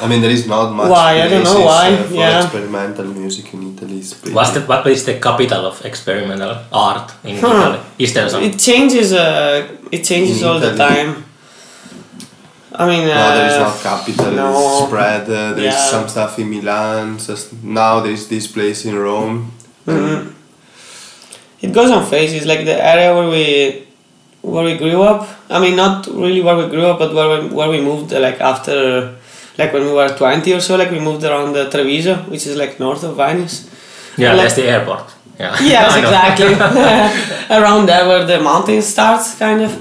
I 0.04 0.08
mean, 0.08 0.22
there 0.22 0.32
is 0.32 0.46
not 0.48 0.72
much. 0.74 0.90
Why? 0.90 1.22
I 1.22 1.28
don't 1.30 1.44
know 1.44 1.54
places, 1.54 1.66
why, 1.66 1.88
uh, 1.94 2.04
for 2.08 2.14
yeah. 2.16 2.42
experimental 2.44 3.06
music 3.06 3.54
in 3.54 3.60
Italy. 3.76 4.00
It's 4.00 4.14
pretty- 4.14 4.36
What's 4.36 4.52
the 4.52 4.62
what 4.62 4.86
is 4.88 5.04
the 5.06 5.16
capital 5.20 5.66
of 5.72 5.86
experimental 5.86 6.54
art 6.72 7.12
in 7.24 7.38
Huh. 7.40 7.48
Italy? 7.50 7.80
Is 8.00 8.14
there 8.14 8.28
some? 8.30 8.42
it 8.44 8.58
changes 8.60 9.14
uh, 9.14 9.68
it 9.92 10.04
changes 10.04 10.42
In 10.42 10.48
all 10.48 10.60
the 10.60 10.76
time 10.76 11.10
i 12.74 12.84
mean 12.88 13.04
uh, 13.10 13.14
No, 13.14 13.36
there 13.38 13.50
is 13.52 13.60
not 13.60 13.76
capital. 13.90 14.32
no. 14.32 14.50
It's 14.50 14.88
spread. 14.88 15.24
Uh, 15.24 15.54
there 15.56 15.68
is 15.68 15.74
Yeah. 15.76 15.92
some 15.94 16.08
stuff 16.14 16.40
in 16.40 16.50
Milan. 16.50 17.18
Just 17.28 17.46
now 17.64 18.00
there 18.04 18.14
is 18.20 18.28
this 18.28 18.48
place 18.48 18.86
in 18.90 18.96
Rome. 19.08 19.52
Mhm. 19.88 20.20
It 21.62 21.72
goes 21.74 21.92
on 21.92 22.04
phases, 22.06 22.46
like 22.52 22.64
the 22.66 22.78
area 22.94 23.10
where 23.14 23.30
we 23.30 23.46
where 24.42 24.64
we 24.70 24.76
grew 24.84 25.02
up. 25.04 25.28
I 25.50 25.60
mean, 25.64 25.76
not 25.76 26.08
really 26.08 26.42
where 26.42 26.58
we 26.62 26.66
grew 26.74 26.86
up, 26.92 26.98
but 26.98 27.14
where 27.14 27.30
we, 27.42 27.48
where 27.58 27.70
we 27.70 27.80
moved. 27.82 28.10
uh, 28.14 28.20
Like 28.28 28.40
after, 28.42 28.78
like 29.58 29.74
when 29.74 29.84
we 29.86 29.94
were 29.94 30.10
twenty 30.18 30.54
or 30.54 30.60
so, 30.62 30.76
like 30.78 30.92
we 30.92 31.00
moved 31.00 31.24
around 31.24 31.54
the 31.54 31.70
Treviso, 31.70 32.16
which 32.30 32.46
is 32.48 32.56
like 32.58 32.80
north 32.80 33.04
of 33.04 33.16
Venice. 33.16 33.70
Yeah, 34.18 34.34
like- 34.34 34.42
that's 34.44 34.56
the 34.56 34.64
airport. 34.64 35.06
Yeah. 35.40 35.56
Yes, 35.74 35.98
exactly. 36.04 36.54
around 37.58 37.86
there 37.88 38.08
where 38.08 38.26
the 38.26 38.40
mountain 38.42 38.82
starts, 38.82 39.36
kind 39.38 39.62
of. 39.62 39.72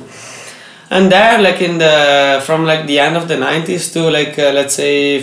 And 0.91 1.11
there, 1.13 1.41
like 1.41 1.61
in 1.63 1.79
the 1.79 2.41
from 2.45 2.65
like 2.65 2.87
the 2.87 2.99
end 2.99 3.17
of 3.17 3.29
the 3.29 3.37
nineties 3.37 3.93
to 3.93 4.11
like 4.11 4.39
uh, 4.39 4.53
let's 4.53 4.75
say 4.75 5.21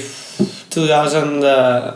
two 0.69 0.87
thousand. 0.87 1.43
Uh, 1.43 1.95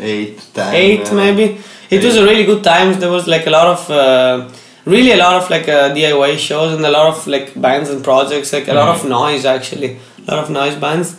Eight, 0.00 0.40
ten. 0.52 0.74
eight 0.74 1.06
uh, 1.12 1.14
maybe 1.14 1.60
it 1.88 2.02
was 2.02 2.16
a 2.16 2.24
really 2.24 2.44
good 2.44 2.64
times 2.64 2.98
there 2.98 3.10
was 3.10 3.28
like 3.28 3.46
a 3.46 3.50
lot 3.50 3.66
of 3.68 3.90
uh, 3.90 4.48
really 4.86 5.12
a 5.12 5.16
lot 5.16 5.34
of 5.40 5.48
like 5.50 5.68
uh, 5.68 5.94
diy 5.94 6.36
shows 6.36 6.74
and 6.74 6.84
a 6.84 6.90
lot 6.90 7.06
of 7.14 7.26
like 7.28 7.54
bands 7.60 7.90
and 7.90 8.02
projects 8.02 8.52
like 8.52 8.66
a 8.66 8.74
lot 8.74 8.88
of 8.88 9.04
noise 9.08 9.44
actually 9.44 9.98
a 10.26 10.34
lot 10.34 10.42
of 10.42 10.50
noise 10.50 10.74
bands 10.74 11.14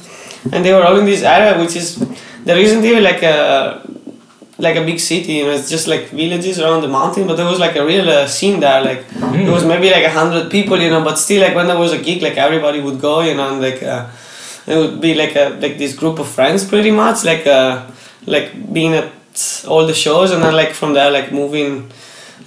and 0.52 0.64
they 0.66 0.74
were 0.74 0.84
all 0.84 0.98
in 0.98 1.06
this 1.06 1.24
area 1.24 1.60
which 1.62 1.76
is 1.76 1.88
there 2.44 2.58
isn't 2.58 2.84
even 2.84 3.04
like 3.04 3.22
a 3.24 3.36
like 4.58 4.78
a 4.78 4.86
big 4.86 5.00
city 5.00 5.34
you 5.34 5.46
know 5.46 5.52
it's 5.52 5.70
just 5.70 5.88
like 5.88 6.04
villages 6.10 6.60
around 6.60 6.82
the 6.82 6.88
mountain 6.88 7.28
but 7.28 7.36
there 7.36 7.46
was 7.46 7.60
like 7.60 7.76
a 7.76 7.86
real 7.86 8.10
uh, 8.10 8.26
scene 8.26 8.60
there 8.60 8.82
like 8.82 9.08
there 9.10 9.52
was 9.52 9.66
maybe 9.66 9.90
like 9.90 10.06
a 10.06 10.10
hundred 10.10 10.50
people 10.50 10.80
you 10.80 10.90
know 10.90 11.04
but 11.04 11.18
still 11.18 11.42
like 11.42 11.56
when 11.56 11.68
there 11.68 11.78
was 11.78 11.92
a 11.92 12.02
gig 12.08 12.22
like 12.22 12.38
everybody 12.38 12.80
would 12.80 13.00
go 13.02 13.22
you 13.22 13.36
know 13.36 13.52
and 13.52 13.62
like 13.62 13.84
uh, 13.84 14.08
it 14.68 14.78
would 14.78 15.02
be 15.02 15.14
like 15.14 15.36
a 15.36 15.50
like 15.64 15.78
this 15.78 15.94
group 15.96 16.20
of 16.20 16.28
friends 16.28 16.64
pretty 16.64 16.92
much 16.92 17.26
like 17.26 17.46
uh 17.46 17.86
like 18.26 18.48
being 18.74 18.94
at 18.94 19.12
all 19.68 19.86
the 19.86 19.94
shows 19.94 20.32
and 20.32 20.42
then 20.42 20.54
like 20.54 20.72
from 20.72 20.94
there 20.94 21.12
like 21.12 21.32
moving 21.32 21.92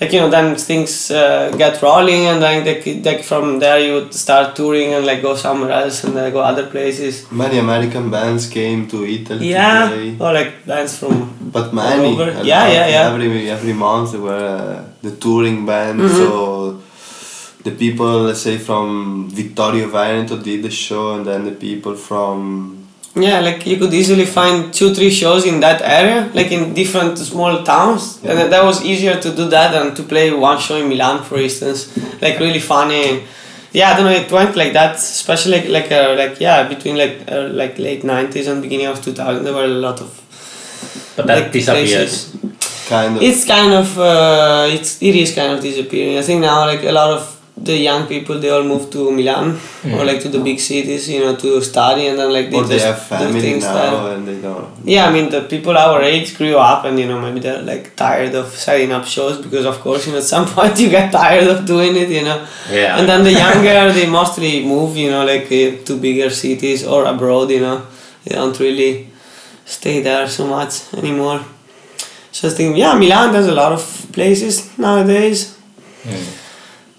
like 0.00 0.12
you 0.12 0.20
know 0.20 0.30
then 0.30 0.54
things 0.56 1.10
uh, 1.10 1.50
get 1.62 1.82
rolling 1.82 2.26
and 2.26 2.40
then 2.42 2.64
like, 2.64 2.84
like 3.04 3.22
from 3.24 3.58
there 3.58 3.78
you 3.80 3.94
would 3.94 4.14
start 4.14 4.54
touring 4.54 4.94
and 4.94 5.04
like 5.04 5.20
go 5.22 5.34
somewhere 5.34 5.72
else 5.72 6.04
and 6.04 6.16
uh, 6.16 6.30
go 6.30 6.40
other 6.40 6.66
places 6.66 7.30
Many 7.32 7.58
American 7.58 8.10
bands 8.10 8.48
came 8.48 8.86
to 8.88 9.04
Italy 9.04 9.50
yeah 9.50 9.88
to 9.88 10.16
or 10.24 10.32
like 10.32 10.52
bands 10.66 10.98
from 10.98 11.14
But 11.52 11.72
many. 11.72 12.08
over. 12.12 12.30
Yeah, 12.30 12.62
lot. 12.64 12.72
yeah, 12.76 12.86
yeah. 12.94 13.04
Every 13.12 13.50
every 13.50 13.72
month 13.72 14.12
there 14.12 14.20
were 14.20 14.46
uh, 14.58 14.84
the 15.02 15.12
touring 15.24 15.64
band. 15.66 15.98
Mhm. 16.00 16.16
So 16.20 16.28
the 17.64 17.70
people, 17.70 18.12
let's 18.28 18.42
say 18.48 18.56
from 18.58 19.28
Vittorio 19.30 19.88
Veneto, 19.88 20.36
did 20.48 20.62
the 20.62 20.70
show, 20.70 21.14
and 21.14 21.24
then 21.26 21.44
the 21.44 21.56
people 21.66 21.94
from 21.94 22.77
Yeah, 23.20 23.40
like 23.40 23.66
you 23.66 23.76
could 23.78 23.92
easily 23.92 24.24
find 24.24 24.72
two, 24.72 24.94
three 24.94 25.10
shows 25.10 25.44
in 25.44 25.60
that 25.60 25.82
area, 25.82 26.30
like 26.34 26.52
in 26.52 26.72
different 26.74 27.18
small 27.18 27.62
towns, 27.64 28.18
and 28.24 28.52
that 28.52 28.64
was 28.64 28.84
easier 28.84 29.18
to 29.20 29.34
do 29.34 29.48
that 29.48 29.72
than 29.72 29.94
to 29.96 30.02
play 30.04 30.30
one 30.32 30.58
show 30.58 30.76
in 30.76 30.88
Milan, 30.88 31.24
for 31.24 31.36
instance. 31.38 31.96
Like 32.22 32.38
really 32.38 32.60
funny. 32.60 33.24
Yeah, 33.72 33.90
I 33.90 33.96
don't 33.96 34.04
know. 34.04 34.12
It 34.12 34.30
went 34.30 34.54
like 34.56 34.72
that, 34.74 34.96
especially 34.96 35.52
like 35.60 35.68
like, 35.68 35.92
uh, 35.92 36.14
like 36.16 36.38
yeah, 36.40 36.68
between 36.68 36.96
like 36.96 37.24
uh, 37.30 37.48
like 37.52 37.78
late 37.78 38.04
nineties 38.04 38.46
and 38.46 38.62
beginning 38.62 38.86
of 38.86 39.02
two 39.02 39.12
thousand. 39.12 39.44
There 39.44 39.54
were 39.54 39.64
a 39.64 39.68
lot 39.86 40.00
of 40.00 40.10
But 41.16 41.26
that 41.26 41.38
like, 41.42 41.52
disappeared. 41.52 41.88
places. 41.88 42.36
kind 42.88 43.16
of. 43.16 43.22
It's 43.22 43.44
kind 43.44 43.72
of 43.72 43.98
uh, 43.98 44.68
it's 44.70 45.02
it 45.02 45.14
is 45.16 45.34
kind 45.34 45.52
of 45.52 45.60
disappearing. 45.60 46.18
I 46.18 46.22
think 46.22 46.40
now 46.40 46.66
like 46.66 46.84
a 46.84 46.92
lot 46.92 47.10
of 47.10 47.37
the 47.64 47.76
young 47.76 48.06
people 48.06 48.38
they 48.38 48.50
all 48.50 48.62
move 48.62 48.90
to 48.90 49.10
Milan 49.10 49.58
or 49.92 50.04
like 50.04 50.20
to 50.20 50.28
the 50.28 50.38
big 50.40 50.60
cities, 50.60 51.08
you 51.08 51.20
know, 51.20 51.34
to 51.36 51.60
study 51.62 52.06
and 52.06 52.18
then 52.18 52.32
like 52.32 52.50
they 52.50 52.56
or 52.56 52.64
they 52.64 52.78
just 52.78 52.86
have 52.86 53.20
do 53.20 53.24
family 53.24 53.40
things 53.40 53.64
now, 53.64 53.74
there. 53.74 54.16
and 54.16 54.28
they 54.28 54.40
don't. 54.40 54.68
Yeah, 54.84 55.06
I 55.06 55.12
mean 55.12 55.30
the 55.30 55.42
people 55.42 55.76
our 55.76 56.02
age 56.02 56.36
grew 56.36 56.56
up 56.56 56.84
and 56.84 56.98
you 56.98 57.06
know 57.06 57.20
maybe 57.20 57.40
they're 57.40 57.62
like 57.62 57.96
tired 57.96 58.34
of 58.34 58.48
setting 58.48 58.92
up 58.92 59.04
shows 59.04 59.40
because 59.44 59.66
of 59.66 59.80
course 59.80 60.06
you 60.06 60.12
know 60.12 60.18
at 60.18 60.24
some 60.24 60.46
point 60.54 60.78
you 60.78 60.88
get 60.88 61.10
tired 61.12 61.48
of 61.48 61.66
doing 61.66 61.96
it, 61.96 62.08
you 62.08 62.22
know. 62.22 62.46
Yeah. 62.70 62.98
And 62.98 63.08
then 63.08 63.24
the 63.24 63.32
younger 63.32 63.92
they 63.98 64.08
mostly 64.08 64.64
move, 64.64 64.96
you 64.96 65.10
know, 65.10 65.24
like 65.24 65.46
uh, 65.46 65.84
to 65.84 65.98
bigger 66.00 66.30
cities 66.30 66.86
or 66.86 67.04
abroad, 67.04 67.50
you 67.50 67.60
know. 67.60 67.86
They 68.24 68.34
don't 68.34 68.58
really 68.60 69.08
stay 69.64 70.02
there 70.02 70.28
so 70.28 70.46
much 70.46 70.92
anymore. 70.94 71.40
So 72.32 72.48
I 72.48 72.52
think 72.52 72.76
yeah, 72.76 72.94
Milan 72.94 73.32
there's 73.32 73.48
a 73.48 73.54
lot 73.54 73.72
of 73.72 73.82
places 74.12 74.78
nowadays. 74.78 75.56
Torino 76.04 76.47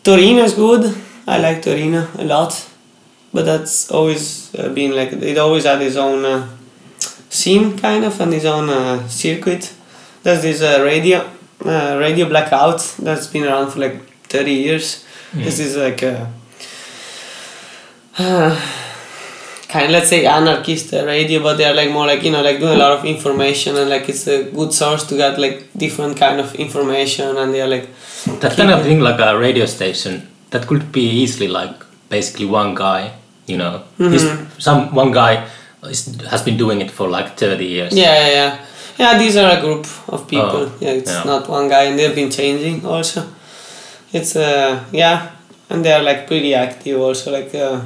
is 0.07 0.53
good. 0.53 0.95
I 1.27 1.38
like 1.39 1.62
Torino 1.62 2.07
a 2.17 2.23
lot, 2.23 2.69
but 3.33 3.45
that's 3.45 3.91
always 3.91 4.53
uh, 4.55 4.69
been 4.69 4.95
like 4.95 5.12
it 5.13 5.38
always 5.38 5.65
had 5.65 5.81
its 5.81 5.95
own 5.95 6.25
uh, 6.25 6.47
scene 7.29 7.77
kind 7.77 8.03
of 8.03 8.19
and 8.19 8.33
its 8.33 8.45
own 8.45 8.69
uh, 8.69 9.07
circuit. 9.07 9.73
There's 10.23 10.41
this 10.41 10.62
uh, 10.62 10.81
radio 10.83 11.29
uh, 11.65 11.97
radio 11.99 12.27
blackout 12.27 12.79
that's 12.99 13.27
been 13.27 13.45
around 13.45 13.71
for 13.71 13.79
like 13.79 14.01
thirty 14.23 14.53
years. 14.53 15.05
This 15.33 15.59
is 15.59 15.77
like 15.77 16.01
a 16.01 16.31
kind 19.69 19.85
of 19.85 19.91
let's 19.91 20.09
say 20.09 20.25
anarchist 20.25 20.93
uh, 20.93 21.05
radio, 21.05 21.41
but 21.43 21.57
they're 21.57 21.73
like 21.73 21.91
more 21.91 22.07
like 22.07 22.23
you 22.23 22.31
know 22.31 22.41
like 22.41 22.59
doing 22.59 22.73
a 22.73 22.77
lot 22.77 22.91
of 22.97 23.05
information 23.05 23.77
and 23.77 23.89
like 23.89 24.09
it's 24.09 24.27
a 24.27 24.49
good 24.51 24.73
source 24.73 25.05
to 25.05 25.15
get 25.15 25.38
like 25.38 25.71
different 25.77 26.17
kind 26.17 26.39
of 26.39 26.55
information 26.55 27.38
and 27.38 27.53
they're 27.53 27.67
like 27.67 27.88
That 28.41 28.55
kind 28.58 28.71
of 28.71 28.84
thing, 28.84 28.99
like 28.99 29.19
a 29.19 29.38
radio 29.38 29.65
station, 29.65 30.27
that 30.51 30.67
could 30.67 30.91
be 30.91 31.01
easily 31.01 31.47
like 31.47 31.73
basically 32.10 32.45
one 32.45 32.75
guy. 32.75 33.12
You 33.47 33.58
know, 33.58 33.82
He's- 33.97 34.38
some 34.58 34.93
one 34.95 35.12
guy 35.12 35.47
is, 35.84 36.15
has 36.29 36.41
been 36.43 36.58
doing 36.58 36.82
it 36.82 36.91
for 36.91 37.08
like 37.10 37.38
thirty 37.38 37.65
years. 37.65 37.93
Yeah, 37.93 38.27
yeah, 38.27 38.34
yeah. 38.34 38.58
Yeah, 38.99 39.17
these 39.17 39.38
are 39.38 39.58
a 39.58 39.62
group 39.62 39.86
of 40.10 40.27
people. 40.27 40.67
Oh, 40.67 40.71
yeah, 40.82 40.91
it's 40.99 41.12
yeah. 41.12 41.23
not 41.23 41.47
one 41.49 41.69
guy, 41.69 41.84
and 41.84 41.97
they've 41.97 42.13
been 42.15 42.29
changing 42.29 42.86
also. 42.86 43.23
It's 44.13 44.36
uh 44.36 44.84
yeah, 44.91 45.32
and 45.69 45.84
they 45.86 45.93
are 45.93 46.03
like 46.03 46.27
pretty 46.27 46.53
active 46.53 46.99
also, 46.99 47.32
like 47.32 47.55
uh, 47.55 47.82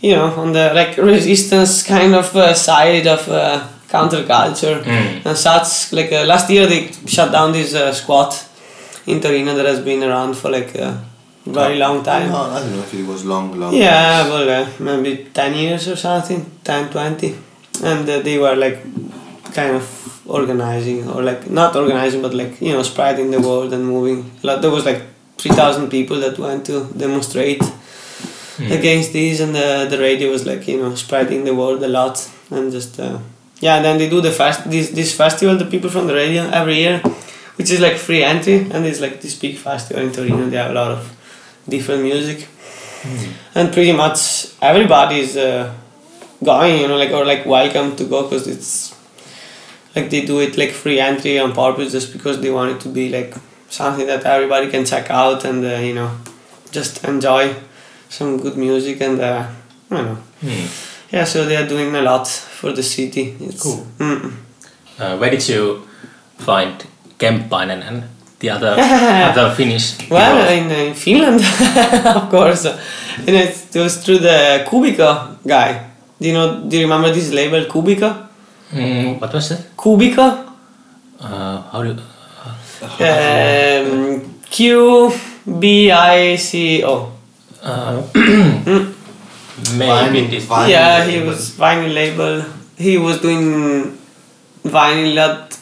you 0.00 0.14
know, 0.16 0.26
on 0.40 0.52
the 0.52 0.72
like 0.74 0.96
resistance 1.14 1.82
kind 1.82 2.14
of 2.14 2.34
uh, 2.36 2.54
side 2.54 3.06
of 3.06 3.28
uh, 3.28 3.60
counterculture 3.90 4.82
Mm. 4.82 5.26
and 5.26 5.36
such. 5.36 5.92
Like 5.92 6.12
uh, 6.12 6.24
last 6.24 6.48
year, 6.50 6.66
they 6.66 6.90
shut 7.06 7.30
down 7.32 7.52
this 7.52 7.74
uh, 7.74 7.92
squad 7.92 8.34
in 9.08 9.20
Torino 9.20 9.54
that 9.54 9.66
has 9.66 9.80
been 9.80 10.02
around 10.02 10.36
for 10.36 10.50
like 10.50 10.74
a 10.74 11.02
very 11.46 11.76
long 11.78 12.02
time. 12.04 12.28
No, 12.28 12.42
I 12.42 12.60
don't 12.60 12.72
know 12.72 12.80
if 12.80 12.94
it 12.94 13.06
was 13.06 13.24
long, 13.24 13.58
long. 13.58 13.74
Yeah, 13.74 14.28
well, 14.28 14.48
uh, 14.48 14.68
maybe 14.78 15.28
10 15.32 15.54
years 15.54 15.88
or 15.88 15.96
something, 15.96 16.44
10, 16.64 16.90
20. 16.90 17.36
And 17.84 18.08
uh, 18.08 18.20
they 18.20 18.38
were 18.38 18.54
like 18.54 18.82
kind 19.54 19.76
of 19.76 19.86
organizing, 20.26 21.08
or 21.08 21.22
like 21.22 21.48
not 21.48 21.74
organizing, 21.74 22.20
but 22.22 22.34
like, 22.34 22.60
you 22.60 22.72
know, 22.72 22.82
spreading 22.82 23.30
the 23.30 23.40
word 23.40 23.72
and 23.72 23.86
moving. 23.86 24.30
Like, 24.42 24.60
there 24.60 24.70
was 24.70 24.84
like 24.84 25.02
3,000 25.38 25.88
people 25.88 26.20
that 26.20 26.38
went 26.38 26.66
to 26.66 26.84
demonstrate 26.96 27.62
against 28.60 29.12
this, 29.12 29.40
and 29.40 29.54
the, 29.54 29.86
the 29.88 29.98
radio 29.98 30.30
was 30.30 30.44
like, 30.44 30.66
you 30.68 30.78
know, 30.82 30.94
spreading 30.96 31.44
the 31.44 31.54
word 31.54 31.82
a 31.82 31.88
lot. 31.88 32.28
And 32.50 32.72
just, 32.72 32.98
uh, 33.00 33.18
yeah, 33.60 33.76
and 33.76 33.84
then 33.84 33.98
they 33.98 34.08
do 34.10 34.20
the 34.20 34.32
fest, 34.32 34.68
this, 34.70 34.90
this 34.90 35.14
festival, 35.16 35.56
the 35.56 35.64
people 35.64 35.88
from 35.88 36.06
the 36.08 36.14
radio, 36.14 36.42
every 36.50 36.76
year, 36.76 37.00
which 37.58 37.70
is 37.70 37.80
like 37.80 37.96
free 37.96 38.22
entry, 38.22 38.58
and 38.72 38.86
it's 38.86 39.00
like 39.00 39.20
this 39.20 39.34
big 39.38 39.56
festival 39.56 40.02
in 40.02 40.12
Torino. 40.12 40.48
They 40.48 40.56
have 40.56 40.70
a 40.70 40.74
lot 40.74 40.90
of 40.92 41.14
different 41.68 42.02
music 42.02 42.48
and 43.54 43.72
pretty 43.72 43.92
much 43.92 44.52
everybody 44.60 45.20
is 45.20 45.36
uh, 45.36 45.72
going 46.44 46.80
you 46.80 46.88
know 46.88 46.96
like 46.96 47.10
or 47.10 47.24
like 47.24 47.46
welcome 47.46 47.94
to 47.96 48.04
go 48.04 48.22
because 48.22 48.46
it's 48.46 48.96
like 49.94 50.10
they 50.10 50.24
do 50.24 50.40
it 50.40 50.56
like 50.56 50.70
free 50.70 50.98
entry 51.00 51.38
on 51.38 51.52
purpose 51.52 51.92
just 51.92 52.12
because 52.12 52.40
they 52.40 52.50
want 52.50 52.70
it 52.72 52.80
to 52.80 52.88
be 52.88 53.08
like 53.08 53.34
something 53.68 54.06
that 54.06 54.24
everybody 54.24 54.70
can 54.70 54.84
check 54.84 55.10
out 55.10 55.44
and 55.44 55.64
uh, 55.64 55.76
you 55.76 55.94
know 55.94 56.10
just 56.70 57.04
enjoy 57.04 57.54
some 58.08 58.38
good 58.38 58.56
music 58.56 59.00
and 59.00 59.20
uh, 59.20 59.46
I 59.90 59.96
don't 59.96 60.06
know 60.06 60.18
yeah 61.10 61.24
so 61.24 61.44
they 61.44 61.56
are 61.56 61.66
doing 61.66 61.94
a 61.94 62.02
lot 62.02 62.26
for 62.28 62.72
the 62.72 62.82
city 62.82 63.36
it's 63.40 63.62
Cool. 63.62 63.86
Mm. 63.98 64.32
Uh, 64.98 65.16
where 65.16 65.30
did 65.30 65.48
you 65.48 65.86
find 66.38 66.84
Kemppainen 67.18 67.82
and 67.88 68.02
the 68.40 68.50
other 68.50 68.74
other 69.30 69.54
Finnish? 69.54 70.08
Well, 70.10 70.48
in, 70.52 70.70
in 70.70 70.94
Finland, 70.94 71.40
of 72.16 72.30
course, 72.30 72.64
and 73.26 73.34
it 73.36 73.74
was 73.74 73.96
through 74.04 74.18
the 74.18 74.64
Qbico 74.66 75.36
guy. 75.46 75.84
Do 76.20 76.28
you 76.28 76.34
know? 76.34 76.64
Do 76.68 76.76
you 76.76 76.82
remember 76.84 77.12
this 77.12 77.30
label 77.32 77.64
Qbico? 77.66 78.26
Mm, 78.72 79.20
what 79.20 79.32
was 79.32 79.50
it? 79.50 79.60
Qbico. 79.76 80.46
Uh, 81.20 81.62
how 81.72 81.82
do? 81.82 81.96
Um, 83.00 84.40
Q 84.50 85.10
B 85.58 85.90
I 85.90 86.36
C 86.36 86.84
O. 86.84 87.12
Uh, 87.62 88.02
maybe 89.74 90.26
this. 90.28 90.46
vinyl 90.46 90.68
Yeah, 90.70 91.04
he 91.04 91.12
label. 91.18 91.26
was 91.28 91.50
vinyl 91.50 91.92
label. 91.94 92.44
He 92.76 92.96
was 92.98 93.20
doing 93.20 93.98
vinyl 94.64 95.16
at 95.18 95.57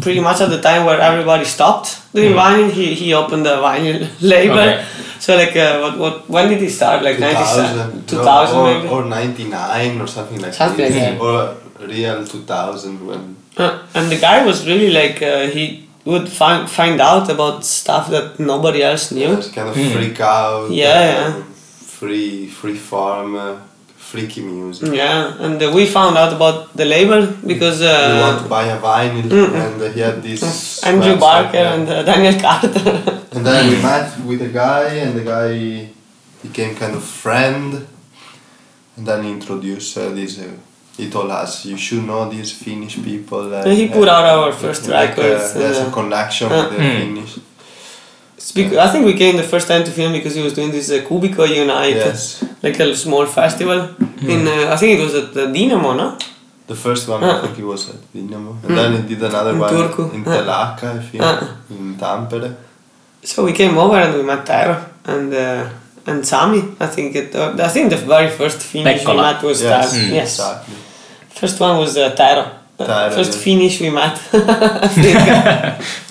pretty 0.00 0.20
much 0.20 0.40
at 0.40 0.50
the 0.50 0.60
time 0.60 0.84
where 0.86 1.00
everybody 1.00 1.44
stopped 1.44 1.88
doing 2.14 2.32
vinyl. 2.34 2.70
He 2.70 2.94
he 2.94 3.14
opened 3.14 3.44
the 3.46 3.56
vinyl 3.56 4.08
label. 4.32 4.58
Okay. 4.58 4.84
So 5.18 5.36
like 5.36 5.56
uh, 5.56 5.80
what 5.82 5.98
what 5.98 6.28
when 6.28 6.48
did 6.48 6.60
he 6.60 6.68
start? 6.68 7.02
Like 7.02 7.18
97, 7.18 8.06
2000, 8.06 8.08
2000 8.08 8.56
or, 8.56 8.74
maybe. 8.74 8.88
or 8.88 9.04
99 9.04 10.00
or 10.00 10.06
something 10.06 10.40
like 10.40 10.54
Something 10.54 10.92
this. 10.92 10.96
like 10.96 11.18
that. 11.18 11.20
Or 11.20 11.86
real 11.86 12.24
2000 12.26 13.06
when. 13.06 13.36
Uh, 13.56 13.82
and 13.94 14.10
the 14.10 14.16
guy 14.18 14.44
was 14.46 14.66
really 14.66 14.90
like 14.90 15.20
uh, 15.22 15.46
he 15.48 15.88
would 16.04 16.28
find 16.28 16.68
find 16.70 17.00
out 17.00 17.28
about 17.30 17.64
stuff 17.64 18.08
that 18.10 18.38
nobody 18.38 18.82
else 18.82 19.10
knew. 19.12 19.32
It's 19.34 19.48
kind 19.50 19.68
of 19.68 19.74
freak 19.74 20.20
out. 20.20 20.70
Yeah, 20.70 20.86
uh, 20.88 21.38
yeah. 21.38 21.42
Free, 22.00 22.46
free 22.46 22.76
form, 22.76 23.34
uh, 23.36 23.56
freaky 24.10 24.40
music. 24.42 24.92
Yeah, 24.92 25.44
and 25.44 25.56
uh, 25.62 25.70
we 25.76 25.82
found 25.86 26.14
out 26.22 26.32
about 26.38 26.56
the 26.80 26.84
label 26.84 27.22
because 27.52 27.78
we 27.80 27.86
want 28.24 28.38
uh, 28.38 28.42
to 28.42 28.48
buy 28.56 28.64
a 28.76 28.78
vinyl, 28.88 29.28
Mm. 29.30 29.54
and 29.64 29.82
uh, 29.82 29.88
he 29.94 30.00
had 30.00 30.18
this. 30.22 30.42
Andrew 30.90 31.16
Barker 31.26 31.56
yeah. 31.64 31.74
and 31.74 31.88
uh, 31.88 32.02
Daniel 32.10 32.36
Carter. 32.44 32.82
And 33.34 33.42
then 33.46 33.62
we 33.70 33.76
met 33.90 34.08
with 34.28 34.40
a 34.42 34.52
guy, 34.62 34.84
and 35.04 35.12
the 35.18 35.24
guy 35.34 35.50
became 36.42 36.74
kind 36.82 36.94
of 36.96 37.04
friend. 37.04 37.86
And 38.96 39.06
then 39.08 39.22
he 39.24 39.30
introduced 39.30 39.96
uh, 39.96 40.08
this. 40.18 40.38
Uh, 40.38 40.50
he 40.96 41.08
told 41.08 41.30
us 41.30 41.64
you 41.64 41.76
should 41.78 42.04
know 42.04 42.28
these 42.28 42.50
Finnish 42.64 42.96
people. 43.10 43.54
Uh, 43.54 43.62
And 43.64 43.72
he 43.72 43.86
put 43.88 44.08
out 44.08 44.24
our 44.34 44.52
first 44.52 44.82
like, 44.88 45.16
records, 45.16 45.54
Uh, 45.54 45.58
there's 45.60 45.78
uh, 45.78 45.88
a 45.88 45.90
connection 45.98 46.46
uh, 46.52 46.56
with 46.56 46.68
the 46.74 46.82
Hmm. 46.82 46.98
Finnish. 47.00 47.32
It's 48.40 48.52
bec- 48.56 48.72
I 48.86 48.88
think 48.92 49.04
we 49.10 49.14
came 49.22 49.34
the 49.42 49.48
first 49.54 49.66
time 49.68 49.82
to 49.84 49.90
film 49.98 50.12
because 50.18 50.34
he 50.38 50.42
was 50.46 50.54
doing 50.58 50.70
this 50.76 50.88
uh, 50.90 50.98
Qbico 51.08 51.44
Unite, 51.64 51.96
Yes. 52.06 52.20
like 52.64 52.76
a 52.80 52.86
small 53.04 53.26
festival 53.26 53.78
in 54.34 54.40
uh, 54.48 54.72
I 54.74 54.76
think 54.80 54.90
it 54.98 55.02
was 55.06 55.14
at 55.22 55.28
the 55.36 55.44
Dynamo, 55.56 55.90
no? 56.02 56.08
The 56.72 56.74
first 56.86 57.04
one, 57.12 57.20
I 57.24 57.28
Uh. 57.30 57.42
think 57.42 57.58
it 57.58 57.66
was 57.72 57.82
at 57.92 58.00
Dinamo. 58.14 58.52
And 58.64 58.72
then 58.78 58.90
he 58.96 59.02
did 59.14 59.22
another 59.30 59.50
In 59.54 59.58
one 59.64 59.72
Turku. 59.74 60.04
in 60.14 60.20
Uh. 60.26 60.30
Telakka, 60.36 60.86
I 60.98 61.02
think, 61.08 61.22
Uh. 61.22 61.46
in 61.74 61.82
Tampere. 62.02 62.50
So 63.30 63.44
we 63.44 63.52
came 63.52 63.74
over 63.84 63.96
and 64.04 64.12
we 64.18 64.22
met 64.22 64.42
Tero 64.46 64.76
and 65.12 65.28
uh, 65.34 65.64
and 66.08 66.18
Sami. 66.32 66.62
I 66.80 66.86
think 66.94 67.08
it. 67.20 67.34
Uh, 67.34 67.66
I 67.68 67.70
think 67.74 67.90
the 67.90 68.00
very 68.14 68.30
first 68.40 68.58
Finnish 68.72 69.04
we 69.06 69.14
met 69.26 69.42
was 69.42 69.58
Yes, 69.60 69.68
Tero. 69.92 70.04
Mm. 70.04 70.12
Yes. 70.18 70.30
exactly. 70.38 70.76
First 71.40 71.56
one 71.60 71.74
was 71.82 71.92
uh, 71.96 72.02
Tero. 72.20 72.44
Uh, 72.78 73.10
first 73.18 73.32
yeah. 73.34 73.42
Finnish 73.46 73.74
we 73.84 73.90
met. 74.00 74.16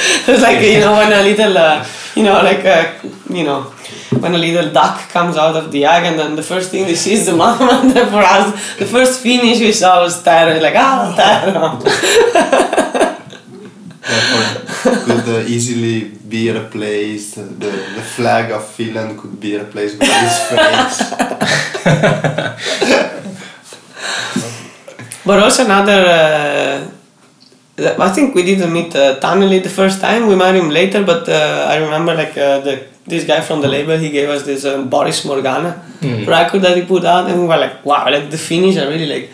I 0.00 0.22
think. 0.22 0.28
it's 0.28 0.42
like 0.42 0.60
you 0.62 0.80
know 0.80 0.92
when 0.92 1.12
a 1.12 1.22
little, 1.22 1.58
uh, 1.58 1.86
you 2.14 2.22
know, 2.22 2.42
like 2.42 2.64
uh, 2.64 2.92
you 3.28 3.44
know, 3.44 3.62
when 4.20 4.34
a 4.34 4.38
little 4.38 4.72
duck 4.72 5.08
comes 5.10 5.36
out 5.36 5.56
of 5.56 5.70
the 5.72 5.84
egg, 5.84 6.04
and 6.04 6.18
then 6.18 6.36
the 6.36 6.42
first 6.42 6.70
thing 6.70 6.86
they 6.86 6.94
see 6.94 7.12
is 7.12 7.26
the 7.26 7.36
mom, 7.36 7.60
and 7.70 7.90
then 7.92 8.08
for 8.08 8.22
us, 8.22 8.76
the 8.76 8.86
first 8.86 9.20
finish 9.20 9.60
we 9.60 9.72
saw 9.72 10.02
was 10.02 10.22
Taro. 10.22 10.58
Like 10.60 10.74
ah, 10.76 11.14
Taro. 11.16 11.78
Therefore, 14.10 14.46
could 15.04 15.28
uh, 15.28 15.44
easily 15.46 16.08
be 16.28 16.50
replaced. 16.50 17.36
The, 17.36 17.70
the 17.70 18.02
flag 18.02 18.50
of 18.50 18.66
Finland 18.66 19.18
could 19.18 19.38
be 19.38 19.56
replaced 19.56 19.98
by 19.98 20.06
his 20.06 20.38
face. 20.50 21.00
But 25.24 25.38
also 25.42 25.64
another. 25.64 26.06
Uh, 26.06 26.90
I 27.80 28.10
think 28.10 28.34
we 28.34 28.42
didn't 28.42 28.72
meet 28.72 28.94
uh, 28.94 29.18
Taneli 29.20 29.62
the 29.62 29.68
first 29.80 30.00
time. 30.00 30.26
We 30.26 30.36
met 30.36 30.54
him 30.54 30.68
later, 30.70 31.02
but 31.04 31.28
uh, 31.28 31.66
I 31.72 31.76
remember 31.76 32.14
like 32.14 32.36
uh, 32.36 32.60
the 32.60 32.74
this 33.06 33.24
guy 33.24 33.40
from 33.40 33.60
the 33.60 33.68
label. 33.68 33.96
He 33.96 34.10
gave 34.10 34.28
us 34.28 34.42
this 34.44 34.64
um, 34.64 34.88
Boris 34.88 35.24
Morgana 35.24 35.72
Mm. 36.00 36.26
record 36.26 36.62
that 36.62 36.76
he 36.78 36.82
put 36.94 37.04
out, 37.04 37.28
and 37.28 37.38
we 37.42 37.46
were 37.46 37.58
like, 37.58 37.84
wow, 37.84 38.04
like 38.10 38.30
the 38.30 38.38
Finnish 38.38 38.76
are 38.78 38.88
really 38.88 39.06
like. 39.14 39.28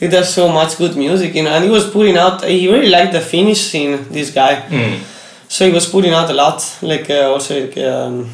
He 0.00 0.08
does 0.08 0.28
so 0.34 0.48
much 0.48 0.76
good 0.76 0.96
music, 0.96 1.34
you 1.36 1.44
know, 1.44 1.50
and 1.54 1.62
he 1.64 1.70
was 1.70 1.88
putting 1.88 2.16
out. 2.16 2.42
He 2.44 2.66
really 2.68 2.88
liked 2.90 3.12
the 3.12 3.20
Finnish 3.20 3.60
scene. 3.70 3.92
This 4.10 4.30
guy, 4.30 4.54
Mm. 4.70 4.98
so 5.48 5.66
he 5.68 5.72
was 5.72 5.86
putting 5.86 6.12
out 6.12 6.28
a 6.30 6.34
lot, 6.34 6.58
like 6.82 7.08
uh, 7.10 7.30
also 7.32 7.52
like, 7.60 7.76
um, 7.78 8.28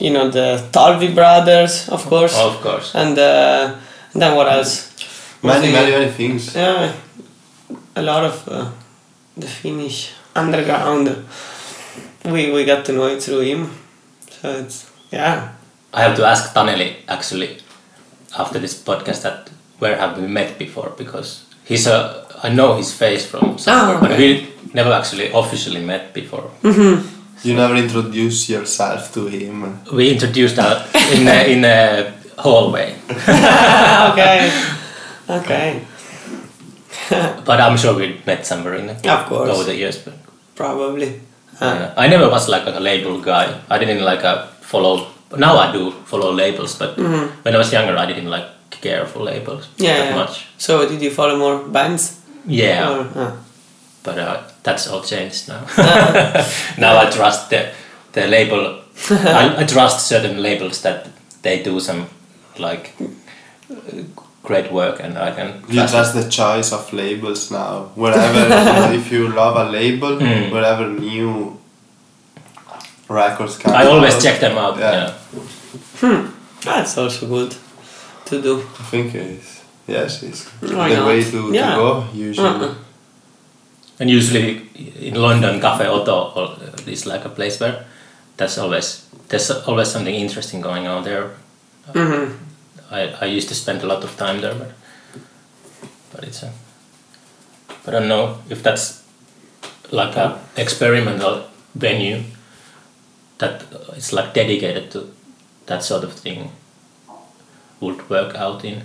you 0.00 0.10
know 0.12 0.28
the 0.28 0.48
Talvi 0.72 1.14
brothers, 1.14 1.88
of 1.88 2.04
course, 2.06 2.36
Of 2.36 2.60
course. 2.60 2.90
and 2.94 3.16
uh, 3.16 3.74
then 4.12 4.34
what 4.34 4.48
else? 4.56 4.90
Many, 5.42 5.70
many, 5.72 5.90
many 5.92 6.10
things. 6.10 6.52
yeah, 6.56 6.92
a 7.94 8.02
lot 8.02 8.24
of 8.24 8.48
uh, 8.48 8.66
the 9.36 9.46
Finnish 9.46 10.12
underground. 10.34 11.24
We 12.24 12.52
we 12.52 12.64
got 12.64 12.84
to 12.86 12.92
know 12.92 13.06
it 13.06 13.22
through 13.22 13.40
him, 13.40 13.70
so 14.30 14.50
it's 14.50 14.90
yeah. 15.10 15.52
I 15.92 16.02
have 16.02 16.16
to 16.16 16.24
ask 16.26 16.52
Taneli 16.54 16.96
actually 17.08 17.58
after 18.38 18.58
this 18.58 18.74
podcast 18.74 19.22
that 19.22 19.50
where 19.78 19.96
have 19.96 20.18
we 20.18 20.26
met 20.26 20.58
before 20.58 20.92
because 20.96 21.44
he's 21.64 21.86
a 21.86 22.24
I 22.42 22.48
know 22.50 22.76
his 22.76 22.92
face 22.92 23.24
from 23.26 23.44
ah, 23.44 23.56
somewhere, 23.56 23.98
but 24.00 24.12
okay. 24.12 24.18
we 24.20 24.48
never 24.74 24.92
actually 24.92 25.30
officially 25.32 25.80
met 25.80 26.12
before. 26.12 26.50
Mm-hmm. 26.62 27.08
You 27.46 27.54
never 27.54 27.74
introduce 27.76 28.48
yourself 28.48 29.12
to 29.14 29.26
him. 29.26 29.80
We 29.92 30.10
introduced 30.10 30.56
that 30.56 30.94
in 31.12 31.28
a, 31.28 31.52
in 31.52 31.64
a 31.64 32.12
hallway, 32.38 32.96
okay, 33.10 34.50
okay, 35.30 35.84
but 37.44 37.60
I'm 37.60 37.76
sure 37.76 37.94
we 37.94 38.20
met 38.26 38.46
somewhere 38.46 38.74
in 38.74 38.86
the, 38.86 38.94
Of 39.12 39.26
course. 39.26 39.50
over 39.50 39.64
the 39.64 39.74
years. 39.76 39.98
But 39.98 40.14
probably. 40.56 41.20
Uh, 41.60 41.64
uh, 41.64 41.94
I 41.96 42.08
never 42.08 42.28
was 42.28 42.48
like 42.48 42.66
a 42.66 42.80
label 42.80 43.20
guy. 43.20 43.60
I 43.70 43.78
didn't 43.78 44.02
like 44.04 44.22
a 44.24 44.48
follow. 44.60 45.06
Now 45.36 45.56
I 45.58 45.72
do 45.72 45.90
follow 46.06 46.32
labels, 46.32 46.74
but 46.78 46.96
when 46.96 47.54
I 47.54 47.58
was 47.58 47.72
younger, 47.72 47.96
I 47.96 48.06
didn't 48.06 48.30
like 48.30 48.46
care 48.70 49.06
for 49.06 49.20
labels 49.24 49.66
Mm-hmm. 49.66 49.84
yeah, 49.84 49.98
that 49.98 50.08
yeah. 50.10 50.16
much. 50.16 50.46
So 50.58 50.88
did 50.88 51.00
you 51.02 51.10
follow 51.10 51.36
more 51.38 51.58
bands? 51.68 52.20
Yeah, 52.46 52.90
Or, 52.90 53.00
uh, 53.18 53.32
but 54.02 54.18
uh, 54.18 54.42
that's 54.62 54.86
all 54.88 55.02
changed 55.02 55.48
now. 55.48 55.60
now 56.78 56.98
I 56.98 57.10
trust 57.10 57.50
the 57.50 57.68
the 58.12 58.26
label. 58.26 58.80
I, 59.10 59.62
I 59.62 59.64
trust 59.64 60.06
certain 60.08 60.42
labels 60.42 60.80
that 60.82 61.06
they 61.42 61.62
do 61.62 61.80
some 61.80 62.06
like 62.58 62.90
uh, 63.70 64.02
great 64.44 64.70
work, 64.70 65.00
and 65.00 65.16
I 65.18 65.30
can. 65.36 65.48
You 65.68 65.86
trust 65.88 66.14
the 66.14 66.28
choice 66.28 66.72
of 66.72 66.92
labels 66.92 67.50
now. 67.50 67.90
Wherever, 67.96 68.94
if 68.98 69.10
you 69.12 69.28
love 69.28 69.56
a 69.56 69.70
label, 69.70 70.16
Mm. 70.18 70.52
wherever 70.52 70.86
new 70.88 71.58
records 73.08 73.58
come 73.58 73.74
I 73.74 73.86
always 73.86 74.14
out, 74.14 74.22
check 74.22 74.40
them 74.40 74.56
out. 74.58 74.78
Yeah. 74.78 75.14
Yeah. 76.02 76.30
that's 76.64 76.96
also 76.98 77.26
good 77.26 77.54
to 78.26 78.42
do. 78.42 78.60
I 78.60 78.82
think 78.90 79.14
it's 79.14 79.62
yes, 79.86 80.22
it's 80.22 80.46
Why 80.60 80.88
the 80.88 80.96
not? 80.96 81.06
way 81.08 81.22
to, 81.24 81.52
Yeah. 81.52 81.70
to 81.70 81.76
go 81.76 82.04
usually. 82.14 82.48
Uh-uh. 82.48 82.74
And 84.00 84.10
usually 84.10 84.62
in 85.00 85.14
London, 85.14 85.60
Cafe 85.60 85.86
Oto 85.86 86.56
is 86.86 87.06
like 87.06 87.24
a 87.24 87.28
place 87.28 87.60
where 87.60 87.84
that's 88.36 88.58
always 88.58 89.06
there's 89.28 89.50
always 89.50 89.88
something 89.90 90.14
interesting 90.14 90.60
going 90.62 90.86
on 90.88 91.04
there. 91.04 91.30
Mhm. 91.92 92.32
I, 92.94 93.24
I 93.24 93.36
used 93.38 93.48
to 93.48 93.54
spend 93.54 93.82
a 93.82 93.86
lot 93.86 94.04
of 94.04 94.16
time 94.16 94.40
there, 94.40 94.54
but 94.54 94.70
but 96.12 96.24
it's 96.24 96.42
a. 96.42 96.52
I 97.86 97.90
don't 97.90 98.08
know 98.08 98.38
if 98.50 98.62
that's 98.62 99.02
like 99.90 100.16
a 100.16 100.38
experimental 100.56 101.44
venue 101.74 102.22
that 103.38 103.62
uh, 103.72 103.92
it's 103.96 104.12
like 104.12 104.32
dedicated 104.34 104.90
to 104.92 105.00
that 105.66 105.82
sort 105.82 106.04
of 106.04 106.12
thing 106.12 106.50
would 107.80 108.08
work 108.08 108.34
out 108.36 108.64
in 108.64 108.82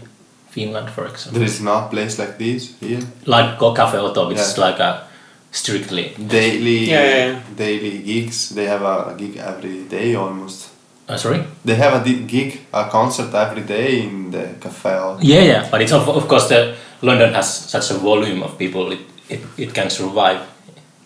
Finland, 0.50 0.90
for 0.90 1.06
example. 1.06 1.40
There 1.40 1.48
is 1.50 1.62
not 1.62 1.92
place 1.92 2.18
like 2.20 2.38
this 2.38 2.74
here. 2.80 3.02
Like 3.26 3.60
Go 3.60 3.74
Cafe 3.74 3.98
Oto, 3.98 4.28
which 4.28 4.40
is 4.40 4.58
Yeah. 4.58 4.66
like 4.70 4.80
a 4.80 5.08
strictly. 5.52 6.16
Daily, 6.18 6.90
Yeah, 6.90 7.04
yeah, 7.06 7.26
yeah. 7.28 7.40
daily 7.56 8.00
gigs. 8.04 8.50
They 8.50 8.66
have 8.66 8.82
a 8.84 9.16
gig 9.18 9.38
every 9.38 9.84
day 9.90 10.16
almost. 10.16 10.69
Uh, 11.10 11.18
sorry. 11.18 11.44
They 11.66 11.74
have 11.74 12.06
a 12.06 12.10
gig, 12.10 12.62
a 12.72 12.88
concert 12.88 13.34
every 13.34 13.64
day 13.64 14.04
in 14.04 14.30
the 14.30 14.56
cafe. 14.62 15.18
Yeah, 15.22 15.42
yeah, 15.42 15.68
but 15.72 15.82
it's 15.82 15.92
of, 15.92 16.08
of 16.08 16.28
course 16.28 16.48
the 16.48 16.76
London 17.02 17.34
has 17.34 17.52
such 17.52 17.90
a 17.90 17.96
volume 17.96 18.44
of 18.44 18.58
people 18.60 18.92
it, 18.92 19.00
it, 19.28 19.42
it 19.58 19.74
can 19.74 19.90
survive. 19.90 20.48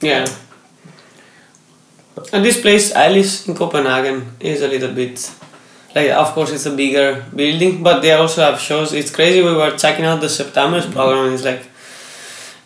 Yeah. 0.02 0.26
And 2.34 2.44
this 2.44 2.60
place, 2.60 2.94
Alice 2.94 3.48
in 3.48 3.56
Copenhagen, 3.56 4.36
is 4.42 4.62
a 4.62 4.68
little 4.68 4.94
bit 4.94 5.18
like, 5.96 6.10
of 6.10 6.30
course, 6.34 6.52
it's 6.52 6.66
a 6.66 6.76
bigger 6.76 7.24
building, 7.36 7.84
but 7.84 8.02
they 8.02 8.12
also 8.12 8.42
have 8.42 8.60
shows. 8.60 8.94
It's 8.94 9.12
crazy. 9.12 9.42
We 9.42 9.54
were 9.54 9.78
checking 9.78 10.06
out 10.06 10.22
the 10.22 10.30
September's 10.30 10.86
program, 10.88 11.26
and 11.26 11.34
it's 11.36 11.44
like 11.44 11.64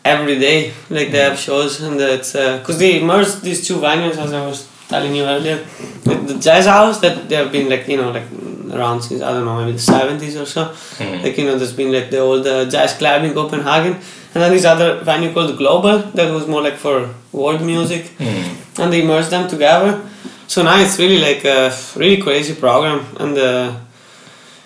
every 0.04 0.40
day, 0.40 0.74
like 0.90 1.12
they 1.12 1.20
have 1.20 1.38
shows, 1.38 1.82
and 1.82 2.00
it's 2.00 2.32
because 2.32 2.80
they 2.80 3.04
merged 3.04 3.42
these 3.42 3.68
two 3.68 3.76
venues, 3.76 4.18
as 4.18 4.32
I 4.32 4.46
was 4.46 4.68
telling 4.90 5.16
you 5.16 5.24
earlier. 5.24 5.58
Like 6.06 6.28
the 6.28 6.38
jazz 6.40 6.66
house 6.66 7.00
that 7.02 7.28
they 7.30 7.36
have 7.36 7.52
been 7.52 7.70
like 7.70 7.88
you 7.88 7.98
know 7.98 8.12
like 8.12 8.28
around 8.72 9.02
since 9.02 9.22
I 9.22 9.32
don't 9.32 9.46
know 9.46 9.58
maybe 9.60 9.74
the 9.74 9.80
seventies 9.80 10.36
or 10.36 10.46
so. 10.46 10.66
Mm. 11.00 11.24
Like 11.24 11.38
you 11.38 11.46
know, 11.46 11.58
there's 11.58 11.74
been 11.74 11.92
like 11.92 12.10
the 12.10 12.20
old 12.20 12.46
uh, 12.48 12.66
jazz 12.70 12.94
club 12.94 13.24
in 13.24 13.34
Copenhagen, 13.34 13.94
and 13.94 14.44
then 14.44 14.52
this 14.52 14.66
other 14.66 15.00
venue 15.02 15.34
called 15.34 15.58
Global 15.58 16.00
that 16.00 16.34
was 16.34 16.48
more 16.48 16.62
like 16.62 16.76
for 16.78 17.10
world 17.32 17.62
music, 17.62 18.06
Mm. 18.18 18.80
and 18.80 18.94
they 18.94 19.06
merged 19.06 19.30
them 19.30 19.48
together. 19.48 20.02
So 20.48 20.64
now 20.64 20.78
it's 20.80 20.98
really 20.98 21.20
like 21.20 21.44
a 21.46 21.74
really 21.96 22.22
crazy 22.22 22.56
program, 22.56 23.06
and 23.20 23.38
uh, 23.38 23.76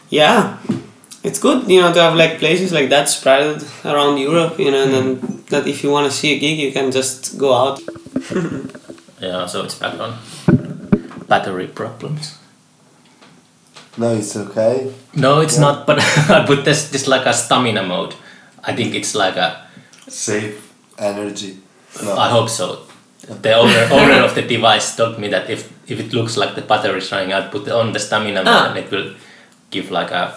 yeah, 0.09 0.57
it's 1.23 1.39
good 1.39 1.67
you 1.69 1.81
know 1.81 1.91
to 1.93 2.01
have 2.01 2.15
like 2.15 2.37
places 2.39 2.71
like 2.71 2.89
that 2.89 3.09
spread 3.09 3.63
around 3.85 4.17
Europe, 4.17 4.59
you 4.59 4.71
know, 4.71 4.83
and 4.83 4.93
then 4.93 5.43
that 5.49 5.67
if 5.67 5.83
you 5.83 5.89
want 5.91 6.05
to 6.11 6.15
see 6.15 6.35
a 6.35 6.39
gig, 6.39 6.59
you 6.59 6.71
can 6.71 6.91
just 6.91 7.37
go 7.37 7.53
out. 7.53 7.79
Yeah, 9.21 9.45
so 9.45 9.63
it's 9.63 9.75
back 9.75 9.99
on 9.99 10.17
battery 11.27 11.67
problems. 11.67 12.37
No, 13.97 14.13
it's 14.15 14.35
okay. 14.35 14.91
No, 15.13 15.41
it's 15.41 15.55
Yeah. 15.55 15.61
not, 15.61 15.85
but 15.87 15.99
I 16.29 16.43
put 16.47 16.63
this 16.65 16.89
this 16.89 17.07
like 17.07 17.25
a 17.25 17.33
stamina 17.33 17.83
mode. 17.83 18.15
I 18.63 18.73
think 18.75 18.95
it's 18.95 19.13
like 19.15 19.37
a. 19.37 19.67
Save 20.07 20.55
energy. 20.97 21.57
No. 22.03 22.17
I 22.17 22.29
hope 22.29 22.49
so. 22.49 22.79
The 23.41 23.53
owner 23.53 23.87
owner 23.91 24.23
of 24.25 24.33
the 24.33 24.41
device 24.41 24.95
told 24.95 25.19
me 25.19 25.27
that 25.29 25.49
if 25.49 25.69
if 25.87 25.99
it 25.99 26.13
looks 26.13 26.37
like 26.37 26.55
the 26.55 26.61
battery 26.61 26.97
is 26.97 27.11
running 27.11 27.33
out, 27.33 27.51
put 27.51 27.67
on 27.69 27.93
the 27.93 27.99
stamina 27.99 28.43
mode 28.43 28.47
Ah. 28.47 28.69
and 28.69 28.77
it 28.77 28.91
will 28.91 29.13
give 29.71 29.91
like 29.91 30.11
a 30.11 30.33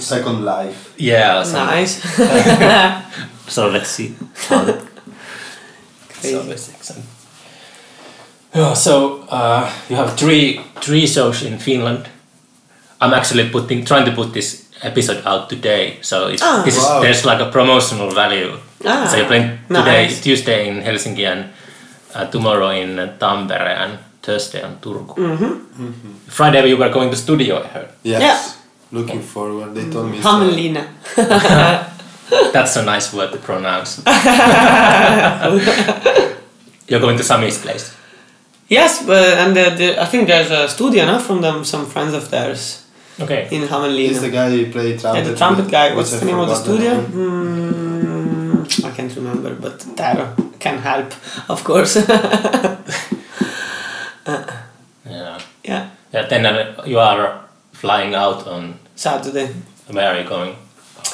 Second 0.00 0.44
life. 0.44 0.94
yeah. 0.98 1.42
Some, 1.44 1.66
Nice. 1.66 2.00
So 3.48 3.68
let's 3.68 3.90
see 3.90 4.14
how 4.48 4.64
that 4.64 4.80
Crazy. 6.08 6.32
So 6.34 6.50
it's 6.50 6.68
excellent. 6.70 7.04
Yeah, 8.54 8.74
so 8.74 9.22
uh, 9.30 9.70
you 9.88 9.96
have 9.96 10.16
three 10.16 10.60
three 10.80 11.06
shows 11.06 11.42
in 11.42 11.58
Finland. 11.58 12.06
I'm 13.00 13.12
actually 13.14 13.48
putting 13.50 13.84
trying 13.84 14.04
to 14.06 14.12
put 14.12 14.32
this 14.32 14.68
episode 14.82 15.22
out 15.26 15.48
today, 15.50 15.98
so 16.02 16.28
it's 16.28 16.42
Ah. 16.42 16.62
this 16.64 16.76
is, 16.76 16.84
there's 17.02 17.24
like 17.24 17.40
a 17.42 17.50
promotional 17.50 18.10
value. 18.14 18.56
Ah, 18.86 19.06
so 19.10 19.16
you're 19.16 19.26
playing 19.26 19.58
today, 19.68 20.06
nice. 20.06 20.20
Tuesday 20.22 20.68
in 20.68 20.82
Helsinki, 20.82 21.26
and 21.26 21.44
uh, 22.14 22.26
tomorrow 22.30 22.70
in 22.70 22.96
Tampere, 23.18 23.74
and 23.76 23.98
Thursday 24.22 24.62
in 24.62 24.76
Turku. 24.78 25.14
Mm-hmm. 25.16 26.12
Friday 26.28 26.68
you 26.68 26.76
were 26.76 26.90
going 26.90 27.10
to 27.10 27.16
studio, 27.16 27.62
I 27.62 27.66
heard. 27.66 27.88
Yes. 28.04 28.20
Yeah. 28.22 28.38
Looking 29.00 29.22
forward. 29.22 29.74
They 29.74 29.90
told 29.90 30.10
me. 30.10 30.18
it's, 30.18 30.26
uh, 30.26 30.38
Hämeenlinna. 30.38 30.86
That's 32.52 32.76
a 32.76 32.82
nice 32.84 33.12
word 33.12 33.32
to 33.32 33.38
pronounce. 33.38 34.00
you're 36.88 37.00
going 37.00 37.16
to 37.18 37.24
Sami's 37.24 37.58
place. 37.58 37.92
Yes, 38.68 39.04
but 39.06 39.38
and 39.38 39.54
the, 39.56 39.70
the, 39.76 40.02
I 40.02 40.06
think 40.06 40.26
there's 40.28 40.50
a 40.50 40.68
studio 40.68 41.04
now 41.06 41.18
from 41.18 41.40
them, 41.42 41.64
some 41.64 41.86
friends 41.86 42.14
of 42.14 42.30
theirs 42.30 42.84
Okay. 43.20 43.46
in 43.50 43.62
He's 44.08 44.20
the 44.20 44.30
guy 44.30 44.50
who 44.50 44.70
played 44.72 44.98
trumpet. 45.00 45.24
Yeah, 45.24 45.30
the 45.30 45.36
trumpet 45.36 45.70
guy. 45.70 45.94
What's 45.94 46.18
the 46.18 46.24
name 46.24 46.38
of 46.38 46.48
the 46.48 46.54
studio? 46.56 47.00
Mm, 47.04 48.84
I 48.84 48.90
can't 48.90 49.14
remember, 49.16 49.54
but 49.54 49.84
Taro 49.96 50.34
can 50.58 50.78
help, 50.78 51.12
of 51.48 51.62
course. 51.64 51.96
Yeah. 55.06 55.38
yeah, 55.62 55.90
Yeah. 56.12 56.26
Then 56.28 56.46
uh, 56.46 56.82
you 56.86 56.98
are 56.98 57.40
flying 57.72 58.14
out 58.14 58.46
on 58.46 58.78
Saturday 58.96 59.48
where 59.90 60.08
are 60.14 60.20
you 60.22 60.28
going? 60.28 60.56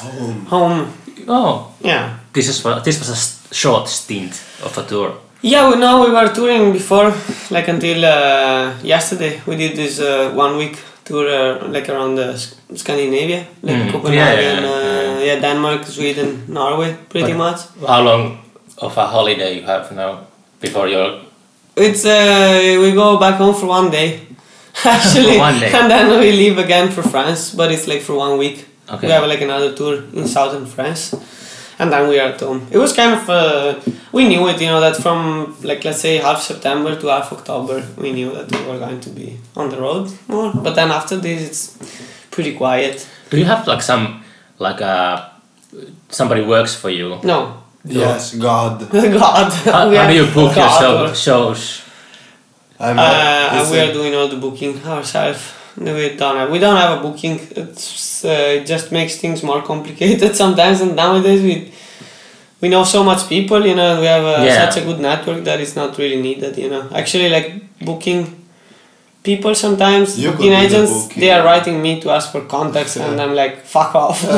home. 0.01 0.45
Home. 0.45 0.93
Oh, 1.27 1.73
Yeah. 1.81 2.17
this 2.33 2.47
is 2.47 2.63
this 2.85 2.99
was 2.99 3.09
a 3.09 3.53
short 3.53 3.89
stint 3.89 4.41
of 4.63 4.77
a 4.77 4.83
tour. 4.83 5.11
Yeah, 5.41 5.69
we 5.69 5.75
know 5.77 6.05
we 6.05 6.11
were 6.11 6.29
touring 6.33 6.71
before, 6.71 7.13
like 7.49 7.67
until 7.67 8.05
uh, 8.05 8.73
yesterday. 8.83 9.41
We 9.47 9.55
did 9.55 9.75
this 9.75 9.99
uh, 9.99 10.31
one 10.35 10.57
week 10.57 10.77
tour, 11.03 11.27
uh, 11.27 11.67
like 11.67 11.89
around 11.89 12.17
Scandinavia, 12.75 13.47
like 13.63 13.75
Mm. 13.75 13.91
Copenhagen, 13.91 14.63
Yeah, 14.63 14.69
yeah, 14.69 15.17
uh, 15.17 15.25
yeah, 15.25 15.39
Denmark, 15.41 15.85
Sweden, 15.85 16.43
Norway, 16.47 16.95
pretty 17.09 17.33
But- 17.33 17.37
much. 17.37 17.59
How 17.87 18.01
long 18.03 18.37
of 18.77 18.97
a 18.97 19.07
holiday 19.07 19.55
you 19.59 19.63
have 19.65 19.91
now 19.95 20.19
before 20.59 20.87
you're? 20.87 21.19
It's 21.75 22.05
uh, 22.05 22.77
we 22.81 22.91
go 22.91 23.17
back 23.17 23.35
home 23.39 23.55
for 23.55 23.65
one 23.65 23.89
day, 23.89 24.19
actually, 24.85 25.37
One 25.39 25.59
day. 25.59 25.71
and 25.73 25.89
then 25.89 26.19
we 26.19 26.31
leave 26.31 26.59
again 26.59 26.89
for 26.91 27.01
France. 27.01 27.49
But 27.57 27.71
it's 27.71 27.87
like 27.87 28.01
for 28.01 28.15
one 28.15 28.37
week. 28.37 28.65
Okay. 28.93 29.07
We 29.07 29.13
have 29.13 29.25
like 29.27 29.41
another 29.41 29.73
tour 29.73 30.03
in 30.13 30.27
southern 30.27 30.65
France, 30.67 31.15
and 31.81 31.91
then 31.91 32.07
we 32.09 32.19
are 32.19 32.29
at 32.33 32.39
home. 32.39 32.59
It 32.71 32.77
was 32.77 32.93
kind 32.93 33.13
of 33.17 33.23
uh, 33.29 33.79
we 34.11 34.27
knew 34.27 34.47
it, 34.49 34.61
you 34.61 34.67
know, 34.67 34.79
that 34.81 34.95
from 35.03 35.55
like 35.63 35.83
let's 35.83 35.99
say 36.01 36.17
half 36.17 36.39
September 36.41 36.95
to 37.01 37.07
half 37.07 37.31
October, 37.33 37.83
we 37.97 38.11
knew 38.11 38.29
that 38.37 38.47
we 38.51 38.61
were 38.69 38.79
going 38.85 38.99
to 39.01 39.09
be 39.09 39.27
on 39.55 39.69
the 39.69 39.77
road 39.81 40.05
more. 40.27 40.51
But 40.53 40.73
then 40.75 40.91
after 40.91 41.17
this, 41.17 41.41
it's 41.49 41.63
pretty 42.29 42.53
quiet. 42.55 43.07
Do 43.31 43.37
you 43.37 43.45
have 43.45 43.67
like 43.67 43.81
some 43.81 44.23
like 44.59 44.81
uh, 44.81 45.29
somebody 46.09 46.41
works 46.41 46.75
for 46.75 46.89
you? 46.89 47.19
No, 47.23 47.57
Yes, 47.83 48.35
God. 48.35 48.79
God. 48.91 49.51
How, 49.65 49.89
how 49.89 50.07
do 50.07 50.13
you 50.13 50.25
book 50.25 50.55
your 50.55 50.65
God 50.67 50.79
show, 50.81 51.03
or- 51.05 51.15
shows? 51.15 51.81
I'm 52.79 52.97
Uh, 52.97 53.61
it's 53.61 53.71
we 53.71 53.79
are 53.79 53.93
doing 53.93 54.13
all 54.15 54.27
the 54.27 54.37
booking 54.37 54.73
ourselves. 54.85 55.41
No, 55.77 55.95
we 55.95 56.15
don't 56.15 56.35
have. 56.37 56.49
We 56.51 56.59
don't 56.59 56.75
have 56.77 56.99
a 56.99 57.01
booking. 57.01 57.39
It's 57.55 58.25
uh, 58.25 58.57
it 58.59 58.65
just 58.65 58.91
makes 58.91 59.15
things 59.17 59.41
more 59.43 59.61
complicated 59.71 60.35
sometimes. 60.35 60.81
And 60.81 60.95
nowadays 60.95 61.41
we 61.41 61.71
we 62.61 62.67
know 62.69 62.83
so 62.83 63.03
much 63.03 63.27
people. 63.29 63.65
You 63.65 63.75
know, 63.75 63.91
and 63.93 63.99
we 64.01 64.07
have 64.07 64.23
uh, 64.25 64.43
Yeah. 64.45 64.65
such 64.69 64.81
a 64.81 64.85
good 64.85 64.99
network 64.99 65.43
that 65.45 65.59
it's 65.61 65.75
not 65.75 65.97
really 65.97 66.21
needed. 66.21 66.57
You 66.57 66.69
know, 66.69 66.83
actually, 66.93 67.29
like 67.29 67.47
booking 67.85 68.37
people 69.23 69.53
sometimes 69.53 70.17
You 70.19 70.31
booking 70.31 70.49
do 70.49 70.55
the 70.57 70.61
agents 70.65 70.91
booking. 70.91 71.21
they 71.21 71.31
are 71.31 71.43
writing 71.45 71.79
me 71.81 72.01
to 72.01 72.09
ask 72.09 72.31
for 72.31 72.41
contacts 72.41 72.97
and 72.97 73.21
i'm 73.21 73.35
like 73.35 73.63
fuck 73.63 73.93
off 73.93 74.23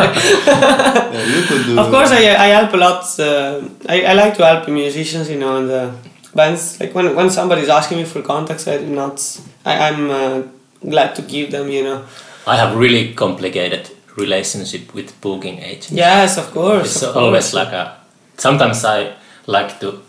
yeah, 0.00 1.24
you 1.24 1.42
could 1.46 1.64
do. 1.66 1.78
of 1.78 1.90
course 1.90 2.10
I, 2.10 2.34
I 2.46 2.48
help 2.48 2.72
a 2.74 2.76
lot 2.76 3.04
uh, 3.20 3.60
I, 3.88 4.02
I 4.10 4.12
like 4.14 4.36
to 4.38 4.44
help 4.44 4.68
musicians 4.68 5.30
you 5.30 5.38
know 5.38 5.56
and 5.58 5.70
the 5.70 5.94
bands 6.34 6.80
like 6.80 6.94
when, 6.96 7.14
when 7.14 7.30
somebody's 7.30 7.68
asking 7.68 7.98
me 7.98 8.04
for 8.04 8.20
contacts 8.22 8.66
i'm 8.66 8.92
not 8.94 9.20
I, 9.64 9.88
i'm 9.88 10.10
uh, 10.10 10.42
glad 10.82 11.14
to 11.14 11.22
give 11.22 11.50
them 11.50 11.68
you 11.70 11.82
know 11.84 12.02
I 12.46 12.56
have 12.56 12.76
really 12.76 13.12
complicated 13.14 13.90
relationship 14.16 14.94
with 14.94 15.12
booking 15.20 15.58
agents. 15.60 15.90
yes 15.92 16.38
of 16.38 16.50
course 16.52 16.96
It's 16.96 17.02
of 17.02 17.16
always 17.16 17.50
course. 17.50 17.54
like 17.54 17.72
a. 17.72 17.96
Sometimes 18.36 18.84
I 18.84 19.12
like 19.46 19.78
to 19.80 20.00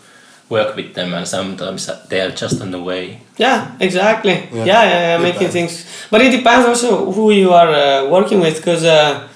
work 0.48 0.74
with 0.76 0.94
them, 0.94 1.14
and 1.14 1.26
sometimes 1.26 1.88
they 2.08 2.20
are 2.20 2.30
just 2.30 2.60
on 2.62 2.70
the 2.70 2.78
way. 2.82 3.18
yeah 3.38 3.70
exactly 3.80 4.32
yeah 4.52 4.64
Yeah. 4.64 4.82
yeah, 4.84 5.00
yeah, 5.00 5.16
Depends. 5.18 5.34
making 5.40 5.48
things 5.52 5.72
but 6.10 6.20
it 6.20 6.30
depends 6.30 6.66
also 6.66 7.12
who 7.12 7.30
you 7.30 7.52
are 7.52 7.70
uh, 7.70 8.08
working 8.10 8.40
with 8.40 8.56
because 8.56 8.84
uh, 8.84 9.28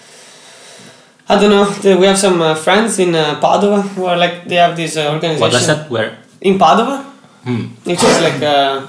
I 1.28 1.41
don't 1.41 1.51
know. 1.51 1.66
We 2.01 2.07
have 2.07 2.18
some 2.18 2.43
uh, 2.43 2.55
friends 2.55 2.99
in 2.99 3.14
uh, 3.14 3.41
Padova 3.41 3.80
who 3.95 4.05
are 4.05 4.16
like 4.16 4.45
they 4.47 4.57
have 4.57 4.76
this 4.76 4.97
uh, 4.97 5.09
organization 5.12 5.41
What 5.41 5.53
was 5.53 5.66
that? 5.66 5.91
Where? 5.91 6.18
in 6.41 6.59
Padova. 6.59 7.03
Hmm. 7.45 7.66
It's 7.87 8.03
just 8.03 8.20
like 8.22 8.43
uh, 8.43 8.87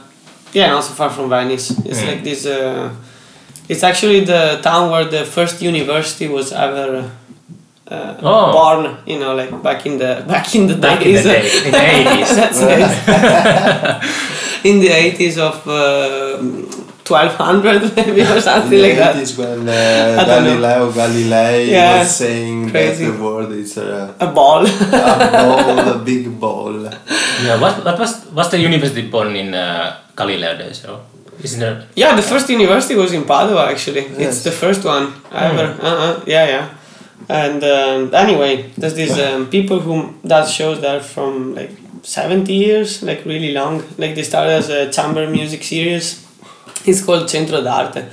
yeah, 0.56 0.70
not 0.72 0.84
so 0.84 0.94
far 0.94 1.10
from 1.10 1.30
Venice. 1.30 1.72
It's 1.90 2.02
Mm. 2.02 2.08
like 2.08 2.24
this. 2.24 2.46
Uh, 2.46 2.90
it's 3.70 3.84
actually 3.84 4.22
the 4.34 4.60
town 4.64 4.90
where 4.92 5.06
the 5.06 5.24
first 5.26 5.62
university 5.62 6.28
was 6.28 6.52
ever 6.52 7.10
uh, 7.92 8.14
Oh. 8.24 8.52
born. 8.58 8.82
You 9.06 9.18
know, 9.20 9.36
like 9.36 9.52
back 9.62 9.86
in 9.86 9.98
the 9.98 10.12
back 10.34 10.48
in 10.56 10.68
the 10.68 10.76
Back 10.76 11.02
in 11.06 11.14
days. 11.14 11.24
the 11.24 11.30
day, 11.30 11.46
in 11.66 11.72
the 11.72 11.84
80s. 12.00 12.30
That's 12.40 12.62
it. 12.74 12.92
in 14.70 14.76
the 14.80 14.90
eighties 15.04 15.38
of 15.38 15.56
uh, 17.06 17.10
twelve 17.10 17.34
hundred 17.36 17.82
maybe 17.96 18.22
or 18.22 18.42
something 18.42 18.82
like 18.82 18.96
that. 18.98 19.16
80s 19.16 19.38
when 19.38 19.70
uh, 19.70 19.74
I 20.20 20.26
know. 20.26 20.26
Galileo 20.26 20.92
Galilei 20.92 21.68
Yeah, 21.72 22.00
was 22.00 22.16
saying 22.16 22.70
crazy. 22.72 23.06
that 23.06 23.12
the 23.12 23.24
world 23.24 23.52
is 23.52 23.78
uh, 23.78 24.14
A 24.20 24.28
ball. 24.28 24.66
a 24.66 24.70
ball, 25.32 25.80
a 25.96 26.00
big 26.04 26.40
ball. 26.40 26.84
Yeah, 27.46 27.60
what, 27.62 27.84
what 27.86 28.00
was 28.00 28.26
was 28.34 28.50
the 28.50 28.60
university 28.60 29.08
born 29.10 29.36
in 29.36 29.54
uh, 29.54 29.98
Galileo 30.16 30.58
days? 30.58 30.86
Or 30.86 31.00
isn't 31.44 31.60
there? 31.60 31.88
Yeah, 31.96 32.16
the 32.16 32.22
first 32.22 32.50
university 32.50 32.96
was 32.96 33.12
in 33.14 33.24
Padua 33.26 33.70
actually. 33.72 34.06
It's 34.26 34.44
the 34.44 34.52
first 34.52 34.84
one 34.86 35.14
ever. 35.32 35.68
Uh-uh. 35.82 36.24
Yeah, 36.28 36.46
yeah. 36.48 36.70
And 37.30 37.64
um, 37.64 38.14
anyway, 38.14 38.72
there's 38.78 38.94
these 38.94 39.18
um, 39.20 39.50
people 39.50 39.80
who 39.80 40.14
that 40.24 40.48
shows 40.48 40.80
there 40.82 41.00
from 41.02 41.56
like 41.56 41.72
70 42.04 42.54
years, 42.54 43.02
like 43.04 43.26
really 43.26 43.52
long. 43.54 43.84
Like 43.98 44.14
they 44.16 44.24
started 44.24 44.52
as 44.54 44.70
a 44.70 44.92
chamber 44.92 45.28
music 45.30 45.64
series. 45.64 46.25
It's 46.86 47.04
called 47.04 47.30
Centro 47.30 47.62
d'Arte. 47.62 48.04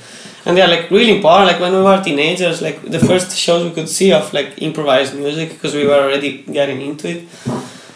And 0.45 0.57
they're 0.57 0.69
like 0.69 0.91
really 0.91 1.15
important. 1.17 1.47
Like 1.53 1.61
when 1.61 1.73
we 1.73 1.83
were 1.83 2.03
teenagers, 2.03 2.61
like 2.61 2.83
the 2.83 2.99
first 2.99 3.37
shows 3.37 3.63
we 3.65 3.71
could 3.71 3.89
see 3.89 4.13
of 4.13 4.33
like 4.33 4.61
improvised 4.61 5.15
music 5.15 5.51
because 5.51 5.75
we 5.75 5.87
were 5.87 6.01
already 6.07 6.43
getting 6.59 6.81
into 6.81 7.09
it. 7.09 7.23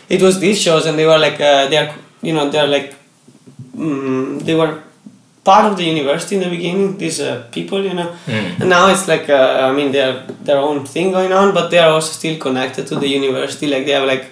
It 0.08 0.22
was 0.22 0.38
these 0.38 0.60
shows, 0.60 0.86
and 0.86 0.96
they 0.98 1.06
were 1.06 1.18
like 1.18 1.40
uh, 1.40 1.66
they're 1.68 1.92
you 2.22 2.32
know 2.32 2.48
they're 2.48 2.68
like 2.68 2.94
mm, 3.76 4.40
they 4.44 4.54
were 4.54 4.82
part 5.44 5.64
of 5.70 5.76
the 5.76 5.84
university 5.84 6.36
in 6.36 6.42
the 6.42 6.50
beginning. 6.50 6.96
These 6.98 7.20
uh, 7.20 7.48
people, 7.50 7.82
you 7.82 7.94
know, 7.94 8.14
Mm. 8.26 8.60
and 8.60 8.68
now 8.68 8.88
it's 8.92 9.06
like 9.08 9.28
uh, 9.28 9.68
I 9.68 9.72
mean 9.72 9.92
they're 9.92 10.22
their 10.44 10.58
own 10.58 10.84
thing 10.86 11.10
going 11.12 11.32
on, 11.32 11.52
but 11.54 11.70
they 11.70 11.78
are 11.78 11.90
also 11.90 12.12
still 12.12 12.38
connected 12.38 12.86
to 12.88 12.96
the 12.96 13.08
university. 13.08 13.66
Like 13.66 13.86
they 13.86 13.92
have 13.92 14.06
like 14.06 14.26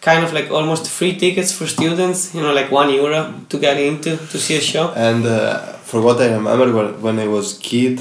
kind 0.00 0.22
of 0.24 0.32
like 0.32 0.50
almost 0.50 0.88
free 0.88 1.14
tickets 1.16 1.52
for 1.52 1.66
students. 1.66 2.34
You 2.34 2.42
know, 2.42 2.52
like 2.52 2.70
one 2.70 2.90
euro 2.92 3.34
to 3.48 3.58
get 3.58 3.76
into 3.78 4.16
to 4.16 4.38
see 4.38 4.56
a 4.56 4.60
show. 4.60 4.92
And 4.94 5.26
uh, 5.26 5.74
for 5.88 6.02
what 6.02 6.20
I 6.20 6.26
remember 6.34 6.92
when, 7.00 7.18
I 7.18 7.26
was 7.26 7.56
kid, 7.56 7.98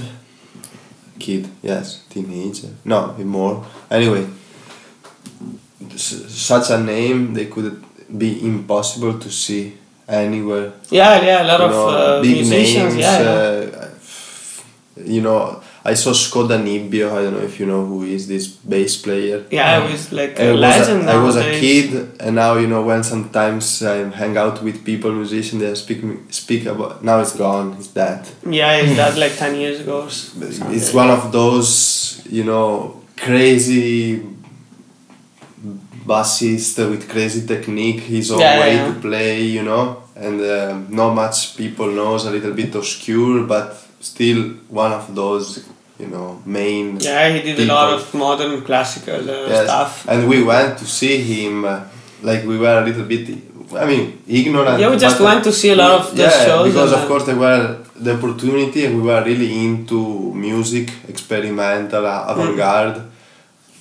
kid, 1.17 1.47
yes, 1.63 2.03
teenager, 2.09 2.67
no, 2.83 3.13
more. 3.19 3.65
Anyway, 3.89 4.27
such 5.95 6.69
a 6.69 6.79
name 6.79 7.33
they 7.33 7.45
could 7.45 7.81
be 8.17 8.45
impossible 8.45 9.17
to 9.19 9.31
see 9.31 9.77
anywhere. 10.05 10.73
Yeah, 10.89 11.21
yeah, 11.21 11.43
a 11.43 11.47
lot 11.47 11.59
you 11.61 11.65
of 11.65 11.71
know, 11.71 11.88
uh, 11.88 12.21
big 12.21 12.35
musicians. 12.35 12.93
names. 12.93 12.97
yeah, 12.97 13.21
yeah. 13.21 13.77
Uh, 13.79 13.89
you 15.05 15.21
know, 15.21 15.63
I 15.91 15.93
saw 15.95 16.11
Skoda 16.11 16.57
Nibbio. 16.67 17.07
I 17.17 17.21
don't 17.23 17.33
know 17.38 17.45
if 17.51 17.55
you 17.59 17.65
know 17.71 17.83
who 17.89 18.03
is 18.03 18.27
this 18.27 18.45
bass 18.71 18.93
player. 19.05 19.39
yeah, 19.57 19.77
I 19.77 19.79
was 19.91 20.11
like 20.11 20.38
I 20.39 20.43
a 20.43 20.51
was, 20.51 20.59
legend. 20.67 21.07
a, 21.09 21.11
I 21.13 21.17
was 21.27 21.35
a 21.38 21.47
kid, 21.61 21.89
and 22.19 22.35
now 22.35 22.51
you 22.61 22.67
know 22.67 22.81
when 22.89 23.03
sometimes 23.03 23.65
I 23.83 23.95
hang 24.21 24.35
out 24.43 24.61
with 24.65 24.83
people, 24.83 25.11
musicians, 25.23 25.61
they 25.61 25.73
speak 25.75 25.99
speak 26.29 26.63
about. 26.73 27.03
Now 27.03 27.17
it's 27.23 27.35
gone. 27.38 27.67
It's 27.79 27.88
dead. 28.01 28.21
Yeah, 28.59 28.81
it's 28.81 28.95
that 29.01 29.17
like 29.23 29.33
ten 29.43 29.53
years 29.63 29.77
ago. 29.83 29.95
or 30.01 30.07
s- 30.07 30.33
But 30.39 30.51
something. 30.53 30.75
It's 30.77 30.91
one 30.93 31.09
of 31.17 31.31
those 31.31 32.21
you 32.38 32.43
know 32.43 32.67
crazy 33.25 34.21
bassist 36.05 36.77
with 36.89 37.07
crazy 37.09 37.45
technique. 37.47 38.01
His 38.01 38.31
own 38.31 38.39
Yeah, 38.39 38.53
yeah, 38.55 38.59
way 38.61 38.75
yeah. 38.75 38.88
to 38.93 38.99
play, 38.99 39.41
you 39.43 39.63
know, 39.63 40.03
and 40.15 40.41
um, 40.41 40.88
not 40.89 41.13
much 41.13 41.55
people 41.57 41.88
knows. 41.91 42.25
A 42.25 42.31
little 42.31 42.53
bit 42.53 42.75
obscure, 42.75 43.43
but 43.45 43.67
still 43.99 44.41
one 44.69 44.91
of 44.93 45.13
those 45.15 45.65
you 45.99 46.07
know 46.07 46.41
main. 46.45 46.97
Yeah, 46.99 47.29
he 47.33 47.41
did 47.41 47.59
a 47.59 47.65
lot 47.75 47.93
of 47.93 48.13
modern 48.13 48.61
classical 48.61 49.21
uh, 49.29 49.47
Yes. 49.49 49.63
stuff. 49.65 49.91
And 50.07 50.27
we 50.31 50.43
went 50.43 50.77
to 50.81 50.85
see 50.85 51.17
him, 51.33 51.65
uh, 51.65 51.79
like 52.21 52.41
we 52.45 52.57
were 52.57 52.77
a 52.81 52.85
little 52.85 53.03
bit, 53.13 53.23
I 53.75 53.85
mean, 53.85 54.03
ignorant. 54.27 54.79
Yeah, 54.79 54.89
we 54.91 54.97
just 54.97 55.17
but- 55.17 55.25
went 55.29 55.43
to 55.43 55.51
see 55.51 55.69
a 55.71 55.75
lot 55.75 55.91
of 55.99 56.15
the 56.15 56.23
yeah, 56.23 56.45
shows 56.45 56.67
because 56.71 56.93
of 56.93 57.03
course 57.07 57.23
there 57.25 57.35
were 57.47 57.77
the 58.05 58.13
opportunity, 58.17 58.85
and 58.85 58.95
we 58.97 59.01
were 59.09 59.23
really 59.23 59.49
into 59.65 59.99
music, 60.47 60.91
experimental, 61.07 62.05
uh, 62.05 62.31
avant-garde. 62.31 63.01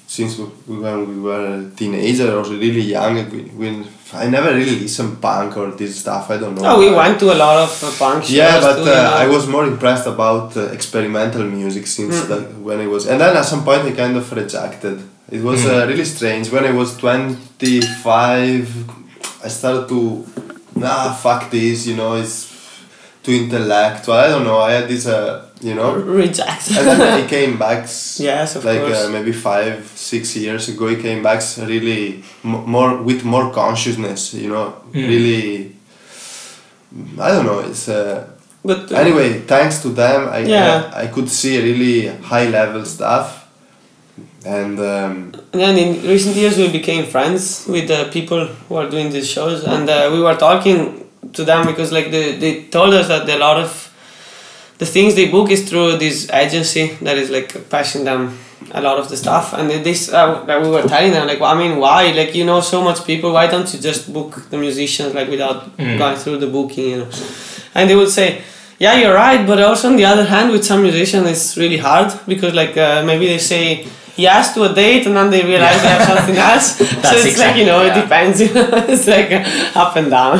Since 0.08 0.38
we, 0.38 0.44
we- 0.68 0.78
when 0.84 1.08
we 1.08 1.20
were 1.20 1.70
teenagers, 1.76 2.20
I 2.30 2.34
was 2.36 2.50
really 2.50 2.80
young. 2.82 3.14
We, 3.30 3.42
we, 3.60 3.86
I 4.14 4.28
never 4.28 4.54
really 4.54 4.78
listened 4.80 5.20
punk 5.20 5.56
or 5.56 5.72
this 5.72 5.98
stuff. 5.98 6.30
I 6.30 6.36
don't 6.36 6.54
know. 6.54 6.62
Oh, 6.64 6.78
we 6.78 6.90
why. 6.90 7.08
went 7.08 7.18
to 7.20 7.32
a 7.32 7.38
lot 7.44 7.58
of 7.64 7.82
uh, 7.84 7.90
punk 7.98 8.22
shows. 8.22 8.32
Yeah, 8.32 8.60
but 8.60 8.74
too, 8.76 8.82
uh, 8.82 8.84
you 8.84 8.92
know. 9.02 9.14
I 9.24 9.26
was 9.26 9.48
more 9.48 9.66
impressed 9.66 10.06
about 10.06 10.56
uh, 10.56 10.66
experimental 10.78 11.42
music 11.42 11.86
since 11.88 12.14
Mm. 12.20 12.28
that, 12.28 12.54
when 12.66 12.78
I 12.80 12.86
was, 12.86 13.06
and 13.06 13.20
then 13.20 13.36
at 13.36 13.44
some 13.44 13.64
point 13.64 13.82
I 13.82 13.92
kind 13.92 14.16
of 14.16 14.30
rejected. 14.32 15.02
It 15.28 15.42
was 15.42 15.64
Mm. 15.64 15.70
uh, 15.82 15.86
really 15.88 16.04
strange. 16.04 16.50
When 16.52 16.64
I 16.64 16.70
was 16.70 16.96
twenty 16.96 17.80
five, 17.80 18.68
I 19.44 19.48
started 19.48 19.88
to, 19.88 20.24
ah, 20.84 21.18
fuck 21.20 21.50
this. 21.50 21.86
You 21.88 21.96
know, 21.96 22.14
it's 22.14 22.52
too 23.24 23.32
intellectual. 23.32 24.14
I 24.14 24.28
don't 24.28 24.44
know. 24.44 24.58
I 24.60 24.70
had 24.78 24.88
this, 24.88 25.06
uh, 25.06 25.45
you 25.66 25.74
know. 25.74 25.90
reject. 26.22 26.70
and 26.78 26.86
then 27.00 27.22
he 27.22 27.28
came 27.36 27.58
back. 27.58 27.82
Yes, 28.18 28.56
of 28.56 28.64
like 28.64 28.80
course. 28.80 29.04
Uh, 29.04 29.08
maybe 29.16 29.32
five, 29.32 29.76
six 29.94 30.36
years 30.36 30.68
ago, 30.68 30.84
he 30.88 30.96
came 30.96 31.22
back 31.22 31.40
really 31.72 32.22
more 32.42 32.96
with 33.08 33.24
more 33.24 33.46
consciousness. 33.52 34.20
You 34.34 34.48
know, 34.54 34.66
Mm. 34.92 35.08
really. 35.12 35.72
I 37.20 37.28
don't 37.32 37.44
know. 37.46 37.60
It's 37.60 37.88
uh, 37.88 38.26
but 38.64 38.90
uh, 38.92 38.96
anyway. 38.96 39.40
Thanks 39.40 39.82
to 39.82 39.88
them, 39.90 40.28
I 40.28 40.38
Yeah. 40.38 40.90
I, 40.94 41.02
I 41.04 41.06
could 41.08 41.28
see 41.28 41.58
really 41.60 42.08
high 42.30 42.48
level 42.48 42.84
stuff, 42.84 43.46
and 44.44 44.78
um, 44.78 45.32
And 45.52 45.60
then 45.60 45.76
in 45.78 45.88
recent 46.08 46.36
years 46.36 46.56
we 46.56 46.68
became 46.68 47.04
friends 47.06 47.66
with 47.68 47.88
the 47.88 48.08
people 48.12 48.46
who 48.68 48.76
are 48.76 48.88
doing 48.88 49.10
these 49.10 49.28
shows 49.28 49.64
and 49.64 49.88
uh, 49.90 50.10
we 50.12 50.20
were 50.20 50.36
talking 50.36 51.04
to 51.32 51.44
them 51.44 51.66
because 51.66 51.92
like 51.92 52.10
they, 52.10 52.36
they 52.38 52.62
told 52.64 52.94
us 52.94 53.08
that 53.08 53.28
a 53.28 53.38
lot 53.38 53.58
of 53.58 53.85
the 54.78 54.86
things 54.86 55.14
they 55.14 55.28
book 55.30 55.50
is 55.50 55.68
through 55.68 55.96
this 55.96 56.30
agency 56.32 56.86
that 57.02 57.16
is 57.16 57.30
like 57.30 57.68
passing 57.70 58.04
them 58.04 58.38
a 58.72 58.80
lot 58.80 58.98
of 58.98 59.08
the 59.08 59.16
stuff. 59.16 59.52
And 59.54 59.70
this 59.70 60.12
uh, 60.12 60.44
that 60.44 60.60
we 60.62 60.68
were 60.68 60.82
telling 60.82 61.12
them 61.12 61.26
like 61.26 61.40
well, 61.40 61.54
I 61.54 61.58
mean 61.58 61.78
why? 61.78 62.12
Like 62.12 62.34
you 62.34 62.44
know 62.44 62.60
so 62.60 62.82
much 62.82 63.04
people 63.06 63.32
why 63.32 63.46
don't 63.46 63.72
you 63.72 63.80
just 63.80 64.12
book 64.12 64.30
the 64.50 64.58
musicians 64.58 65.14
like 65.14 65.28
without 65.28 65.58
Mm. 65.78 65.98
going 65.98 66.16
through 66.16 66.38
the 66.38 66.46
booking 66.56 66.88
you 66.90 66.98
know? 66.98 67.08
And 67.74 67.88
they 67.90 67.96
would 67.96 68.10
say 68.10 68.42
yeah 68.78 68.94
you're 69.00 69.14
right 69.14 69.46
but 69.46 69.58
also 69.62 69.88
on 69.88 69.96
the 69.96 70.04
other 70.04 70.24
hand 70.24 70.50
with 70.52 70.64
some 70.64 70.82
musicians 70.82 71.26
it's 71.28 71.56
really 71.56 71.78
hard 71.78 72.08
because 72.26 72.52
like 72.54 72.76
uh, 72.76 73.02
maybe 73.04 73.26
they 73.26 73.38
say 73.38 73.86
yes 74.16 74.54
to 74.54 74.62
a 74.64 74.72
date 74.74 75.06
and 75.06 75.14
then 75.16 75.28
they 75.30 75.42
realize 75.44 75.80
they 75.82 75.88
have 75.88 76.06
something 76.12 76.36
else 76.50 76.66
so 76.78 76.84
That's 76.84 77.24
it's 77.26 77.38
like 77.38 77.56
you 77.56 77.66
know 77.66 77.82
exactly- 77.82 78.00
it 78.00 78.02
depends 78.04 78.40
it's 78.92 79.06
like 79.14 79.30
uh, 79.32 79.80
up 79.82 79.96
and 79.96 80.10
down 80.10 80.36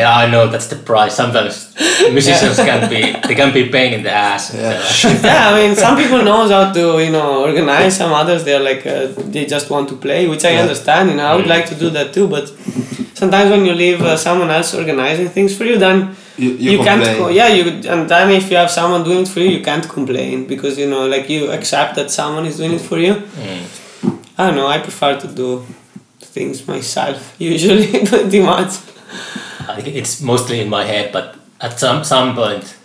yeah, 0.00 0.14
I 0.22 0.30
know 0.30 0.46
that's 0.52 0.68
the 0.68 0.76
price. 0.76 1.14
Sometimes 1.14 1.54
musicians 2.12 2.56
can 2.56 2.88
be 2.90 3.00
they 3.28 3.34
can 3.40 3.52
be 3.52 3.62
pain 3.76 3.92
in 3.96 4.02
the 4.02 4.12
ass. 4.12 4.54
Yeah. 4.54 4.72
yeah, 5.28 5.50
I 5.50 5.52
mean, 5.58 5.74
some 5.76 5.96
people 5.96 6.22
knows 6.22 6.50
how 6.50 6.72
to, 6.72 6.84
you 7.04 7.10
know, 7.10 7.44
organize. 7.44 7.96
Some 7.96 8.12
others, 8.12 8.44
they're 8.44 8.60
like, 8.70 8.86
uh, 8.86 9.06
they 9.34 9.44
just 9.46 9.70
want 9.70 9.88
to 9.90 9.96
play, 9.96 10.20
which 10.28 10.44
I 10.44 10.52
Yeah. 10.52 10.62
understand. 10.62 11.10
You 11.10 11.16
know, 11.16 11.26
I 11.26 11.34
would 11.36 11.46
Mm. 11.46 11.54
like 11.56 11.66
to 11.72 11.74
do 11.84 11.90
that 11.90 12.12
too. 12.16 12.26
But 12.28 12.44
sometimes 13.14 13.50
when 13.50 13.64
you 13.68 13.74
leave 13.84 14.00
uh, 14.02 14.16
someone 14.16 14.50
else 14.50 14.74
organizing 14.74 15.28
things 15.36 15.56
for 15.56 15.64
you, 15.64 15.76
then 15.78 15.96
you, 16.38 16.50
you, 16.52 16.78
can't. 16.78 17.02
complain. 17.02 17.18
Co- 17.18 17.28
yeah, 17.28 17.48
you 17.48 17.64
and 17.90 18.08
then 18.08 18.30
if 18.30 18.50
you 18.50 18.56
have 18.56 18.70
someone 18.70 19.04
doing 19.04 19.22
it 19.22 19.28
for 19.28 19.40
you, 19.40 19.50
you 19.50 19.64
can't 19.64 19.88
complain 19.88 20.46
because 20.46 20.78
you 20.78 20.88
know, 20.88 21.06
like 21.06 21.28
you 21.28 21.50
accept 21.50 21.96
that 21.96 22.10
someone 22.10 22.46
is 22.46 22.56
doing 22.56 22.74
it 22.74 22.80
for 22.80 22.98
you. 22.98 23.14
Mm. 23.14 23.64
I 24.38 24.46
don't 24.46 24.56
know. 24.56 24.66
I 24.68 24.78
prefer 24.78 25.18
to 25.18 25.28
do 25.28 25.66
things 26.20 26.66
myself 26.66 27.34
usually, 27.38 28.06
pretty 28.06 28.40
much. 28.40 28.78
I 29.68 29.82
think 29.82 29.96
it's 29.96 30.20
mostly 30.22 30.60
in 30.60 30.68
my 30.68 30.84
head, 30.84 31.12
but 31.12 31.36
at 31.60 31.78
some 31.78 32.04
some 32.04 32.34
point, 32.34 32.76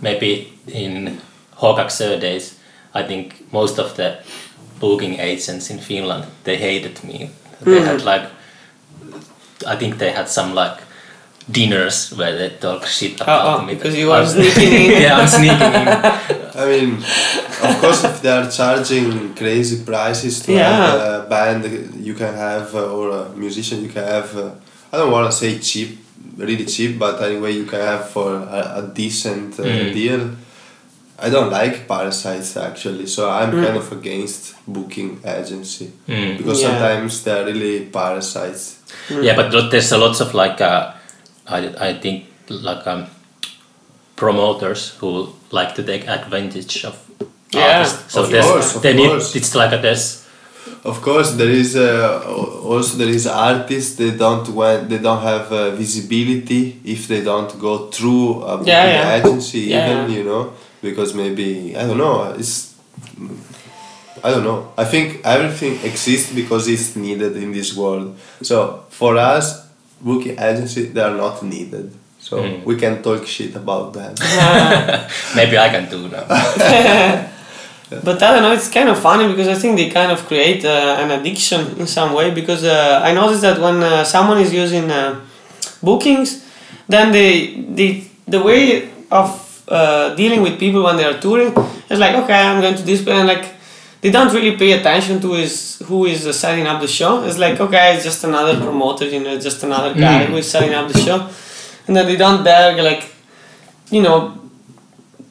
maybe 0.00 0.52
in 0.66 1.20
Hokaxer 1.56 2.20
days, 2.20 2.58
I 2.94 3.02
think 3.02 3.52
most 3.52 3.78
of 3.78 3.96
the 3.96 4.18
booking 4.80 5.20
agents 5.20 5.70
in 5.70 5.78
Finland 5.78 6.24
they 6.44 6.56
hated 6.56 7.04
me. 7.04 7.30
They 7.60 7.80
had 7.80 8.02
like, 8.02 8.30
I 9.66 9.76
think 9.76 9.98
they 9.98 10.12
had 10.12 10.28
some 10.28 10.54
like 10.54 10.80
dinners 11.50 12.12
where 12.16 12.36
they 12.36 12.50
talk 12.56 12.86
shit 12.86 13.20
about 13.20 13.28
Oh, 13.46 13.62
oh, 13.62 13.66
me. 13.66 13.74
because 13.74 13.96
you 13.96 14.10
are 14.12 14.22
I'm- 14.22 14.28
sneaking 14.28 14.72
in. 14.72 15.02
yeah, 15.02 15.18
I'm 15.18 15.28
sneaking 15.28 15.74
in. 15.82 15.88
I 16.62 16.64
mean, 16.66 16.90
of 17.68 17.74
course, 17.80 18.04
if 18.04 18.20
they 18.22 18.30
are 18.30 18.50
charging 18.50 19.34
crazy 19.34 19.84
prices 19.84 20.40
to 20.44 20.52
Yeah. 20.52 20.70
have 20.70 21.00
a 21.24 21.28
band 21.28 21.62
you 22.04 22.14
can 22.14 22.34
have 22.34 22.74
uh, 22.74 22.92
or 22.96 23.10
a 23.10 23.28
musician 23.36 23.82
you 23.82 23.88
can 23.88 24.04
have, 24.04 24.36
uh, 24.36 24.50
I 24.92 24.96
don't 24.98 25.10
want 25.12 25.30
to 25.30 25.36
say 25.36 25.58
cheap, 25.58 25.98
really 26.36 26.64
cheap, 26.66 26.98
but 26.98 27.22
anyway 27.22 27.52
you 27.52 27.64
can 27.64 27.80
have 27.80 28.10
for 28.10 28.34
a, 28.36 28.60
a 28.80 28.82
decent 28.94 29.58
uh, 29.60 29.64
Mm. 29.64 29.92
deal. 29.94 30.30
I 31.22 31.28
don't 31.28 31.50
like 31.50 31.86
parasites 31.86 32.56
actually, 32.56 33.06
so 33.06 33.28
I'm 33.30 33.50
Mm. 33.52 33.64
kind 33.64 33.76
of 33.76 33.92
against 33.92 34.54
booking 34.66 35.20
agency 35.24 35.90
Mm. 36.08 36.38
because 36.38 36.60
Yeah. 36.62 36.68
sometimes 36.68 37.22
they're 37.24 37.44
really 37.44 37.80
parasites. 37.92 38.76
Yeah, 39.08 39.36
but 39.36 39.70
there's 39.70 39.92
a 39.92 39.98
lots 39.98 40.20
of 40.20 40.34
like 40.34 40.60
uh, 40.60 40.92
I 41.50 41.90
I 41.90 41.94
think 42.02 42.24
like 42.48 42.86
um, 42.86 43.06
promoters 44.16 44.96
who 45.00 45.32
like 45.50 45.74
to 45.76 45.82
take 45.82 46.06
advantage 46.08 46.84
of 46.84 46.96
Yeah, 47.52 47.78
artists. 47.78 48.12
So 48.12 48.22
of 48.22 48.30
there's 48.30 48.46
course, 48.46 48.76
of 48.76 48.82
they 48.82 48.94
need 48.94 49.08
course. 49.10 49.34
it's 49.36 49.54
like 49.54 49.72
a 49.72 49.78
there's 49.82 50.18
Of 50.84 51.02
course, 51.02 51.32
there 51.40 51.50
is 51.50 51.74
uh, 51.76 52.22
also 52.64 52.96
there 52.98 53.08
is 53.18 53.26
artists 53.26 53.96
they 53.96 54.12
don't 54.24 54.48
want 54.50 54.88
they 54.88 54.98
don't 54.98 55.22
have 55.22 55.52
uh, 55.52 55.70
visibility 55.82 56.80
if 56.84 57.06
they 57.08 57.22
don't 57.22 57.52
go 57.60 57.88
through 57.90 58.42
a 58.44 58.54
Yeah, 58.64 58.86
yeah. 58.94 59.16
agency 59.18 59.60
Yeah, 59.60 59.80
even 59.82 59.98
yeah. 60.10 60.16
you 60.18 60.24
know 60.24 60.52
because 60.82 61.10
maybe 61.14 61.74
I 61.76 61.82
don't 61.86 61.98
know 61.98 62.32
it's 62.38 62.74
I 64.22 64.30
don't 64.30 64.44
know 64.44 64.72
I 64.76 64.84
think 64.84 65.20
everything 65.24 65.78
exists 65.84 66.32
because 66.32 66.68
it's 66.68 66.94
needed 66.96 67.36
in 67.36 67.52
this 67.52 67.74
world 67.76 68.16
so 68.42 68.84
for 68.90 69.16
us 69.16 69.66
booking 70.00 70.36
agency 70.38 70.82
they 70.94 71.00
are 71.08 71.16
not 71.24 71.42
needed 71.42 71.86
so 72.26 72.36
Mm. 72.36 72.64
we 72.68 72.74
can 72.82 72.94
talk 73.02 73.26
shit 73.26 73.52
about 73.62 73.86
them 73.98 74.12
maybe 75.38 75.56
I 75.58 75.68
can 75.74 75.84
do 75.94 76.00
now. 76.16 76.24
But 78.04 78.22
I 78.22 78.28
don't 78.32 78.42
know, 78.42 78.52
it's 78.52 78.68
kind 78.70 78.88
of 78.88 78.98
funny 79.00 79.26
because 79.26 79.48
I 79.48 79.54
think 79.60 79.76
they 79.76 79.90
kind 79.90 80.12
of 80.12 80.24
create 80.28 80.64
uh, 80.64 81.02
an 81.02 81.10
addiction 81.10 81.60
in 81.80 81.86
some 81.88 82.12
way 82.14 82.30
because 82.30 82.62
uh, 82.62 83.00
I 83.02 83.12
noticed 83.12 83.42
that 83.42 83.58
when 83.60 83.82
uh, 83.82 84.04
someone 84.04 84.38
is 84.38 84.52
using 84.54 84.88
uh, 84.92 85.18
bookings, 85.82 86.44
then 86.88 87.10
they, 87.10 87.30
they 87.76 88.04
the 88.28 88.40
way 88.48 88.88
of 89.10 89.28
uh, 89.66 90.14
dealing 90.14 90.40
with 90.42 90.56
people 90.60 90.84
when 90.84 90.96
they 90.98 91.04
are 91.04 91.18
touring 91.20 91.52
is 91.90 91.98
like, 91.98 92.14
okay, 92.14 92.34
I'm 92.34 92.60
going 92.60 92.76
to 92.76 92.82
this 92.84 93.02
place, 93.02 93.16
and 93.18 93.26
like 93.26 93.46
they 94.02 94.10
don't 94.10 94.32
really 94.32 94.56
pay 94.56 94.72
attention 94.72 95.20
to 95.20 95.34
is 95.34 95.82
who 95.86 96.06
is 96.06 96.26
uh, 96.26 96.32
setting 96.32 96.66
up 96.66 96.80
the 96.80 96.88
show. 96.88 97.22
It's 97.24 97.38
like, 97.38 97.60
okay, 97.60 97.94
it's 97.94 98.04
just 98.04 98.24
another 98.24 98.54
promoter, 98.58 99.06
you 99.06 99.20
know, 99.22 99.38
just 99.38 99.62
another 99.62 99.92
guy 99.94 100.24
Mm. 100.24 100.28
who 100.30 100.36
is 100.38 100.50
setting 100.50 100.74
up 100.74 100.88
the 100.92 100.98
show, 101.06 101.18
and 101.86 101.96
then 101.96 102.06
they 102.06 102.16
don't 102.16 102.42
dare 102.44 102.82
like, 102.82 103.02
you 103.90 104.02
know, 104.02 104.18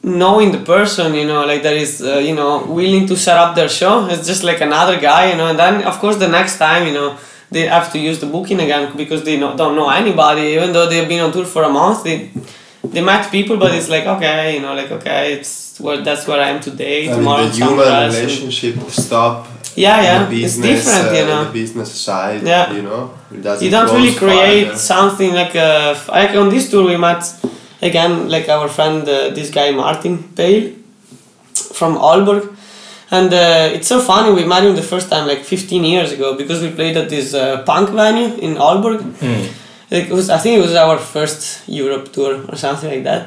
knowing 0.02 0.50
the 0.52 0.58
person, 0.58 1.14
you 1.14 1.26
know, 1.26 1.44
like 1.44 1.62
that 1.62 1.76
is, 1.76 2.00
uh, 2.02 2.18
you 2.18 2.34
know, 2.34 2.64
willing 2.66 3.06
to 3.06 3.16
set 3.16 3.36
up 3.36 3.54
their 3.54 3.68
show. 3.68 4.06
It's 4.06 4.26
just 4.26 4.42
like 4.44 4.60
another 4.60 4.98
guy, 4.98 5.30
you 5.30 5.36
know. 5.36 5.48
And 5.48 5.58
then, 5.58 5.82
of 5.84 5.98
course, 5.98 6.16
the 6.16 6.28
next 6.28 6.58
time, 6.58 6.86
you 6.86 6.92
know, 6.94 7.18
they 7.50 7.66
have 7.66 7.90
to 7.92 7.98
use 7.98 8.18
the 8.20 8.26
booking 8.26 8.60
again 8.60 8.96
because 8.96 9.24
they 9.24 9.36
no, 9.36 9.56
don't 9.56 9.74
know 9.74 9.90
anybody. 9.90 10.42
Even 10.56 10.72
though 10.72 10.88
they've 10.88 11.08
been 11.08 11.20
on 11.20 11.32
tour 11.32 11.44
for 11.44 11.64
a 11.64 11.68
month, 11.68 12.04
they 12.04 12.30
they 12.84 13.02
met 13.02 13.30
people, 13.30 13.56
but 13.56 13.74
it's 13.74 13.88
like 13.88 14.06
okay, 14.06 14.54
you 14.54 14.60
know, 14.60 14.74
like 14.74 14.90
okay, 14.90 15.32
it's 15.34 15.69
where 15.80 16.00
that's 16.06 16.26
where 16.28 16.40
I 16.40 16.48
am 16.54 16.60
today. 16.60 16.98
I 17.04 17.06
mean, 17.08 17.16
tomorrow, 17.18 17.42
the 17.42 17.48
it's 17.48 17.58
human 17.58 17.78
else, 17.86 18.16
and- 18.16 18.24
relationship 18.26 18.74
stop 18.90 19.34
Yeah, 19.76 20.02
yeah, 20.02 20.18
the 20.32 20.44
it's 20.44 20.56
business, 20.56 20.84
different, 20.84 21.16
you 21.16 21.22
uh, 21.24 21.30
know. 21.30 21.44
the 21.44 21.52
business 21.62 21.90
side, 22.06 22.42
Yeah. 22.52 22.72
you 22.76 22.82
know. 22.82 23.02
It 23.34 23.42
doesn't 23.42 23.64
you 23.64 23.70
don't 23.76 23.90
really 23.96 24.14
create 24.22 24.66
farther. 24.66 24.78
something 24.94 25.30
like 25.40 25.54
a 25.54 25.70
f- 25.98 26.08
like 26.08 26.32
on 26.42 26.48
this 26.54 26.64
tour 26.70 26.84
we 26.92 26.96
met 27.08 27.22
again 27.88 28.12
like 28.34 28.46
our 28.56 28.68
friend 28.76 29.02
uh, 29.08 29.30
this 29.38 29.48
guy 29.58 29.70
Martin 29.70 30.14
Pale 30.38 30.72
from 31.78 31.96
Aalborg 31.96 32.42
and 33.10 33.32
uh, 33.32 33.74
it's 33.76 33.88
so 33.88 34.00
funny 34.00 34.32
we 34.32 34.44
met 34.44 34.62
him 34.64 34.74
the 34.76 34.82
first 34.82 35.08
time 35.10 35.26
like 35.26 35.42
15 35.44 35.84
years 35.84 36.12
ago 36.12 36.36
because 36.36 36.60
we 36.62 36.70
played 36.70 36.96
at 36.96 37.08
this 37.08 37.32
uh, 37.34 37.62
punk 37.64 37.90
venue 37.90 38.34
in 38.46 38.56
Aalborg 38.56 39.00
Mm. 39.00 39.42
like 39.92 40.06
it 40.10 40.12
was 40.12 40.28
I 40.30 40.38
think 40.38 40.58
it 40.58 40.62
was 40.62 40.74
our 40.74 40.98
first 40.98 41.68
Europe 41.68 42.12
tour 42.12 42.32
or 42.48 42.56
something 42.56 42.90
like 42.90 43.04
that 43.04 43.22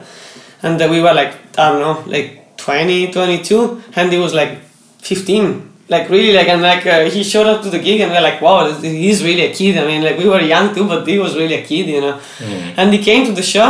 and 0.61 0.81
uh, 0.81 0.87
we 0.93 0.99
were 1.01 1.13
like 1.13 1.33
I 1.57 1.69
don't 1.71 1.79
know 1.87 2.03
like 2.15 2.42
20 2.64 3.11
22 3.11 3.84
and 3.95 4.11
he 4.11 4.18
was 4.18 4.34
like 4.34 4.59
15 4.99 5.70
like 5.89 6.09
really 6.09 6.34
like 6.34 6.47
and 6.47 6.61
like 6.61 6.86
uh, 6.86 7.09
he 7.09 7.22
showed 7.24 7.45
up 7.45 7.61
to 7.61 7.70
the 7.70 7.80
gig 7.80 7.99
and 8.01 8.09
we 8.11 8.18
are 8.18 8.22
like 8.22 8.41
wow 8.41 8.72
he's 8.82 9.22
really 9.24 9.45
a 9.49 9.53
kid. 9.53 9.78
I 9.78 9.86
mean 9.86 10.01
like 10.01 10.18
we 10.18 10.28
were 10.34 10.39
young 10.39 10.74
too 10.76 10.88
but 10.88 11.05
he 11.05 11.20
was 11.20 11.36
really 11.36 11.55
a 11.55 11.66
kid 11.66 11.88
you 11.88 12.01
know? 12.01 12.20
Mm. 12.39 12.74
and 12.78 12.93
he 12.93 12.99
came 13.09 13.26
to 13.26 13.34
the 13.34 13.43
show 13.43 13.70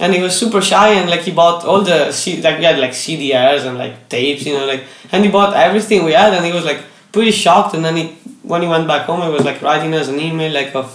and 0.00 0.14
he 0.14 0.20
was 0.22 0.34
super 0.42 0.62
shy 0.62 0.88
and 0.98 1.10
like 1.10 1.20
he 1.28 1.32
bought 1.32 1.64
all 1.64 1.82
the 1.82 2.10
C- 2.12 2.40
like 2.40 2.58
we 2.58 2.64
had 2.64 2.78
like 2.78 2.92
CDRs 2.92 3.66
and 3.66 3.76
like 3.78 4.08
tapes 4.08 4.46
you 4.46 4.54
know 4.56 4.66
like 4.66 4.84
and 5.12 5.24
he 5.24 5.30
bought 5.30 5.54
everything 5.54 6.04
we 6.04 6.12
had 6.12 6.32
and 6.32 6.44
he 6.44 6.52
was 6.52 6.64
like 6.64 6.80
pretty 7.12 7.32
shocked 7.32 7.74
and 7.74 7.84
then 7.84 7.96
he 7.96 8.04
when 8.42 8.62
he 8.62 8.68
went 8.68 8.86
back 8.86 9.02
home 9.06 9.22
he 9.22 9.32
was 9.38 9.44
like 9.44 9.60
writing 9.60 9.92
us 9.94 10.08
an 10.08 10.18
email 10.20 10.52
like 10.52 10.74
of 10.74 10.88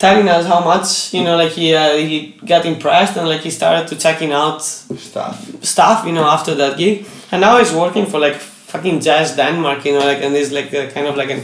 telling 0.00 0.28
us 0.28 0.46
how 0.46 0.60
much 0.64 1.12
you 1.14 1.22
know 1.22 1.36
like 1.36 1.52
he 1.52 1.74
uh, 1.74 1.94
he 1.94 2.34
got 2.52 2.64
impressed 2.64 3.16
and 3.18 3.28
like 3.28 3.42
he 3.42 3.50
started 3.50 3.86
to 3.86 3.94
checking 3.96 4.32
out 4.32 4.62
stuff. 4.62 5.36
stuff 5.62 6.06
you 6.06 6.12
know 6.12 6.24
after 6.24 6.54
that 6.54 6.76
gig. 6.78 7.06
And 7.30 7.40
now 7.42 7.58
he's 7.58 7.72
working 7.72 8.06
for 8.06 8.18
like 8.18 8.36
fucking 8.72 9.00
jazz 9.00 9.36
denmark 9.36 9.84
you 9.84 9.92
know 9.92 10.04
like 10.10 10.22
and 10.24 10.34
he's 10.34 10.52
like 10.52 10.72
a, 10.72 10.90
kind 10.90 11.06
of 11.06 11.16
like 11.16 11.30
an 11.30 11.42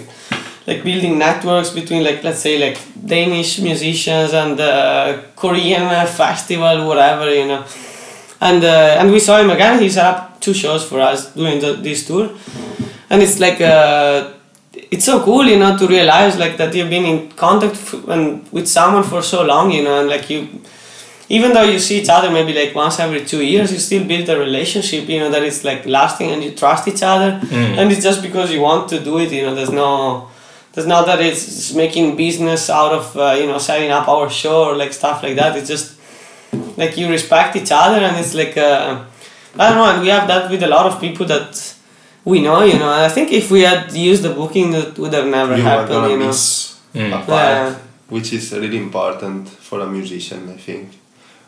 like 0.66 0.82
building 0.82 1.18
networks 1.18 1.70
between 1.70 2.02
like 2.02 2.24
let's 2.24 2.40
say 2.40 2.54
like 2.58 2.76
danish 3.04 3.60
musicians 3.60 4.32
and 4.32 4.58
uh, 4.58 5.20
korean 5.36 5.82
uh, 5.82 6.06
festival 6.06 6.86
whatever 6.88 7.32
you 7.32 7.46
know. 7.46 7.62
And 8.40 8.62
uh, 8.64 9.00
and 9.00 9.10
we 9.12 9.20
saw 9.20 9.38
him 9.38 9.50
again. 9.50 9.80
He 9.80 9.88
set 9.88 10.04
up 10.04 10.40
two 10.40 10.54
shows 10.54 10.84
for 10.84 11.00
us 11.00 11.32
during 11.34 11.60
the, 11.60 11.72
this 11.74 12.06
tour. 12.06 12.30
And 13.08 13.22
it's 13.22 13.38
like 13.40 13.60
uh, 13.60 14.32
it's 14.90 15.04
so 15.04 15.22
cool 15.24 15.44
you 15.52 15.58
know 15.58 15.76
to 15.76 15.86
realize 15.86 16.38
like 16.38 16.56
that 16.56 16.74
you've 16.74 16.90
been 16.90 17.04
in 17.04 17.28
contact 17.44 17.74
f- 17.74 18.06
and 18.08 18.24
with 18.52 18.66
someone 18.68 19.02
for 19.02 19.20
so 19.22 19.44
long 19.44 19.70
you 19.76 19.82
know 19.82 20.00
and 20.00 20.08
like 20.08 20.30
you 20.30 20.48
even 21.28 21.52
though 21.52 21.64
you 21.64 21.78
see 21.78 22.00
each 22.00 22.08
other 22.08 22.30
maybe 22.30 22.52
like 22.52 22.72
once 22.72 23.00
every 23.00 23.24
two 23.24 23.42
years, 23.44 23.72
you 23.72 23.80
still 23.80 24.04
build 24.06 24.28
a 24.28 24.38
relationship. 24.38 25.08
You 25.08 25.18
know 25.18 25.30
that 25.34 25.42
it's 25.42 25.64
like 25.64 25.84
lasting 25.84 26.30
and 26.30 26.40
you 26.44 26.52
trust 26.52 26.86
each 26.86 27.02
other, 27.02 27.40
Mm. 27.42 27.78
and 27.78 27.90
it's 27.90 28.00
just 28.08 28.22
because 28.22 28.52
you 28.52 28.60
want 28.60 28.88
to 28.90 29.00
do 29.00 29.18
it. 29.18 29.32
You 29.32 29.42
know, 29.46 29.54
there's 29.56 29.72
no. 29.72 30.28
There's 30.72 30.86
not 30.86 31.04
that 31.06 31.20
it's 31.20 31.74
making 31.74 32.14
business 32.16 32.70
out 32.70 32.92
of 32.92 33.16
uh, 33.16 33.34
you 33.40 33.46
know 33.48 33.58
setting 33.58 33.90
up 33.90 34.06
our 34.06 34.30
show 34.30 34.66
or 34.68 34.76
like 34.76 34.92
stuff 34.92 35.24
like 35.24 35.34
that. 35.34 35.56
It's 35.58 35.66
just 35.66 35.98
like 36.76 36.96
you 36.96 37.08
respect 37.10 37.56
each 37.56 37.72
other 37.72 37.98
and 38.06 38.16
it's 38.22 38.34
like 38.34 38.56
uh, 38.56 39.02
I 39.58 39.68
don't 39.68 39.78
know 39.78 39.90
and 39.92 40.02
we 40.02 40.08
have 40.16 40.28
that 40.28 40.48
with 40.48 40.62
a 40.62 40.68
lot 40.68 40.86
of 40.86 41.00
people 41.00 41.26
that 41.26 41.74
we 42.30 42.36
know 42.46 42.60
you 42.70 42.78
know 42.82 42.92
I 43.06 43.08
think 43.16 43.26
if 43.40 43.46
we 43.54 43.60
had 43.70 43.82
used 44.10 44.22
the 44.26 44.32
booking 44.40 44.68
that 44.76 44.98
would 45.00 45.14
have 45.18 45.28
never 45.38 45.54
you 45.56 45.62
are 45.64 45.70
happened 45.70 45.88
gonna 45.94 46.08
you 46.14 46.18
know 46.22 46.26
miss 46.28 46.42
Mm. 46.94 47.12
a 47.12 47.18
part, 47.26 47.28
Yeah. 47.28 47.74
which 48.14 48.28
is 48.38 48.44
really 48.52 48.78
important 48.86 49.42
for 49.68 49.78
a 49.80 49.88
musician. 49.98 50.40
I 50.56 50.58
think 50.66 50.84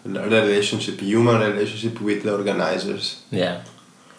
the 0.05 0.21
relationship, 0.41 1.01
human 1.01 1.39
relationship 1.41 1.95
with 2.09 2.19
the 2.25 2.31
organizers. 2.39 3.05
Yeah. 3.31 3.57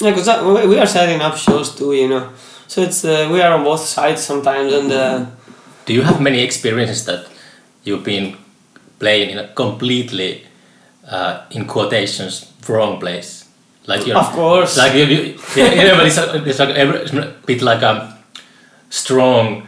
yeah 0.03 0.11
because 0.15 0.27
we 0.71 0.75
are 0.83 0.87
setting 0.97 1.21
up 1.27 1.35
shows 1.37 1.67
too 1.79 1.91
you 2.01 2.07
know 2.13 2.23
so 2.71 2.81
it's 2.87 3.01
uh, 3.05 3.11
we 3.33 3.37
are 3.45 3.53
on 3.57 3.63
both 3.63 3.83
sides 3.97 4.21
sometimes 4.31 4.73
and 4.79 4.91
uh, 4.91 5.25
Do 5.85 5.93
you 5.93 6.03
have 6.09 6.19
many 6.21 6.39
experiences 6.49 7.05
that 7.05 7.21
you've 7.85 8.03
been 8.03 8.35
playing 8.99 9.29
in 9.33 9.37
a 9.39 9.47
completely, 9.63 10.31
uh, 11.15 11.33
in 11.51 11.65
quotations, 11.65 12.33
wrong 12.67 12.99
place? 12.99 13.38
Like 13.87 14.05
you're, 14.05 14.17
Of 14.17 14.31
course. 14.33 14.77
Like 14.77 14.93
you, 14.93 15.05
you, 15.05 15.33
know, 15.55 16.03
it's, 16.03 16.17
a- 16.17 16.65
like 16.65 16.75
every, 16.75 16.99
it's 16.99 17.13
a 17.13 17.33
bit 17.45 17.61
like 17.61 17.81
a 17.81 18.17
strong 18.89 19.67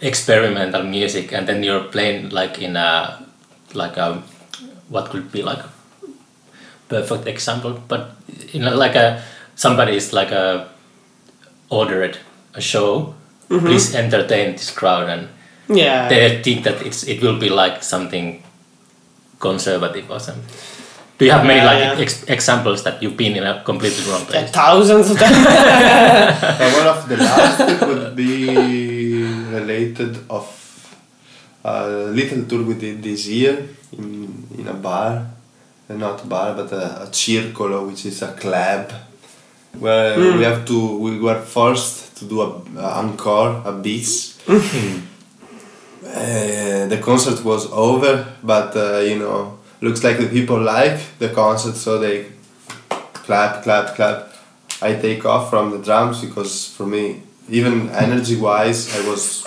experimental 0.00 0.82
music, 0.82 1.32
and 1.32 1.46
then 1.46 1.62
you're 1.62 1.84
playing 1.84 2.30
like 2.30 2.60
in 2.60 2.76
a 2.76 3.24
like 3.74 3.96
a 3.96 4.22
what 4.88 5.10
could 5.10 5.30
be 5.32 5.42
like 5.42 5.58
a 5.58 5.70
perfect 6.88 7.26
example, 7.26 7.80
but 7.88 8.10
you 8.52 8.60
know, 8.60 8.74
like 8.74 8.94
a 8.94 9.22
somebody 9.56 9.96
is 9.96 10.12
like 10.12 10.30
a 10.30 10.68
ordered 11.70 12.18
a 12.54 12.60
show. 12.60 13.14
Mm-hmm. 13.48 13.66
Please 13.66 13.94
entertain 13.94 14.52
this 14.52 14.70
crowd 14.70 15.08
and 15.08 15.28
yeah 15.68 16.08
they 16.08 16.42
think 16.42 16.64
that 16.64 16.82
it's 16.84 17.04
it 17.04 17.22
will 17.22 17.38
be 17.38 17.48
like 17.48 17.82
something 17.82 18.42
conservative 19.38 20.10
or 20.10 20.20
something. 20.20 20.44
Do 21.24 21.28
you 21.28 21.36
have 21.38 21.46
many 21.46 21.60
Yeah, 21.64 21.70
like 21.72 21.80
yeah. 21.96 22.04
ex- 22.04 22.24
examples 22.28 22.82
that 22.84 23.00
you've 23.02 23.16
been 23.16 23.34
in 23.40 23.44
a 23.44 23.62
completely 23.64 24.04
wrong 24.10 24.20
Yeah, 24.28 24.30
place? 24.44 24.50
thousands 24.50 25.06
of 25.10 25.16
times 25.18 25.36
And 26.62 26.70
one 26.80 26.88
of 26.94 27.08
the 27.08 27.16
last 27.16 27.58
would 27.88 28.14
be 28.14 29.24
related 29.58 30.12
of 30.28 30.44
a 31.64 31.88
little 32.18 32.42
tour 32.44 32.62
we 32.70 32.74
did 32.74 33.02
this 33.02 33.26
year 33.26 33.54
in, 33.96 34.44
in 34.58 34.68
a 34.68 34.74
bar, 34.74 35.12
uh, 35.88 35.94
not 35.96 36.28
bar 36.28 36.52
but 36.54 36.70
a, 36.72 36.84
a 37.04 37.06
circolo, 37.20 37.78
which 37.88 38.04
is 38.04 38.20
a 38.20 38.32
club, 38.42 38.92
where 39.78 40.18
we 40.38 40.44
have 40.44 40.60
to 40.66 40.76
we 40.98 41.18
were 41.18 41.40
forced 41.40 42.16
to 42.18 42.26
do 42.26 42.36
a, 42.42 42.48
a 42.76 42.88
encore, 43.02 43.62
a 43.64 43.72
bis. 43.72 44.12
Uh, 46.06 46.86
the 46.92 46.98
concert 47.02 47.42
was 47.44 47.62
over, 47.72 48.26
but 48.42 48.76
uh, 48.76 48.98
you 48.98 49.18
know, 49.18 49.58
looks 49.84 50.02
like 50.02 50.18
the 50.18 50.28
people 50.28 50.60
like 50.60 50.98
the 51.18 51.28
concert, 51.28 51.76
so 51.76 51.98
they 51.98 52.26
clap, 53.26 53.62
clap, 53.62 53.94
clap. 53.94 54.32
I 54.82 54.94
take 54.94 55.24
off 55.24 55.50
from 55.50 55.70
the 55.70 55.78
drums 55.78 56.20
because 56.24 56.68
for 56.76 56.86
me, 56.86 57.22
even 57.48 57.90
energy 57.90 58.36
wise, 58.36 58.80
I 58.96 59.08
was 59.08 59.44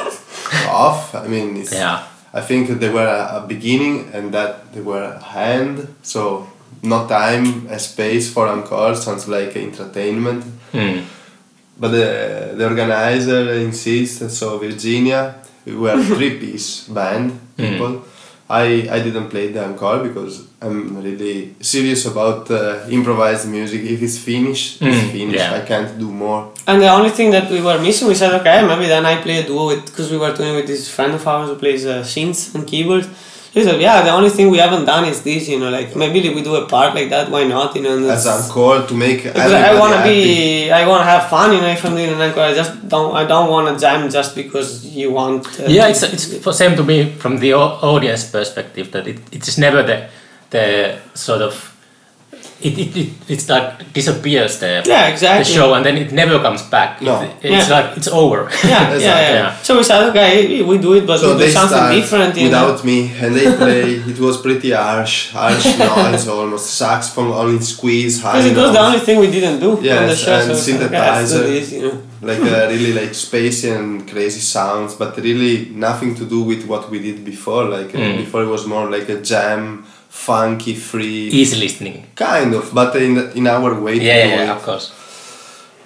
off. 0.69 1.13
I 1.15 1.27
mean, 1.27 1.57
it's, 1.57 1.73
Yeah. 1.73 2.05
I 2.33 2.41
think 2.41 2.79
they 2.79 2.89
were 2.89 3.07
a, 3.07 3.37
a 3.43 3.47
beginning 3.47 4.09
and 4.13 4.33
that 4.33 4.71
they 4.73 4.81
were 4.81 5.03
a 5.03 5.23
hand, 5.23 5.87
so 6.03 6.47
no 6.83 7.07
time, 7.07 7.67
a 7.67 7.79
space 7.79 8.31
for 8.31 8.47
encore 8.47 8.95
sounds 8.95 9.27
like 9.27 9.55
entertainment. 9.55 10.43
Hmm. 10.71 10.99
But 11.79 11.89
the, 11.89 12.53
the 12.57 12.63
organizer 12.67 13.53
insists, 13.53 14.37
so 14.37 14.57
Virginia, 14.57 15.35
we 15.65 15.75
were 15.75 16.01
three 16.03 16.37
piece 16.39 16.87
band 16.87 17.39
people. 17.57 18.03
I, 18.49 18.63
I 18.95 18.99
didn't 19.05 19.29
play 19.29 19.51
the 19.51 19.65
encore 19.65 19.99
because 20.07 20.47
I'm 20.61 21.01
really 21.03 21.53
serious 21.59 22.05
about 22.05 22.49
uh, 22.49 22.85
improvised 22.89 23.47
music. 23.49 23.81
If 23.81 24.01
it's 24.01 24.17
finished, 24.17 24.81
it's 24.81 25.03
Mm, 25.03 25.11
finished. 25.11 25.39
yeah. 25.39 25.53
I 25.59 25.61
can't 25.71 25.91
do 25.99 26.09
more. 26.25 26.41
and 26.67 26.81
the 26.81 26.87
only 26.97 27.09
thing 27.17 27.29
that 27.31 27.49
we 27.55 27.59
were 27.67 27.79
missing 27.87 28.07
we 28.11 28.15
said 28.21 28.31
okay 28.39 28.57
maybe 28.69 28.87
then 28.93 29.05
I 29.05 29.15
play 29.25 29.37
a 29.43 29.45
duo 29.49 29.63
with 29.71 29.85
because 29.89 30.07
we 30.13 30.17
were 30.23 30.33
doing 30.39 30.53
with 30.59 30.67
this 30.67 30.83
friend 30.95 31.13
of 31.17 31.23
ours 31.31 31.47
who 31.49 31.55
plays 31.63 31.85
uh, 31.85 31.95
synths 32.13 32.41
and 32.55 32.61
keyboards 32.71 33.07
he 33.57 33.63
said 33.67 33.79
yeah 33.87 33.97
the 34.07 34.13
only 34.17 34.29
thing 34.35 34.45
we 34.55 34.59
haven't 34.65 34.85
done 34.93 35.03
is 35.11 35.17
this 35.29 35.43
you 35.51 35.57
know 35.61 35.69
like 35.77 35.89
maybe 36.03 36.19
we 36.35 36.41
do 36.49 36.53
a 36.63 36.65
part 36.73 36.89
like 36.99 37.09
that 37.15 37.25
why 37.33 37.43
not 37.55 37.75
you 37.75 37.81
know 37.85 37.93
and 37.97 38.05
As 38.05 38.23
that's- 38.25 38.49
encore 38.49 38.79
to 38.89 38.93
make 39.05 39.19
Because 39.23 39.53
I 39.69 39.73
want 39.81 39.91
to 39.95 39.99
happy. 39.99 40.23
be, 40.23 40.71
I 40.79 40.81
want 40.89 41.01
to 41.05 41.09
have 41.13 41.23
fun, 41.35 41.47
you 41.55 41.61
know. 41.63 41.71
If 41.77 41.81
I'm 41.85 41.95
doing 41.99 42.11
an 42.17 42.21
encore, 42.27 42.45
I 42.51 42.53
just 42.61 42.73
don't, 42.93 43.11
I 43.21 43.23
don't 43.31 43.49
want 43.55 43.65
to 43.69 43.73
jam 43.83 43.99
just 44.17 44.31
because 44.41 44.69
you 44.99 45.07
want. 45.19 45.41
Uh, 45.59 45.65
Yeah, 45.77 45.87
it's 45.91 46.03
it's 46.15 46.25
for 46.45 46.53
same 46.63 46.73
to 46.79 46.83
me 46.91 46.97
from 47.23 47.33
the 47.43 47.51
audience 47.93 48.23
perspective 48.37 48.85
that 48.93 49.05
it, 49.11 49.17
it 49.37 49.41
is 49.49 49.55
never 49.65 49.79
the 49.91 49.97
the 50.55 50.65
sort 51.25 51.41
of 51.49 51.53
it, 52.61 52.77
it, 52.77 52.97
it 52.97 53.09
it's 53.29 53.47
like 53.49 53.93
disappears 53.93 54.59
the 54.59 54.83
Yeah, 54.85 55.07
exactly. 55.07 55.43
the 55.43 55.49
show 55.59 55.73
and 55.75 55.85
then 55.85 55.95
it 55.97 56.11
never 56.11 56.39
comes 56.39 56.61
back. 56.63 57.01
No. 57.01 57.21
It, 57.21 57.31
it's 57.43 57.69
Yeah. 57.69 57.75
like 57.77 57.97
it's 57.97 58.07
over. 58.07 58.49
Yeah, 58.63 58.69
yeah, 58.69 58.93
Exactly. 58.95 59.03
yeah, 59.03 59.33
Yeah. 59.33 59.57
So 59.61 59.77
we 59.77 59.83
said, 59.83 60.09
okay, 60.09 60.63
we 60.63 60.77
do 60.77 60.93
it, 60.93 61.05
but 61.05 61.19
So 61.19 61.27
we 61.27 61.33
do 61.33 61.39
they 61.45 61.51
something 61.51 61.77
start 61.77 61.93
different. 61.93 62.35
You 62.37 62.49
know? 62.49 62.65
without 62.67 62.83
me, 62.85 63.11
and 63.21 63.35
they 63.35 63.45
play. 63.55 63.81
it 64.11 64.19
was 64.19 64.37
pretty 64.41 64.71
harsh, 64.71 65.31
harsh 65.31 65.65
noise, 65.79 66.27
almost 66.27 66.73
saxophone 66.73 67.31
only 67.31 67.59
squeeze 67.61 68.21
high. 68.21 68.41
Because 68.41 68.51
it 68.57 68.57
was 68.57 68.71
the 68.73 68.79
only 68.81 68.99
thing 68.99 69.19
we 69.19 69.29
didn't 69.31 69.59
do 69.59 69.71
on 69.71 69.83
the 69.83 69.83
Yes, 69.83 70.19
show. 70.19 70.33
and 70.33 70.45
so 70.45 70.51
it's 70.53 70.67
like, 70.67 70.81
okay, 70.81 70.99
let's 70.99 71.33
synthesizer. 71.33 71.43
this, 71.43 71.71
you 71.73 71.81
know. 71.81 72.01
like 72.29 72.39
uh, 72.39 72.67
really 72.73 72.93
like 72.93 73.11
spacey 73.11 73.69
and 73.77 74.09
crazy 74.09 74.39
sounds, 74.39 74.95
but 74.95 75.15
really 75.17 75.69
nothing 75.87 76.15
to 76.15 76.25
do 76.25 76.41
with 76.41 76.65
what 76.65 76.89
we 76.89 76.97
did 76.99 77.23
before. 77.23 77.65
Like 77.65 77.93
uh, 77.93 77.97
Mm. 78.07 78.17
before, 78.23 78.41
it 78.43 78.47
was 78.57 78.65
more 78.65 78.89
like 78.89 79.07
a 79.09 79.19
jam, 79.21 79.85
funky, 80.25 80.73
free, 80.75 81.27
Easy 81.41 81.57
listening. 81.65 81.97
kind 82.15 82.53
of, 82.53 82.73
but 82.73 82.95
in 82.95 83.13
in 83.39 83.45
our 83.47 83.71
way 83.85 83.95
Yeah, 83.95 84.25
yeah, 84.25 84.43
yeah, 84.45 84.55
of 84.57 84.61
course. 84.63 84.91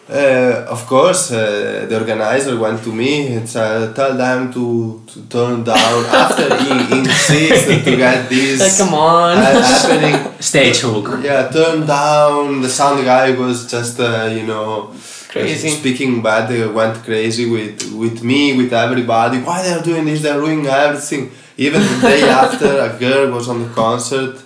Uh, 0.10 0.66
of 0.68 0.86
course, 0.88 1.32
uh, 1.32 1.86
the 1.88 1.96
organizer 1.98 2.58
went 2.60 2.84
to 2.84 2.92
me 2.92 3.12
and 3.36 3.48
uh, 3.56 3.94
tell 3.94 4.14
them 4.18 4.52
to, 4.52 5.02
to 5.08 5.22
turn 5.30 5.64
down 5.64 6.06
after 6.24 6.48
he 6.64 6.72
insisted 7.00 7.80
to 7.86 7.96
get 7.96 8.28
this 8.28 8.60
Like, 8.60 8.78
come 8.78 8.94
on. 8.94 9.38
uh, 9.38 9.62
happening. 9.62 10.18
Stage 10.42 10.80
hook. 10.80 11.08
Yeah, 11.24 11.48
turn 11.48 11.86
down. 11.88 12.62
The 12.62 12.68
sound 12.70 13.06
guy 13.06 13.32
was 13.44 13.58
just 13.72 14.00
uh, 14.02 14.28
you 14.38 14.44
know 14.52 14.92
Crazy. 15.30 15.70
speaking 15.70 16.22
bad. 16.22 16.50
They 16.50 16.68
went 16.68 16.96
crazy 17.08 17.46
with 17.50 17.78
with 17.94 18.18
me, 18.22 18.42
with 18.58 18.74
everybody. 18.74 19.38
Why 19.48 19.58
they're 19.64 19.84
doing 19.92 20.04
this? 20.10 20.22
They're 20.24 20.40
ruining 20.46 20.68
everything. 20.68 21.32
Even 21.58 21.82
the 21.82 22.00
day 22.02 22.24
after, 22.24 22.80
a 22.80 22.98
girl 23.00 23.32
was 23.32 23.48
on 23.48 23.60
the 23.64 23.70
concert. 23.74 24.42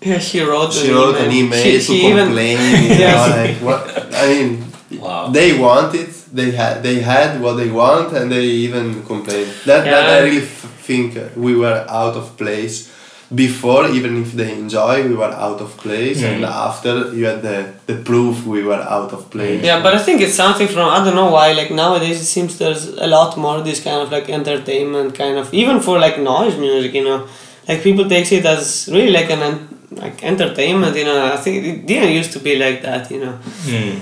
Yeah, 0.00 0.18
she 0.18 0.40
wrote. 0.40 0.72
She 0.72 0.90
wrote 0.92 1.16
an 1.16 1.30
email 1.32 1.62
She- 1.62 1.72
to 1.72 1.80
she 1.80 2.06
even- 2.06 2.26
complain. 2.26 2.58
You 2.58 2.88
Yeah. 3.02 3.14
know, 3.14 3.36
like 3.42 3.56
what? 3.66 4.14
I 4.14 4.26
mean, 4.32 4.64
Wow. 5.00 5.28
they 5.30 5.58
want 5.58 5.94
it. 5.94 6.10
They 6.32 6.50
had 6.52 6.82
they 6.82 7.00
had 7.00 7.40
what 7.42 7.54
they 7.56 7.70
want, 7.70 8.12
and 8.12 8.30
they 8.30 8.44
even 8.66 9.02
complained. 9.04 9.50
That, 9.66 9.84
that 9.84 10.04
I 10.16 10.18
really 10.26 10.42
f- 10.42 10.66
think 10.88 11.08
we 11.36 11.52
were 11.56 11.84
out 11.88 12.14
of 12.16 12.36
place. 12.36 12.88
Before, 13.34 13.86
even 13.90 14.22
if 14.22 14.32
they 14.32 14.52
enjoy, 14.52 15.06
we 15.06 15.14
were 15.14 15.32
out 15.46 15.60
of 15.60 15.76
place, 15.76 16.22
and 16.22 16.42
Mm. 16.44 16.48
after 16.68 16.92
you 17.14 17.26
had 17.26 17.42
the, 17.42 17.58
the 17.86 17.96
proof 18.08 18.46
we 18.46 18.62
were 18.62 18.82
out 18.96 19.12
of 19.12 19.28
place. 19.30 19.62
Yeah, 19.62 19.82
but 19.82 19.92
I 19.94 19.98
think 19.98 20.22
it's 20.22 20.34
something 20.34 20.66
from 20.66 20.88
I 20.88 21.04
don't 21.04 21.14
know 21.14 21.30
why. 21.30 21.52
Like 21.52 21.70
nowadays, 21.70 22.18
it 22.22 22.24
seems 22.24 22.56
there's 22.56 22.84
a 22.88 23.06
lot 23.06 23.36
more 23.36 23.60
this 23.60 23.80
kind 23.82 24.00
of 24.04 24.10
like 24.10 24.30
entertainment 24.30 25.14
kind 25.14 25.36
of 25.38 25.52
even 25.52 25.80
for 25.80 25.98
like 25.98 26.16
noise 26.18 26.56
music. 26.56 26.94
You 26.94 27.04
know, 27.04 27.26
like 27.68 27.82
people 27.82 28.08
takes 28.08 28.32
it 28.32 28.46
as 28.46 28.88
really 28.90 29.10
like 29.10 29.30
an 29.30 29.42
like 29.90 30.24
entertainment. 30.24 30.96
You 30.96 31.04
know, 31.04 31.32
I 31.34 31.36
think 31.36 31.54
it 31.66 31.86
didn't 31.86 32.12
used 32.20 32.32
to 32.32 32.38
be 32.38 32.56
like 32.56 32.80
that. 32.82 33.10
You 33.10 33.20
know, 33.24 33.34
Mm. 33.66 34.00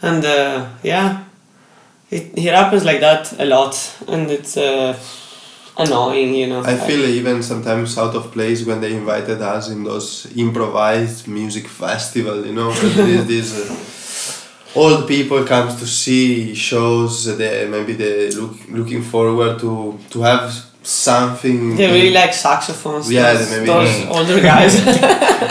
and 0.00 0.24
uh, 0.24 0.64
yeah, 0.82 1.08
it 2.10 2.24
it 2.38 2.54
happens 2.54 2.84
like 2.84 3.00
that 3.00 3.34
a 3.38 3.44
lot, 3.44 3.74
and 4.08 4.30
it's 4.30 4.56
uh, 4.56 4.94
annoying. 5.78 6.34
You 6.34 6.46
know, 6.48 6.62
I 6.64 6.76
feel 6.76 7.04
even 7.04 7.42
sometimes 7.42 7.96
out 7.98 8.14
of 8.14 8.30
place 8.32 8.64
when 8.66 8.80
they 8.80 8.92
invited 8.94 9.40
us 9.42 9.68
in 9.70 9.84
those 9.84 10.26
improvised 10.36 11.28
music 11.28 11.66
festival. 11.68 12.44
You 12.46 12.52
know, 12.52 12.70
where 12.70 12.90
there 12.90 13.08
is 13.08 13.26
this. 13.34 13.48
Uh, 13.70 13.74
old 14.78 15.08
people 15.08 15.42
comes 15.44 15.76
to 15.80 15.86
see 15.86 16.54
shows. 16.54 17.36
They 17.38 17.66
maybe 17.68 17.92
they 17.94 18.30
look 18.30 18.54
looking 18.68 19.02
forward 19.02 19.58
to 19.60 19.98
to 20.10 20.22
have 20.22 20.52
something. 20.82 21.76
they 21.76 21.90
really 21.90 22.10
like 22.12 22.32
saxophones. 22.32 23.10
Yeah, 23.10 23.32
those, 23.34 23.50
maybe- 23.50 23.66
those 23.66 23.88
Mm. 23.88 24.10
older 24.16 24.40
guys. 24.40 24.74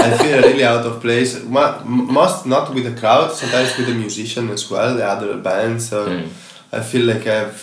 I 0.08 0.18
feel 0.18 0.42
really 0.42 0.64
out 0.64 0.86
of 0.86 1.02
place. 1.02 1.44
Mo- 1.44 1.82
Most 1.86 2.46
not 2.46 2.74
with 2.74 2.86
the 2.86 2.96
crowd, 3.00 3.32
sometimes 3.32 3.76
with 3.78 3.88
the 3.88 3.94
musician 3.94 4.50
as 4.50 4.70
well, 4.72 4.96
the 4.96 5.06
other 5.06 5.38
bands. 5.38 5.90
So 5.90 5.98
Mm. 6.08 6.28
I 6.72 6.80
feel 6.82 7.06
like 7.06 7.26
I've 7.28 7.60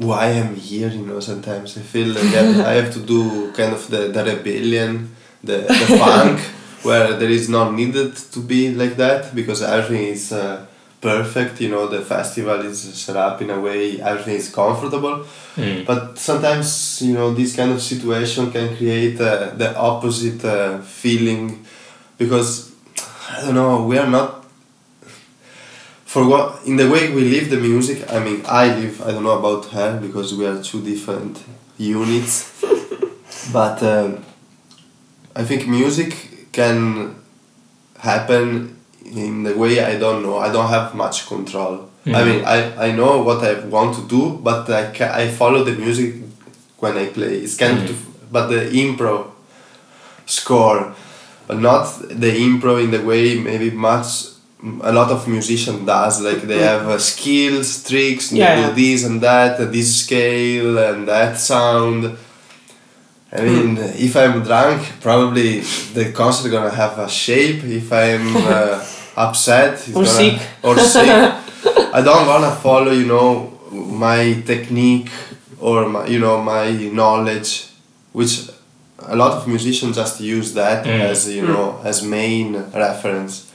why 0.00 0.26
I'm 0.32 0.54
here. 0.56 0.88
You 0.88 1.06
know, 1.06 1.20
sometimes 1.20 1.76
I 1.76 1.82
feel 1.82 2.08
like 2.08 2.32
I 2.34 2.70
I 2.70 2.72
have 2.80 2.92
to 2.94 3.00
do 3.00 3.52
kind 3.52 3.72
of 3.72 3.88
the, 3.88 4.08
the 4.08 4.24
rebellion 4.24 5.14
the, 5.44 5.58
the 5.58 5.96
funk 5.98 6.40
where 6.82 7.12
there 7.18 7.28
is 7.28 7.48
not 7.48 7.74
needed 7.74 8.16
to 8.16 8.40
be 8.40 8.74
like 8.74 8.96
that 8.96 9.34
because 9.34 9.62
everything 9.62 10.06
is 10.08 10.32
uh, 10.32 10.66
perfect. 11.00 11.60
You 11.60 11.70
know, 11.70 11.86
the 11.86 12.00
festival 12.00 12.60
is 12.60 12.80
set 12.80 13.16
up 13.16 13.42
in 13.42 13.50
a 13.50 13.60
way 13.60 14.00
everything 14.00 14.36
is 14.36 14.52
comfortable. 14.52 15.26
Mm. 15.56 15.84
But 15.86 16.18
sometimes 16.18 17.02
you 17.02 17.14
know 17.14 17.34
this 17.34 17.54
kind 17.54 17.70
of 17.70 17.82
situation 17.82 18.50
can 18.50 18.76
create 18.76 19.20
uh, 19.20 19.50
the 19.50 19.76
opposite 19.76 20.44
uh, 20.44 20.78
feeling 20.78 21.64
because 22.16 22.72
I 23.30 23.42
don't 23.42 23.54
know 23.54 23.84
we 23.84 23.98
are 23.98 24.08
not 24.08 24.39
for 26.12 26.22
what 26.32 26.44
in 26.66 26.76
the 26.76 26.88
way 26.94 27.02
we 27.16 27.22
live 27.34 27.46
the 27.50 27.60
music. 27.70 27.98
I 28.16 28.18
mean, 28.26 28.38
I 28.48 28.64
live. 28.80 28.94
I 29.06 29.12
don't 29.12 29.22
know 29.28 29.38
about 29.42 29.62
her 29.76 29.90
because 30.06 30.28
we 30.38 30.44
are 30.50 30.58
two 30.70 30.80
different 30.92 31.34
units. 31.78 32.34
but 33.52 33.80
um, 33.82 34.08
I 35.40 35.42
think 35.48 35.60
music 35.68 36.10
can 36.52 37.14
happen 37.98 38.76
in 39.04 39.44
the 39.44 39.54
way 39.62 39.72
I 39.92 39.98
don't 39.98 40.22
know. 40.24 40.36
I 40.46 40.50
don't 40.52 40.68
have 40.76 40.94
much 40.94 41.26
control. 41.32 41.74
I 42.06 42.10
Mhm. 42.10 42.26
mean, 42.28 42.40
I, 42.56 42.58
I 42.86 42.92
know 42.98 43.12
what 43.28 43.40
I 43.50 43.52
want 43.76 43.90
to 43.98 44.02
do, 44.16 44.22
but 44.48 44.68
I, 44.70 44.82
ca- 44.98 45.14
I 45.22 45.28
follow 45.40 45.60
the 45.64 45.76
music 45.84 46.14
when 46.82 46.94
I 46.96 47.06
play. 47.16 47.34
It's 47.44 47.56
kind 47.56 47.78
Mhm. 47.78 47.90
of, 47.92 47.96
but 48.32 48.44
the 48.48 48.62
improv 48.82 49.20
score, 50.26 50.80
but 51.46 51.58
not 51.60 51.84
the 52.24 52.32
improv 52.46 52.82
in 52.84 52.90
the 52.90 53.02
way 53.10 53.24
maybe 53.38 53.70
much 53.70 54.06
a 54.82 54.92
lot 54.92 55.10
of 55.10 55.26
musician 55.28 55.84
does. 55.84 56.20
Like 56.20 56.42
they 56.42 56.58
have 56.58 56.88
uh, 56.88 56.98
skills, 56.98 57.82
tricks, 57.88 58.32
Yeah, 58.32 58.56
they 58.56 58.68
do 58.68 58.74
this 58.74 59.04
and 59.04 59.20
that, 59.22 59.58
uh, 59.60 59.64
this 59.66 60.04
scale 60.04 60.78
and 60.78 61.06
that 61.08 61.38
sound. 61.38 62.16
I 63.32 63.42
mean, 63.42 63.78
if 63.78 64.16
I'm 64.16 64.42
drunk, 64.42 64.82
probably 65.00 65.60
the 65.94 66.12
concert 66.12 66.50
gonna 66.50 66.70
have 66.74 66.98
a 66.98 67.08
shape. 67.08 67.62
If 67.64 67.92
I'm 67.92 68.36
uh, 68.54 68.84
upset, 69.16 69.74
it's 69.74 69.88
Or 69.90 70.04
gonna, 70.04 70.06
sick. 70.06 70.40
or 70.62 70.76
sick, 70.78 71.08
I 71.94 72.00
don't 72.02 72.26
wanna 72.26 72.50
follow, 72.50 72.90
you 72.92 73.06
know, 73.06 73.52
my 73.70 74.42
technique 74.46 75.10
or 75.60 75.88
my, 75.88 76.06
you 76.06 76.18
know, 76.18 76.42
my 76.42 76.70
knowledge, 76.72 77.68
which 78.12 78.48
a 78.98 79.14
lot 79.16 79.32
of 79.32 79.46
musicians 79.46 79.96
just 79.96 80.20
use 80.20 80.52
that 80.54 80.84
Mm. 80.84 81.00
as 81.10 81.28
you 81.28 81.42
know 81.46 81.80
as 81.84 82.02
main 82.02 82.54
reference. 82.74 83.46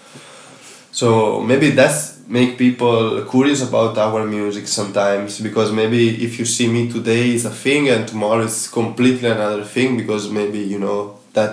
So 1.00 1.42
maybe 1.42 1.68
that's 1.80 2.00
make 2.28 2.52
people 2.58 3.22
curious 3.34 3.62
about 3.70 3.98
our 4.06 4.26
music 4.26 4.66
sometimes 4.68 5.40
because 5.48 5.70
maybe 5.72 6.02
if 6.28 6.40
you 6.40 6.46
see 6.46 6.68
me 6.68 6.82
today 6.96 7.26
is 7.38 7.44
a 7.46 7.56
thing 7.64 7.90
and 7.94 8.08
tomorrow 8.08 8.44
it's 8.50 8.68
completely 8.80 9.30
another 9.30 9.64
thing 9.76 9.90
because 10.02 10.24
maybe 10.40 10.60
you 10.74 10.80
know 10.80 11.00
that 11.34 11.52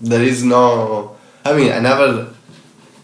there 0.00 0.22
is 0.22 0.44
no 0.44 1.16
I 1.44 1.52
mean 1.54 1.72
I 1.72 1.78
never 1.80 2.28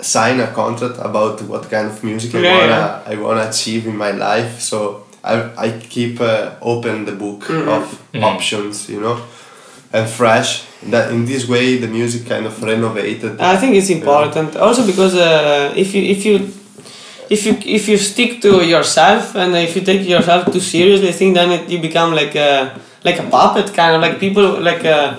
sign 0.01 0.41
a 0.41 0.49
contract 0.49 0.97
about 0.99 1.43
what 1.43 1.71
kind 1.71 1.87
of 1.89 2.03
music 2.05 2.35
I 2.35 2.39
wanna 2.39 2.67
yeah. 2.69 3.03
I 3.07 3.15
wanna 3.17 3.49
achieve 3.49 3.87
in 3.87 3.97
my 3.97 4.11
life 4.13 4.61
so 4.61 5.07
I, 5.23 5.35
I 5.67 5.69
keep 5.95 6.21
uh, 6.21 6.53
open 6.63 7.05
the 7.05 7.13
book 7.13 7.43
Mhm. 7.49 7.69
of 7.69 7.85
Mhm. 8.13 8.23
options 8.25 8.89
you 8.89 9.01
know 9.01 9.17
and 9.93 10.09
fresh 10.09 10.65
that 10.83 11.11
in 11.13 11.25
this 11.25 11.49
way 11.49 11.77
the 11.77 11.87
music 11.87 12.27
kind 12.27 12.47
of 12.47 12.63
renovated 12.63 13.41
I 13.41 13.57
think 13.57 13.75
it's 13.75 13.91
important. 13.91 14.57
Also 14.57 14.87
because 14.87 15.15
uh, 15.15 15.73
if 15.77 15.95
you 15.95 16.03
if 16.03 16.25
you 16.25 16.51
if 17.31 17.47
you 17.47 17.57
if 17.65 17.89
you 17.89 17.97
stick 17.97 18.41
to 18.43 18.67
yourself 18.67 19.37
and 19.37 19.55
if 19.55 19.77
you 19.77 19.83
take 19.83 20.07
yourself 20.07 20.53
too 20.53 20.61
seriously, 20.61 21.09
I 21.09 21.13
think 21.13 21.35
then 21.35 21.51
it, 21.53 21.71
you 21.71 21.81
become 21.81 22.13
like 22.13 22.35
a 22.35 22.79
like 23.05 23.19
a 23.19 23.31
puppet 23.31 23.73
kind 23.73 23.95
of 23.95 24.03
like 24.03 24.19
people 24.19 24.61
like 24.61 24.85
uh, 24.85 25.15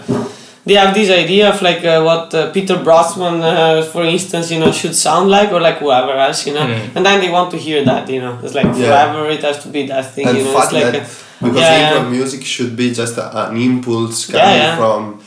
they 0.66 0.76
have 0.76 0.94
this 0.94 1.10
idea 1.10 1.50
of 1.50 1.62
like 1.62 1.84
uh, 1.84 2.02
what 2.04 2.34
uh, 2.34 2.52
Peter 2.52 2.76
Brötzmann, 2.76 3.42
uh, 3.42 3.82
for 3.84 4.04
instance, 4.04 4.52
you 4.52 4.60
know, 4.60 4.72
should 4.72 4.96
sound 4.96 5.30
like 5.30 5.52
or 5.52 5.60
like 5.60 5.78
whoever 5.80 6.12
else, 6.14 6.46
you 6.48 6.54
know, 6.54 6.66
Mm. 6.68 6.96
and 6.96 7.06
then 7.06 7.20
they 7.20 7.30
want 7.30 7.50
to 7.52 7.58
hear 7.58 7.84
that, 7.86 8.08
you 8.10 8.22
know, 8.22 8.38
it's 8.44 8.54
like 8.54 8.66
Yeah. 8.68 8.74
forever 8.86 9.30
it 9.30 9.42
has 9.42 9.58
to 9.64 9.70
be 9.70 9.88
that 9.88 10.06
thing, 10.14 10.28
and 10.28 10.38
you 10.38 10.44
know, 10.46 10.58
it's 10.62 10.72
like. 10.72 10.94
a- 11.02 11.08
because 11.44 11.58
yeah, 11.62 11.90
improv 11.92 12.04
yeah. 12.04 12.10
music 12.20 12.42
should 12.46 12.76
be 12.76 12.88
just 12.94 13.18
a, 13.18 13.26
an 13.50 13.58
impulse 13.58 14.28
coming 14.28 14.62
yeah. 14.62 14.78
from 14.78 15.20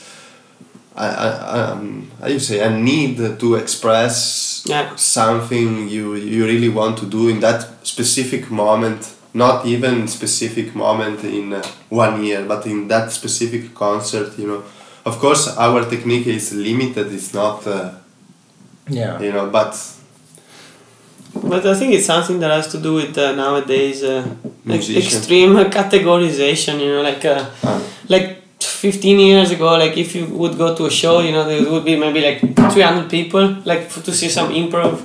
I, 0.96 1.06
I, 1.08 1.28
um, 1.72 2.08
how 2.20 2.28
you 2.28 2.38
say 2.38 2.60
a 2.60 2.70
need 2.70 3.16
to 3.40 3.54
express 3.56 4.62
Yeah. 4.64 4.94
something 4.94 5.88
you 5.88 6.14
you 6.14 6.44
really 6.46 6.68
want 6.68 6.94
to 6.98 7.06
do 7.06 7.28
in 7.28 7.40
that 7.40 7.60
specific 7.82 8.48
moment 8.50 9.00
not 9.34 9.66
even 9.66 10.06
specific 10.06 10.66
moment 10.76 11.24
in 11.24 11.52
uh, 11.52 11.62
one 11.90 12.22
year 12.22 12.44
but 12.52 12.64
in 12.66 12.86
that 12.88 13.10
specific 13.10 13.74
concert 13.74 14.28
you 14.38 14.46
know 14.46 14.62
of 15.04 15.18
course 15.18 15.48
our 15.56 15.84
technique 15.88 16.26
is 16.26 16.52
limited 16.52 17.06
it's 17.12 17.32
not 17.34 17.66
uh, 17.66 17.90
Yeah. 18.88 19.20
you 19.24 19.32
know 19.32 19.46
but 19.50 19.72
But 21.52 21.66
I 21.66 21.74
think 21.74 21.92
it's 21.94 22.06
something 22.06 22.38
that 22.40 22.50
has 22.50 22.68
to 22.74 22.78
do 22.78 22.94
with 22.94 23.18
uh, 23.18 23.34
nowadays 23.34 24.02
uh, 24.04 24.24
ex- 24.70 24.88
extreme 24.90 25.54
categorization. 25.78 26.74
You 26.80 26.90
know, 26.94 27.02
like 27.02 27.24
uh, 27.24 27.44
uh, 27.64 27.80
like 28.08 28.26
15 28.60 29.18
years 29.18 29.50
ago, 29.50 29.76
like 29.76 29.96
if 29.98 30.14
you 30.14 30.26
would 30.26 30.56
go 30.56 30.74
to 30.76 30.86
a 30.86 30.90
show, 30.90 31.20
you 31.26 31.32
know, 31.32 31.44
there 31.44 31.68
would 31.72 31.84
be 31.84 31.96
maybe 31.96 32.20
like 32.20 32.38
300 32.72 33.10
people, 33.10 33.44
like 33.64 33.82
f- 33.90 34.02
to 34.04 34.12
see 34.12 34.28
some 34.28 34.48
improv 34.52 35.02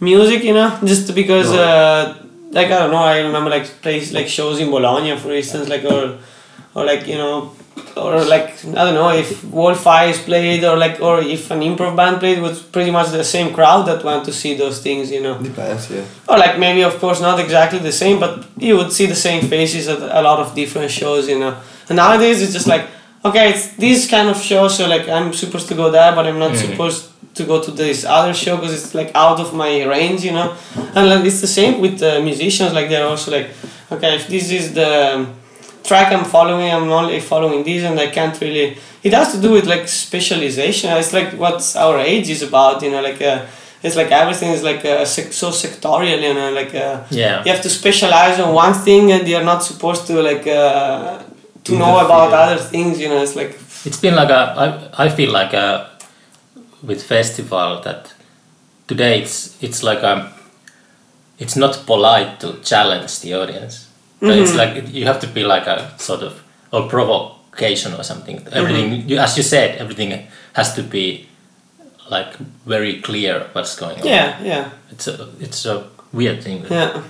music. 0.00 0.42
You 0.44 0.54
know, 0.54 0.78
just 0.84 1.14
because. 1.14 1.50
No. 1.52 1.62
Uh, 1.62 2.14
like 2.52 2.66
I 2.66 2.78
don't 2.80 2.90
know, 2.90 3.04
I 3.14 3.20
remember 3.20 3.48
like 3.48 3.66
place 3.80 4.10
like 4.12 4.26
shows 4.26 4.58
in 4.58 4.70
Bologna, 4.70 5.16
for 5.16 5.30
instance, 5.32 5.68
like 5.68 5.84
or, 5.84 6.18
or 6.74 6.84
like 6.84 7.06
you 7.06 7.14
know, 7.14 7.52
or 7.96 8.24
like 8.24 8.48
I 8.64 8.84
don't 8.84 8.94
know 8.94 9.10
if 9.10 9.44
Wolf 9.44 9.86
Eyes 9.86 10.18
played 10.22 10.64
or 10.64 10.76
like 10.76 11.00
or 11.00 11.20
if 11.20 11.50
an 11.50 11.60
improv 11.60 11.94
band 11.96 12.18
played, 12.20 12.38
it 12.38 12.42
was 12.42 12.60
pretty 12.60 12.90
much 12.90 13.08
the 13.10 13.24
same 13.24 13.52
crowd 13.52 13.86
that 13.88 14.04
went 14.04 14.24
to 14.26 14.32
see 14.32 14.54
those 14.56 14.80
things, 14.82 15.10
you 15.10 15.20
know. 15.22 15.36
depends 15.42 15.90
yeah 15.90 16.04
Or 16.28 16.36
like 16.38 16.58
maybe 16.58 16.82
of 16.82 16.98
course 17.00 17.20
not 17.20 17.38
exactly 17.40 17.78
the 17.80 17.92
same, 17.92 18.18
but 18.20 18.32
you 18.58 18.76
would 18.78 18.92
see 18.92 19.06
the 19.06 19.14
same 19.28 19.42
faces 19.48 19.88
at 19.88 19.98
a 20.00 20.22
lot 20.22 20.38
of 20.38 20.54
different 20.54 20.90
shows, 20.90 21.28
you 21.28 21.38
know. 21.38 21.54
And 21.88 21.96
nowadays 21.96 22.40
it's 22.42 22.52
just 22.52 22.66
like, 22.66 22.84
okay, 23.24 23.50
it's 23.50 23.66
this 23.76 24.08
kind 24.08 24.28
of 24.28 24.36
show, 24.50 24.68
so 24.68 24.86
like 24.88 25.08
I'm 25.08 25.32
supposed 25.32 25.68
to 25.68 25.74
go 25.74 25.90
there, 25.90 26.12
but 26.16 26.26
I'm 26.26 26.38
not 26.38 26.52
Mhm. 26.52 26.62
supposed 26.70 27.02
to 27.38 27.44
go 27.44 27.60
to 27.66 27.70
this 27.70 28.04
other 28.04 28.34
show 28.34 28.56
because 28.56 28.74
it's 28.78 28.94
like 28.94 29.10
out 29.14 29.38
of 29.40 29.48
my 29.54 29.72
range, 29.94 30.20
you 30.24 30.32
know. 30.32 30.48
And 30.96 31.08
like 31.10 31.24
it's 31.24 31.40
the 31.40 31.52
same 31.60 31.80
with 31.80 31.98
the 32.04 32.20
musicians, 32.20 32.72
like 32.72 32.88
they're 32.88 33.06
also 33.12 33.30
like, 33.38 33.48
okay, 33.94 34.12
if 34.16 34.24
this 34.28 34.50
is 34.50 34.64
the 34.80 34.90
track 35.84 36.12
I'm 36.12 36.24
following, 36.24 36.70
I'm 36.70 36.90
only 36.90 37.20
following 37.20 37.64
this, 37.64 37.82
and 37.84 37.98
I 37.98 38.08
can't 38.08 38.38
really. 38.40 38.76
It 39.02 39.12
has 39.12 39.32
to 39.32 39.40
do 39.40 39.52
with 39.52 39.66
like 39.66 39.88
specialization. 39.88 40.90
It's 40.92 41.12
like 41.12 41.32
what 41.38 41.60
our 41.76 41.98
age 41.98 42.28
is 42.30 42.42
about, 42.42 42.82
you 42.82 42.90
know, 42.90 43.02
like. 43.02 43.20
Uh, 43.22 43.46
it's 43.82 43.96
like 43.96 44.10
everything 44.12 44.50
is 44.52 44.62
like 44.62 44.84
uh, 44.84 45.06
so 45.06 45.48
sectorial, 45.50 46.20
you 46.20 46.34
know, 46.34 46.52
like 46.52 46.74
uh, 46.74 47.00
Yeah. 47.10 47.42
you 47.44 47.50
have 47.50 47.62
to 47.62 47.70
specialize 47.70 48.38
on 48.38 48.52
one 48.54 48.74
thing, 48.74 49.10
and 49.10 49.26
you're 49.26 49.42
not 49.44 49.62
supposed 49.64 50.06
to 50.08 50.20
like 50.20 50.46
uh, 50.46 51.22
to 51.64 51.72
know 51.78 51.98
about 52.04 52.30
other 52.32 52.58
things. 52.62 53.00
You 53.00 53.08
know, 53.08 53.22
it's 53.22 53.34
like 53.34 53.58
It's 53.86 53.98
been 53.98 54.14
like 54.16 54.28
a. 54.28 54.90
I, 54.98 55.06
I 55.06 55.08
feel 55.08 55.32
like 55.32 55.54
a, 55.54 55.88
with 56.82 57.02
festival 57.02 57.80
that 57.80 58.12
today 58.86 59.22
it's 59.22 59.56
it's 59.62 59.82
like 59.82 60.02
a. 60.02 60.30
It's 61.38 61.56
not 61.56 61.86
polite 61.86 62.38
to 62.40 62.60
challenge 62.62 63.20
the 63.20 63.32
audience. 63.32 63.86
So 64.20 64.28
It's 64.28 64.54
like 64.54 64.88
you 64.92 65.06
have 65.06 65.20
to 65.20 65.26
be 65.26 65.44
like 65.44 65.66
a 65.66 65.90
sort 65.98 66.22
of 66.22 66.32
or 66.72 66.88
provocation 66.88 67.94
or 67.94 68.02
something. 68.04 68.46
Everything, 68.52 69.08
you, 69.08 69.18
as 69.18 69.36
you 69.36 69.42
said, 69.42 69.78
everything 69.78 70.26
has 70.52 70.74
to 70.74 70.82
be 70.82 71.26
like 72.10 72.36
very 72.66 73.00
clear 73.00 73.46
what's 73.52 73.76
going 73.76 73.98
on. 74.00 74.06
yeah, 74.06 74.42
yeah, 74.42 74.70
It's 74.92 75.06
a 75.08 75.28
it's 75.40 75.64
a 75.66 75.84
weird 76.12 76.42
thing. 76.42 76.64
yeah. 76.70 77.02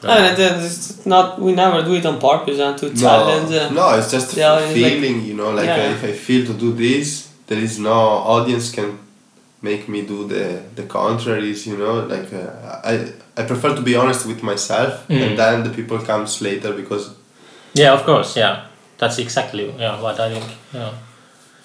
But- 0.00 0.10
And 0.10 0.38
it's 0.64 1.04
not 1.06 1.40
we 1.40 1.52
never 1.52 1.82
do 1.82 1.94
it 1.94 2.06
on 2.06 2.18
purpose 2.20 2.58
and 2.60 2.78
to 2.78 2.86
challenge. 2.94 3.50
No, 3.50 3.66
Uh, 3.66 3.70
no, 3.70 3.98
it's 3.98 4.10
just 4.12 4.36
Yeah, 4.36 4.58
it's 4.60 4.80
like- 4.80 4.92
feeling, 4.92 5.24
you 5.28 5.34
know, 5.34 5.50
like 5.50 5.66
Yeah. 5.66 5.92
if 5.94 6.04
I 6.04 6.12
feel 6.12 6.46
to 6.46 6.52
do 6.54 6.72
this, 6.72 7.28
there 7.48 7.58
is 7.62 7.78
no 7.78 7.92
audience 8.34 8.70
can 8.70 8.98
make 9.62 9.88
me 9.88 10.02
do 10.02 10.26
the 10.28 10.60
the 10.76 10.82
contraries, 10.84 11.66
you 11.66 11.76
know. 11.76 12.06
Like 12.06 12.32
uh, 12.32 12.80
I 12.92 12.94
I 13.36 13.44
prefer 13.46 13.74
to 13.74 13.82
be 13.82 13.96
honest 13.96 14.26
with 14.26 14.42
myself, 14.42 14.92
Mm. 15.08 15.22
and 15.22 15.38
then 15.38 15.62
the 15.64 15.70
people 15.70 15.98
comes 15.98 16.40
later 16.40 16.72
because 16.72 17.10
Yeah, 17.74 17.92
of 17.94 18.04
course. 18.04 18.40
Yeah, 18.40 18.56
that's 18.98 19.18
exactly 19.18 19.72
yeah 19.78 20.00
what 20.02 20.18
I 20.20 20.30
think. 20.30 20.44
Yeah. 20.74 20.90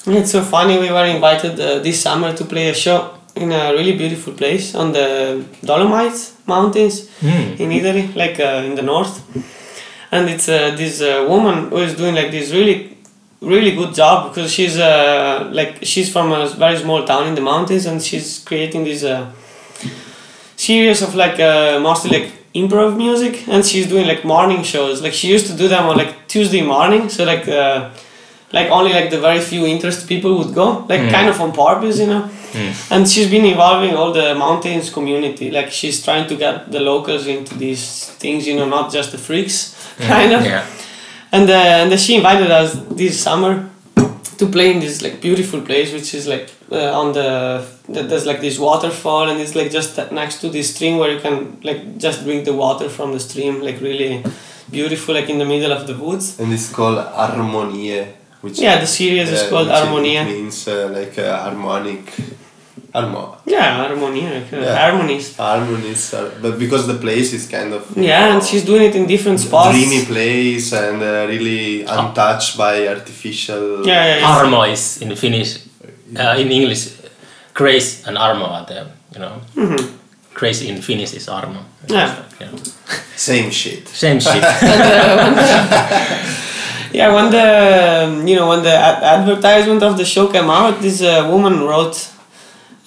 It's 0.05 0.31
so 0.31 0.41
funny. 0.41 0.77
We 0.79 0.91
were 0.91 1.05
invited 1.05 1.59
uh, 1.59 1.79
this 1.83 2.01
summer 2.01 2.33
to 2.33 2.43
play 2.45 2.69
a 2.69 2.73
show 2.73 3.09
in 3.35 3.51
a 3.51 3.71
really 3.73 3.93
beautiful 3.97 4.33
place 4.33 4.75
on 4.75 4.91
the 4.91 5.43
Dolomites 5.65 6.33
Mountains 6.45 7.09
Mm. 7.21 7.59
in 7.59 7.71
Italy, 7.71 8.09
like 8.15 8.39
uh, 8.39 8.65
in 8.67 8.75
the 8.75 8.81
north. 8.81 9.21
And 10.11 10.29
it's 10.29 10.47
uh, 10.49 10.75
this 10.77 11.01
uh, 11.01 11.25
woman 11.29 11.69
who 11.69 11.77
is 11.77 11.95
doing 11.95 12.15
like 12.15 12.29
this 12.31 12.51
really, 12.51 12.92
really 13.43 13.71
good 13.75 13.93
job 13.93 14.29
because 14.29 14.51
she's 14.51 14.77
uh, 14.77 15.49
like 15.51 15.79
she's 15.83 16.11
from 16.11 16.31
a 16.31 16.47
very 16.49 16.77
small 16.77 17.03
town 17.05 17.27
in 17.27 17.35
the 17.35 17.41
mountains 17.41 17.85
and 17.85 18.01
she's 18.01 18.39
creating 18.45 18.83
this 18.85 19.03
uh, 19.03 19.31
series 20.55 21.01
of 21.01 21.15
like 21.15 21.39
uh, 21.39 21.79
mostly 21.79 22.19
like 22.19 22.31
improv 22.55 22.95
music 22.95 23.47
and 23.47 23.65
she's 23.65 23.87
doing 23.87 24.07
like 24.07 24.23
morning 24.23 24.63
shows. 24.63 25.01
Like 25.01 25.13
she 25.13 25.27
used 25.29 25.47
to 25.47 25.53
do 25.57 25.67
them 25.67 25.85
on 25.85 25.97
like 25.97 26.27
Tuesday 26.27 26.61
morning, 26.61 27.09
so 27.09 27.23
like. 27.25 27.47
Uh, 27.47 27.89
like 28.59 28.69
only 28.69 28.93
like 28.93 29.09
the 29.09 29.19
very 29.19 29.39
few 29.39 29.65
interested 29.65 30.07
people 30.07 30.37
would 30.37 30.53
go, 30.53 30.85
like 30.87 31.01
Mm. 31.01 31.09
kind 31.09 31.27
of 31.27 31.41
on 31.41 31.51
purpose, 31.53 31.97
you 31.97 32.05
know. 32.05 32.29
Mm. 32.51 32.91
And 32.91 33.09
she's 33.09 33.27
been 33.27 33.45
involving 33.45 33.95
all 33.95 34.13
the 34.13 34.35
mountains 34.35 34.91
community. 34.91 35.49
Like 35.49 35.71
she's 35.71 36.03
trying 36.03 36.27
to 36.27 36.35
get 36.35 36.71
the 36.71 36.79
locals 36.79 37.25
into 37.25 37.55
these 37.57 37.83
things, 38.19 38.45
you 38.45 38.55
know, 38.55 38.67
not 38.69 38.93
just 38.93 39.11
the 39.11 39.17
freaks, 39.17 39.73
kind 39.97 40.31
of. 40.33 40.45
Yeah. 40.45 40.63
And 41.35 41.49
uh, 41.49 41.53
and 41.81 41.87
then 41.91 41.97
she 41.97 42.13
invited 42.15 42.51
us 42.51 42.69
this 43.01 43.15
summer 43.27 43.53
to 44.39 44.45
play 44.55 44.67
in 44.73 44.79
this 44.79 45.01
like 45.01 45.15
beautiful 45.27 45.61
place, 45.69 45.91
which 45.97 46.13
is 46.13 46.27
like 46.27 46.47
uh, 46.71 46.99
on 47.01 47.07
the 47.13 47.29
th- 47.93 48.05
there's 48.09 48.25
like 48.31 48.39
this 48.47 48.57
waterfall, 48.59 49.29
and 49.29 49.37
it's 49.43 49.55
like 49.55 49.69
just 49.71 49.97
next 50.11 50.35
to 50.41 50.49
this 50.49 50.67
stream 50.75 50.97
where 50.99 51.11
you 51.15 51.19
can 51.19 51.57
like 51.63 51.81
just 51.97 52.23
drink 52.25 52.45
the 52.45 52.53
water 52.53 52.87
from 52.97 53.13
the 53.13 53.19
stream, 53.19 53.61
like 53.61 53.81
really 53.81 54.23
beautiful, 54.69 55.15
like 55.15 55.29
in 55.33 55.39
the 55.39 55.45
middle 55.53 55.71
of 55.71 55.87
the 55.87 55.95
woods. 56.05 56.39
And 56.39 56.53
it's 56.53 56.69
called 56.71 56.97
Harmonie, 56.99 58.05
which 58.41 58.59
Yeah, 58.59 58.79
the 58.79 58.87
series 58.87 59.29
is 59.31 59.49
called 59.49 59.69
Harmonia. 59.69 60.23
means 60.25 60.67
uh, 60.67 60.89
like 60.93 61.17
uh, 61.17 61.43
harmonic, 61.45 62.13
harmo, 62.93 63.35
Yeah, 63.45 63.77
harmonia, 63.87 64.43
Yeah. 64.51 64.75
harmonies. 64.83 65.35
harmonies. 65.37 66.13
Are, 66.13 66.29
but 66.41 66.59
because 66.59 66.85
the 66.87 66.95
place 67.05 67.33
is 67.33 67.47
kind 67.47 67.73
of 67.73 67.81
Yeah, 67.95 68.33
and 68.33 68.43
she's 68.43 68.63
doing 68.65 68.83
it 68.89 68.95
in 68.95 69.05
different 69.07 69.39
spots. 69.39 69.71
dreamy 69.75 70.05
place 70.05 70.71
and 70.73 71.01
uh, 71.01 71.25
really 71.33 71.83
untouched 71.97 72.57
by 72.57 72.87
artificial. 72.87 73.63
Yeah, 73.85 74.05
yeah, 74.05 74.17
yeah. 74.19 74.35
Armo 74.37 74.61
is 74.71 75.01
in 75.01 75.15
Finnish, 75.15 75.51
uh, 76.19 76.35
in 76.41 76.51
English, 76.51 76.83
grace 77.53 77.89
and 78.07 78.17
armo 78.17 78.47
are 78.57 78.65
the, 78.71 78.79
you 79.13 79.19
know, 79.23 79.33
Mhm. 79.55 79.79
grace 80.33 80.61
in 80.61 80.81
Finnish 80.81 81.13
is 81.13 81.27
armo. 81.27 81.61
Yeah. 81.87 82.09
You 82.39 82.45
know, 82.47 82.57
Same 83.15 83.51
shit. 83.51 83.87
Same 83.89 84.19
shit. 84.19 84.43
Yeah, 86.93 87.11
when 87.15 87.31
the 87.31 87.47
um, 88.05 88.27
you 88.27 88.35
know 88.35 88.47
when 88.49 88.61
the 88.61 88.69
ad- 88.87 89.01
advertisement 89.17 89.81
of 89.81 89.97
the 89.97 90.05
show 90.05 90.27
came 90.27 90.47
out, 90.51 90.79
this 90.79 91.01
uh, 91.01 91.27
woman 91.31 91.59
wrote, 91.61 91.97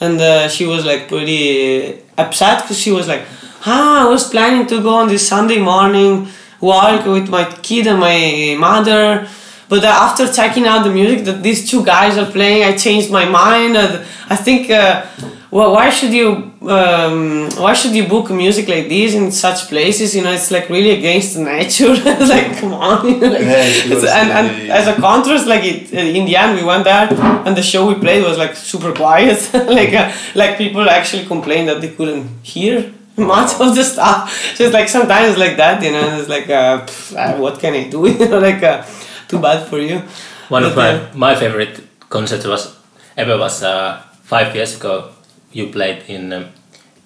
and 0.00 0.20
uh, 0.20 0.48
she 0.48 0.66
was 0.66 0.84
like 0.84 1.08
pretty 1.08 2.02
upset 2.18 2.62
because 2.62 2.78
she 2.78 2.92
was 2.92 3.06
like, 3.08 3.22
"Ah, 3.64 4.06
I 4.06 4.08
was 4.08 4.28
planning 4.28 4.66
to 4.68 4.82
go 4.82 4.94
on 4.94 5.08
this 5.08 5.26
Sunday 5.26 5.58
morning 5.58 6.28
walk 6.60 7.04
with 7.06 7.28
my 7.28 7.44
kid 7.62 7.86
and 7.86 8.00
my 8.00 8.56
mother." 8.58 9.28
But 9.68 9.84
uh, 9.84 9.88
after 9.88 10.32
checking 10.32 10.66
out 10.66 10.84
the 10.84 10.90
music 10.90 11.24
that 11.24 11.42
these 11.42 11.68
two 11.68 11.84
guys 11.84 12.16
are 12.18 12.30
playing, 12.30 12.62
I 12.64 12.76
changed 12.76 13.10
my 13.10 13.24
mind. 13.24 13.76
And 13.76 14.06
I 14.30 14.36
think, 14.36 14.70
uh, 14.70 15.04
well, 15.50 15.72
why 15.72 15.90
should 15.90 16.12
you, 16.12 16.52
um, 16.68 17.48
why 17.56 17.72
should 17.74 17.94
you 17.94 18.06
book 18.08 18.30
music 18.30 18.68
like 18.68 18.88
this 18.88 19.14
in 19.14 19.30
such 19.30 19.68
places? 19.68 20.14
You 20.14 20.22
know, 20.22 20.32
it's 20.32 20.50
like 20.50 20.68
really 20.68 20.90
against 20.90 21.36
nature. 21.36 21.94
like, 22.34 22.56
come 22.58 22.74
on. 22.74 23.06
you 23.08 23.16
know, 23.20 23.28
like, 23.28 23.40
Yeah, 23.42 23.64
it 23.64 23.86
it's- 23.92 24.04
and, 24.04 24.30
and 24.30 24.46
really- 24.58 24.70
as 24.70 24.86
a 24.88 24.94
contrast, 24.94 25.46
like 25.46 25.64
it, 25.64 25.92
in 25.92 26.24
the 26.26 26.36
end, 26.36 26.56
we 26.58 26.64
went 26.64 26.84
there, 26.84 27.08
and 27.46 27.56
the 27.56 27.62
show 27.62 27.86
we 27.86 27.94
played 27.94 28.22
was 28.24 28.38
like 28.38 28.54
super 28.56 28.92
quiet. 28.92 29.38
like, 29.54 29.92
uh, 29.94 30.12
like 30.34 30.58
people 30.58 30.88
actually 30.88 31.24
complained 31.26 31.68
that 31.68 31.80
they 31.80 31.90
couldn't 31.90 32.28
hear 32.42 32.92
much 33.16 33.52
of 33.60 33.74
the 33.74 33.84
stuff. 33.84 34.30
So 34.56 34.64
it's 34.64 34.74
like 34.74 34.88
sometimes 34.88 35.38
like 35.38 35.56
that, 35.56 35.82
you 35.82 35.92
know. 35.92 36.18
It's 36.18 36.28
like, 36.28 36.48
uh, 36.50 36.84
pff, 36.86 37.16
uh, 37.16 37.36
what 37.38 37.58
can 37.60 37.74
I 37.74 37.88
do? 37.88 38.06
you 38.08 38.28
know, 38.28 38.38
like, 38.38 38.62
uh, 38.62 38.84
too 39.28 39.38
bad 39.40 39.66
for 39.68 39.78
you. 39.78 40.02
One 40.48 40.62
of 40.64 40.76
my, 40.76 41.00
my 41.14 41.34
favorite 41.34 41.80
concerts 42.08 42.46
was 42.46 42.76
ever 43.16 43.36
was 43.38 43.62
uh, 43.62 44.02
five 44.22 44.54
years 44.54 44.76
ago. 44.76 45.10
You 45.52 45.68
played 45.68 46.02
in 46.08 46.46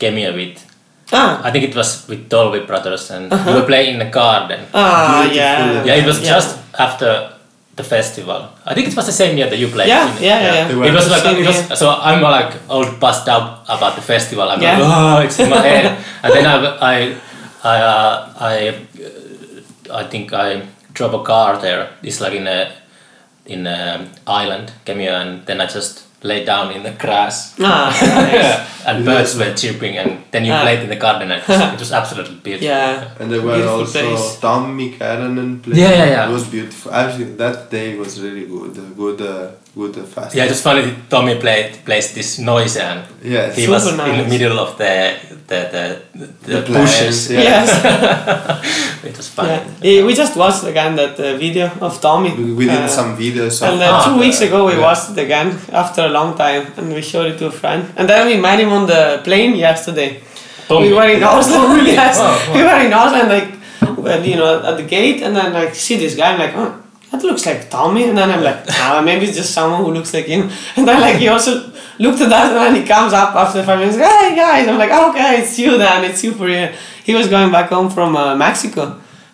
Kemiö 0.01 0.33
with 0.35 0.59
Ah, 1.13 1.43
I 1.45 1.51
think 1.51 1.65
it 1.65 1.75
was 1.75 2.07
with 2.09 2.29
Dolby 2.31 2.61
Brothers, 2.61 3.11
and 3.11 3.33
we 3.47 3.53
were 3.53 3.67
playing 3.67 3.95
in 3.95 3.99
the 3.99 4.11
garden. 4.21 4.61
ah, 4.75 5.23
Beautiful. 5.23 5.37
yeah. 5.37 5.85
Yeah, 5.87 5.95
it 6.03 6.07
was 6.07 6.19
Yeah. 6.23 6.35
just 6.37 6.59
after 6.79 7.31
the 7.77 7.83
festival. 7.83 8.41
I 8.67 8.75
think 8.75 8.87
it 8.89 8.95
was 8.97 9.07
the 9.07 9.13
same 9.13 9.37
year 9.39 9.51
that 9.51 9.59
you 9.59 9.69
played. 9.69 9.89
Yeah, 9.89 10.07
in, 10.17 10.23
yeah, 10.23 10.41
yeah, 10.43 10.69
yeah. 10.71 10.87
It 10.89 10.95
was 10.95 11.11
like 11.11 11.25
it 11.41 11.47
was, 11.47 11.79
so 11.79 11.91
I'm 11.91 12.23
like 12.23 12.53
all 12.69 12.87
buzzed 13.01 13.29
out 13.29 13.65
about 13.69 13.95
the 13.97 14.03
festival. 14.03 14.45
I'm 14.49 14.63
Yeah. 14.63 14.79
like, 14.79 14.87
oh, 14.87 15.19
it's 15.27 15.39
in 15.41 15.51
my 15.51 15.59
head, 15.71 15.87
and 16.23 16.33
then 16.33 16.47
I 16.47 16.57
I 16.93 16.95
I 17.65 17.77
uh, 17.95 18.17
I 18.53 18.69
uh, 18.69 20.01
I 20.01 20.05
think 20.11 20.33
I 20.33 20.63
drove 20.95 21.15
a 21.15 21.23
car 21.25 21.59
there. 21.59 21.89
It's 22.03 22.21
like 22.21 22.37
in 22.39 22.47
a 22.47 22.71
in 23.47 23.67
a 23.67 24.07
island, 24.27 24.71
Kemiö, 24.87 25.13
and 25.23 25.47
then 25.47 25.61
I 25.61 25.67
just 25.67 26.05
lay 26.23 26.45
down 26.45 26.71
in 26.73 26.83
the 26.83 26.91
grass. 26.93 27.55
Ah, 27.61 27.89
nice. 27.91 28.87
and 28.87 29.05
birds 29.05 29.37
were 29.39 29.55
chirping, 29.55 29.97
and 29.97 30.11
then 30.33 30.45
you 30.45 30.53
Ah. 30.53 30.63
played 30.63 30.81
in 30.81 30.89
the 30.89 30.97
garden, 30.97 31.31
and 31.31 31.41
it 31.43 31.49
was, 31.49 31.61
it 31.75 31.79
was 31.81 31.93
absolutely 31.93 32.37
beautiful. 32.47 32.69
yeah. 32.69 33.09
And 33.19 33.31
there 33.33 33.41
were 33.43 33.55
Beautiful 33.55 33.81
also 33.81 34.01
place. 34.01 34.37
Tommi 34.41 34.97
Keränen 34.99 35.63
playing. 35.63 35.79
Yeah, 35.81 35.91
yeah, 35.91 36.07
yeah. 36.15 36.29
It 36.29 36.33
was 36.33 36.45
beautiful. 36.45 36.93
Actually, 36.93 37.37
that 37.37 37.71
day 37.71 37.97
was 37.97 38.21
really 38.21 38.47
good. 38.47 38.75
Good, 38.97 39.21
uh, 39.23 39.49
good 39.75 39.97
uh, 39.99 40.03
festival. 40.03 40.37
Yeah, 40.37 40.45
it 40.45 40.51
was 40.51 40.63
funny. 40.63 40.83
Tommi 41.09 41.41
played 41.41 41.85
plays 41.85 42.13
this 42.15 42.39
noise, 42.39 42.77
and 42.77 43.05
Yes. 43.23 43.57
he 43.57 43.63
Super 43.63 43.73
was 43.75 43.87
in 43.89 43.97
the 43.97 44.29
middle 44.29 44.59
of 44.59 44.77
the 44.79 45.15
the 45.51 45.61
the, 45.75 45.85
the, 46.19 46.27
The 46.55 46.61
bushes. 46.73 47.27
plants, 47.29 47.31
yeah. 47.35 47.41
Yes. 47.43 49.05
it 49.05 49.17
was 49.17 49.29
fun. 49.29 49.47
Yeah. 49.47 49.65
Yeah, 49.83 50.07
we 50.07 50.15
just 50.15 50.37
watched 50.37 50.65
again 50.65 50.97
that 50.97 51.19
uh, 51.19 51.37
video 51.37 51.67
of 51.81 52.01
Tommi. 52.01 52.31
We, 52.37 52.53
we 52.55 52.65
did 52.67 52.85
Uh, 52.85 52.89
some 52.89 53.17
videos. 53.17 53.63
And 53.63 53.81
of 53.83 53.95
uh, 53.95 54.05
two 54.07 54.19
weeks 54.19 54.41
ago 54.41 54.67
we 54.67 54.73
yeah. 54.73 54.81
watched 54.87 55.11
it 55.11 55.19
again 55.19 55.49
after 55.73 56.03
a 56.03 56.09
long 56.09 56.37
time, 56.37 56.67
and 56.77 56.93
we 56.93 57.03
showed 57.03 57.27
it 57.33 57.39
to 57.39 57.47
a 57.47 57.51
friend. 57.53 57.85
And 57.97 58.09
then 58.09 58.27
we 58.27 58.37
met 58.41 58.59
him 58.61 58.73
on 58.73 58.87
the 58.87 59.21
plane 59.25 59.55
yesterday. 59.57 60.21
Tommi. 60.69 60.83
We 60.89 60.93
were 60.93 61.09
in 61.09 61.21
Yeah. 61.21 61.35
Oslo. 61.39 61.61
yes, 61.85 62.19
Wow, 62.19 62.27
wow. 62.31 62.55
we 62.55 62.63
were 62.63 62.81
in 62.87 62.93
Oslo, 62.93 63.19
and 63.23 63.29
like, 63.29 63.49
well, 63.99 64.23
you 64.25 64.37
know, 64.37 64.63
at 64.65 64.77
the 64.77 64.85
gate, 64.85 65.23
and 65.23 65.35
then 65.37 65.53
like 65.53 65.75
see 65.75 65.97
this 65.97 66.15
guy, 66.15 66.33
I'm 66.33 66.39
like, 66.39 66.55
oh, 66.57 66.80
that 67.11 67.23
looks 67.23 67.45
like 67.47 67.69
Tommi, 67.71 68.09
and 68.09 68.17
then 68.19 68.31
I'm 68.31 68.43
like, 68.43 68.61
ah, 68.71 69.01
maybe 69.05 69.27
it's 69.27 69.37
just 69.37 69.53
someone 69.53 69.85
who 69.85 69.93
looks 69.93 70.13
like 70.15 70.27
him. 70.27 70.51
And 70.77 70.87
then 70.89 71.01
like 71.01 71.17
he 71.17 71.29
also 71.29 71.53
looked 71.99 72.21
at 72.21 72.33
us, 72.33 72.49
and 72.51 72.57
then 72.57 72.75
he 72.77 72.83
comes 72.87 73.13
up 73.13 73.35
after 73.35 73.63
five 73.63 73.79
minutes, 73.79 73.97
hey 73.99 74.35
guys, 74.37 74.67
I'm 74.69 74.79
like, 74.79 74.91
oh, 74.93 75.11
okay, 75.11 75.41
it's 75.43 75.59
you 75.59 75.77
then, 75.79 76.05
it's 76.05 76.23
you 76.25 76.33
for 76.33 76.49
you. 76.49 76.69
He 77.05 77.15
was 77.15 77.27
going 77.29 77.51
back 77.51 77.69
home 77.71 77.91
from 77.91 78.17
uh, 78.17 78.35
Mexico. 78.37 78.83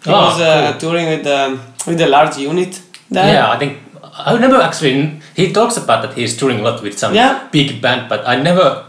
He 0.05 0.11
Oh, 0.11 0.27
was 0.29 0.41
uh, 0.41 0.79
touring 0.79 1.07
with 1.09 1.25
the 1.25 1.59
with 1.87 1.99
the 1.99 2.07
large 2.07 2.37
unit. 2.39 2.81
There. 3.11 3.33
Yeah, 3.35 3.51
I 3.55 3.59
think 3.59 3.73
I 4.27 4.39
never 4.39 4.57
actually. 4.61 5.21
He 5.35 5.53
talks 5.53 5.77
about 5.77 6.03
that 6.03 6.15
he's 6.19 6.37
touring 6.37 6.61
a 6.61 6.63
lot 6.63 6.83
with 6.83 6.97
some 6.99 7.15
Yeah. 7.15 7.49
big 7.53 7.81
band, 7.83 8.09
but 8.09 8.21
I 8.27 8.37
never 8.43 8.85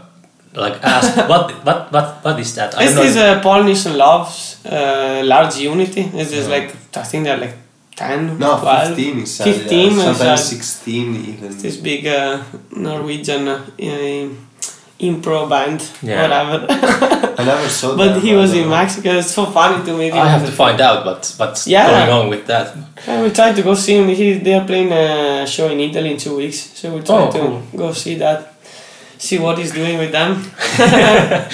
like 0.54 0.76
asked 0.82 1.16
what 1.32 1.50
what 1.66 1.92
what 1.92 2.06
what 2.24 2.38
is 2.40 2.54
that? 2.54 2.74
I 2.78 2.86
This 2.86 2.96
is 2.98 3.16
know. 3.16 3.32
uh, 3.34 3.42
Paal 3.42 3.62
Nilssen-Love's 3.64 4.64
uh, 4.66 5.22
large 5.24 5.56
unity. 5.58 6.02
This 6.04 6.32
is 6.32 6.48
like 6.48 6.68
I 6.96 7.02
think 7.02 7.24
they're 7.24 7.36
like 7.46 7.54
10, 7.98 8.38
No, 8.38 8.58
12, 8.60 8.88
15 8.96 9.18
is 9.18 9.38
15 9.42 9.90
yeah, 9.90 10.04
sometimes 10.04 10.20
uh, 10.22 10.36
16 10.36 11.16
even. 11.16 11.58
this 11.58 11.76
big 11.76 12.06
uh, 12.06 12.42
Norwegian 12.70 13.48
uh, 13.48 13.66
uh, 13.80 14.28
impro 15.00 15.48
band, 15.48 15.80
Yeah. 16.02 16.22
whatever. 16.22 16.66
I 17.40 17.44
never 17.44 17.68
saw 17.68 17.96
but 17.96 18.12
them, 18.14 18.20
he 18.22 18.34
was 18.34 18.52
in 18.54 18.62
know. 18.64 18.70
Mexico. 18.78 19.10
It's 19.18 19.30
so 19.32 19.46
funny 19.46 19.84
to 19.84 19.92
me 19.96 20.10
him. 20.10 20.18
I 20.18 20.28
have 20.28 20.44
to 20.46 20.52
find 20.52 20.80
out 20.80 21.04
what 21.06 21.22
what's 21.38 21.66
Yeah. 21.66 21.86
going 21.90 22.10
on 22.18 22.28
with 22.30 22.46
that. 22.46 22.66
And 23.06 23.22
we 23.24 23.30
tried 23.30 23.54
to 23.56 23.62
go 23.62 23.74
see 23.74 23.94
him. 23.98 24.08
He, 24.08 24.34
they 24.44 24.54
are 24.54 24.64
playing 24.66 24.92
a 24.92 25.46
show 25.46 25.68
in 25.68 25.78
Italy 25.80 26.10
in 26.12 26.16
two 26.18 26.36
weeks, 26.36 26.58
so 26.78 26.94
we 26.94 27.00
tried 27.02 27.28
Oh, 27.28 27.32
to 27.32 27.38
cool. 27.38 27.62
go 27.76 27.92
see 27.92 28.14
that, 28.18 28.54
see 29.18 29.38
what 29.38 29.58
he's 29.58 29.72
doing 29.72 29.98
with 29.98 30.12
them. 30.12 30.30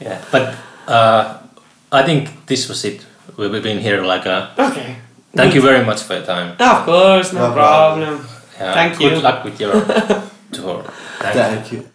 Yeah, 0.00 0.18
but 0.32 0.54
uh, 0.88 1.38
I 1.92 2.02
think 2.02 2.46
this 2.46 2.68
was 2.68 2.84
it. 2.84 3.04
We've 3.36 3.62
been 3.62 3.78
here 3.80 4.02
like 4.02 4.24
a. 4.26 4.48
Okay. 4.58 4.96
Thank 5.34 5.54
you 5.54 5.62
very 5.62 5.84
much 5.84 6.02
for 6.02 6.14
your 6.14 6.24
time. 6.26 6.56
Of 6.58 6.84
course, 6.84 7.32
no, 7.32 7.48
No 7.48 7.52
problem. 7.54 8.08
problem. 8.18 8.28
Yeah, 8.58 8.74
Thank 8.74 8.98
good 8.98 9.04
you. 9.04 9.10
Good 9.10 9.22
luck 9.22 9.44
with 9.44 9.60
your 9.60 9.72
tour. 10.52 10.82
Thank 11.22 11.34
you. 11.34 11.42
Thank 11.42 11.72
you. 11.72 11.89